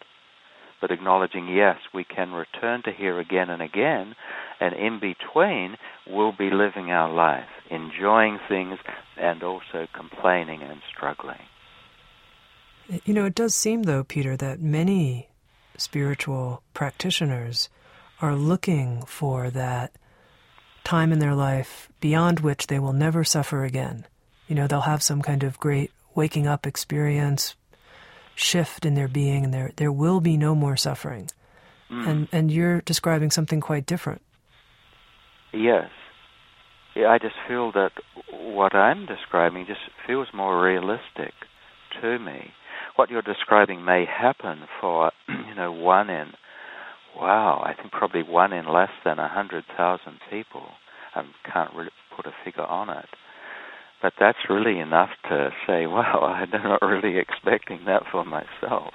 But 0.80 0.92
acknowledging, 0.92 1.48
yes, 1.48 1.78
we 1.94 2.04
can 2.04 2.32
return 2.32 2.84
to 2.84 2.92
here 2.92 3.20
again 3.20 3.50
and 3.50 3.62
again, 3.62 4.16
and 4.60 4.76
in 4.76 5.00
between, 5.00 5.78
we'll 6.08 6.32
be 6.32 6.50
living 6.52 6.92
our 6.92 7.12
life, 7.12 7.50
enjoying 7.70 8.40
things 8.48 8.78
and 9.18 9.42
also 9.42 9.88
complaining 9.94 10.62
and 10.62 10.82
struggling. 10.96 11.42
You 13.06 13.14
know, 13.14 13.26
it 13.26 13.36
does 13.36 13.56
seem, 13.56 13.84
though, 13.84 14.04
Peter, 14.04 14.38
that 14.38 14.62
many 14.62 15.30
spiritual 15.78 16.64
practitioners 16.74 17.70
are 18.22 18.36
looking 18.36 19.04
for 19.06 19.50
that 19.50 19.92
time 20.84 21.12
in 21.12 21.20
their 21.20 21.36
life 21.36 21.90
beyond 22.00 22.40
which 22.40 22.68
they 22.68 22.80
will 22.80 22.94
never 22.94 23.24
suffer 23.24 23.66
again. 23.66 24.06
You 24.48 24.56
know, 24.56 24.68
they'll 24.68 24.82
have 24.82 25.04
some 25.04 25.22
kind 25.22 25.44
of 25.44 25.60
great 25.60 25.92
waking 26.16 26.48
up 26.48 26.66
experience, 26.66 27.56
shift 28.38 28.86
in 28.86 28.94
their 28.94 29.08
being, 29.08 29.44
and 29.44 29.54
there 29.54 29.72
there 29.76 29.92
will 29.92 30.22
be 30.22 30.38
no 30.38 30.56
more 30.56 30.78
suffering. 30.78 31.30
Mm. 31.92 32.08
And 32.08 32.28
and 32.32 32.52
you're 32.52 32.82
describing 32.82 33.32
something 33.32 33.60
quite 33.60 33.86
different. 33.86 34.22
Yes. 35.52 35.90
Yeah, 36.96 37.08
I 37.08 37.18
just 37.20 37.36
feel 37.48 37.72
that 37.74 37.92
what 38.32 38.74
I'm 38.74 39.06
describing 39.06 39.66
just 39.68 39.82
feels 40.06 40.28
more 40.34 40.64
realistic 40.64 41.34
to 42.02 42.20
me. 42.20 42.52
What 42.96 43.10
you're 43.10 43.22
describing 43.22 43.86
may 43.86 44.06
happen 44.06 44.62
for, 44.82 45.12
you 45.28 45.56
know, 45.56 45.72
one 45.72 46.10
in 46.10 46.34
wow, 47.20 47.64
I 47.66 47.74
think 47.74 47.92
probably 47.92 48.22
one 48.22 48.54
in 48.54 48.68
less 48.72 48.92
than 49.04 49.18
a 49.18 49.28
hundred 49.28 49.66
thousand 49.76 50.20
people. 50.30 50.68
I 51.16 51.24
can't 51.52 51.74
really 51.74 51.92
put 52.16 52.28
a 52.28 52.32
figure 52.46 52.64
on 52.64 52.90
it, 52.90 53.10
but 54.02 54.14
that's 54.20 54.38
really 54.50 54.80
enough 54.80 55.10
to 55.30 55.50
say, 55.66 55.86
wow, 55.88 56.22
I'm 56.22 56.50
not 56.50 56.82
really 56.82 57.18
expecting 57.18 57.86
that 57.86 58.04
for 58.12 58.24
myself. 58.26 58.94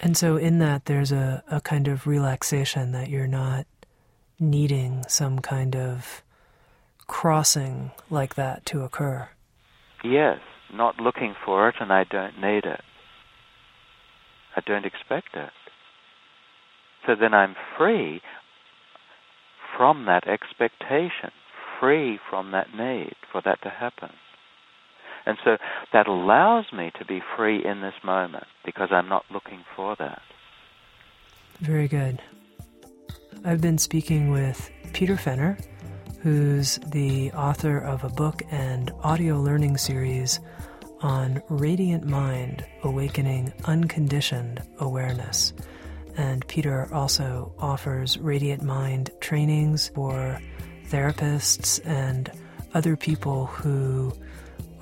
And 0.00 0.16
so, 0.16 0.36
in 0.36 0.58
that, 0.60 0.84
there's 0.84 1.10
a, 1.10 1.42
a 1.50 1.60
kind 1.60 1.88
of 1.88 2.06
relaxation 2.06 2.92
that 2.92 3.08
you're 3.08 3.26
not 3.26 3.66
needing 4.38 5.04
some 5.08 5.40
kind 5.40 5.74
of 5.74 6.22
crossing 7.08 7.90
like 8.08 8.36
that 8.36 8.64
to 8.66 8.82
occur. 8.82 9.28
Yes, 10.04 10.38
not 10.72 11.00
looking 11.00 11.34
for 11.44 11.68
it, 11.68 11.74
and 11.80 11.92
I 11.92 12.04
don't 12.04 12.40
need 12.40 12.64
it. 12.64 12.82
I 14.54 14.60
don't 14.64 14.84
expect 14.84 15.34
it. 15.34 15.50
So 17.06 17.14
then 17.18 17.34
I'm 17.34 17.56
free 17.76 18.20
from 19.76 20.06
that 20.06 20.28
expectation, 20.28 21.30
free 21.80 22.18
from 22.30 22.52
that 22.52 22.74
need 22.74 23.14
for 23.30 23.40
that 23.44 23.62
to 23.62 23.70
happen. 23.70 24.10
And 25.26 25.36
so 25.44 25.58
that 25.92 26.06
allows 26.06 26.72
me 26.72 26.90
to 26.98 27.04
be 27.04 27.20
free 27.36 27.64
in 27.64 27.80
this 27.80 27.94
moment 28.02 28.46
because 28.64 28.88
I'm 28.90 29.08
not 29.08 29.24
looking 29.30 29.64
for 29.76 29.94
that. 29.98 30.22
Very 31.60 31.88
good. 31.88 32.22
I've 33.44 33.60
been 33.60 33.78
speaking 33.78 34.30
with 34.30 34.70
Peter 34.92 35.16
Fenner, 35.16 35.58
who's 36.22 36.76
the 36.92 37.30
author 37.32 37.78
of 37.78 38.04
a 38.04 38.08
book 38.08 38.42
and 38.50 38.90
audio 39.02 39.40
learning 39.40 39.76
series 39.76 40.40
on 41.02 41.42
Radiant 41.48 42.04
Mind 42.04 42.64
Awakening 42.82 43.52
Unconditioned 43.64 44.62
Awareness. 44.80 45.52
And 46.16 46.46
Peter 46.48 46.92
also 46.92 47.52
offers 47.58 48.18
Radiant 48.18 48.62
Mind 48.62 49.10
trainings 49.20 49.88
for 49.94 50.40
therapists 50.88 51.80
and 51.86 52.30
other 52.74 52.96
people 52.96 53.46
who 53.46 54.12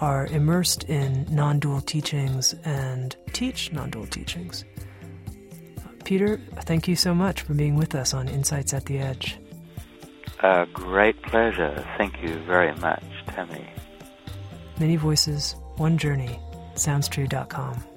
are 0.01 0.27
immersed 0.27 0.85
in 0.85 1.27
non 1.31 1.59
dual 1.59 1.81
teachings 1.81 2.55
and 2.65 3.17
teach 3.33 3.73
non 3.73 3.91
dual 3.91 4.07
teachings. 4.07 4.65
Peter, 6.05 6.39
thank 6.61 6.87
you 6.87 6.95
so 6.95 7.15
much 7.15 7.41
for 7.41 7.55
being 7.55 7.75
with 7.75 7.95
us 7.95 8.15
on 8.15 8.29
Insights 8.29 8.73
at 8.73 8.85
the 8.85 8.99
Edge. 8.99 9.39
A 10.41 10.67
great 10.73 11.21
pleasure. 11.23 11.85
Thank 11.99 12.23
you 12.23 12.39
very 12.45 12.75
much, 12.77 13.03
Tami. 13.29 13.67
Many 14.79 14.97
voices, 14.97 15.57
one 15.77 15.99
journey. 15.99 16.39
SoundsTrue.com. 16.75 17.96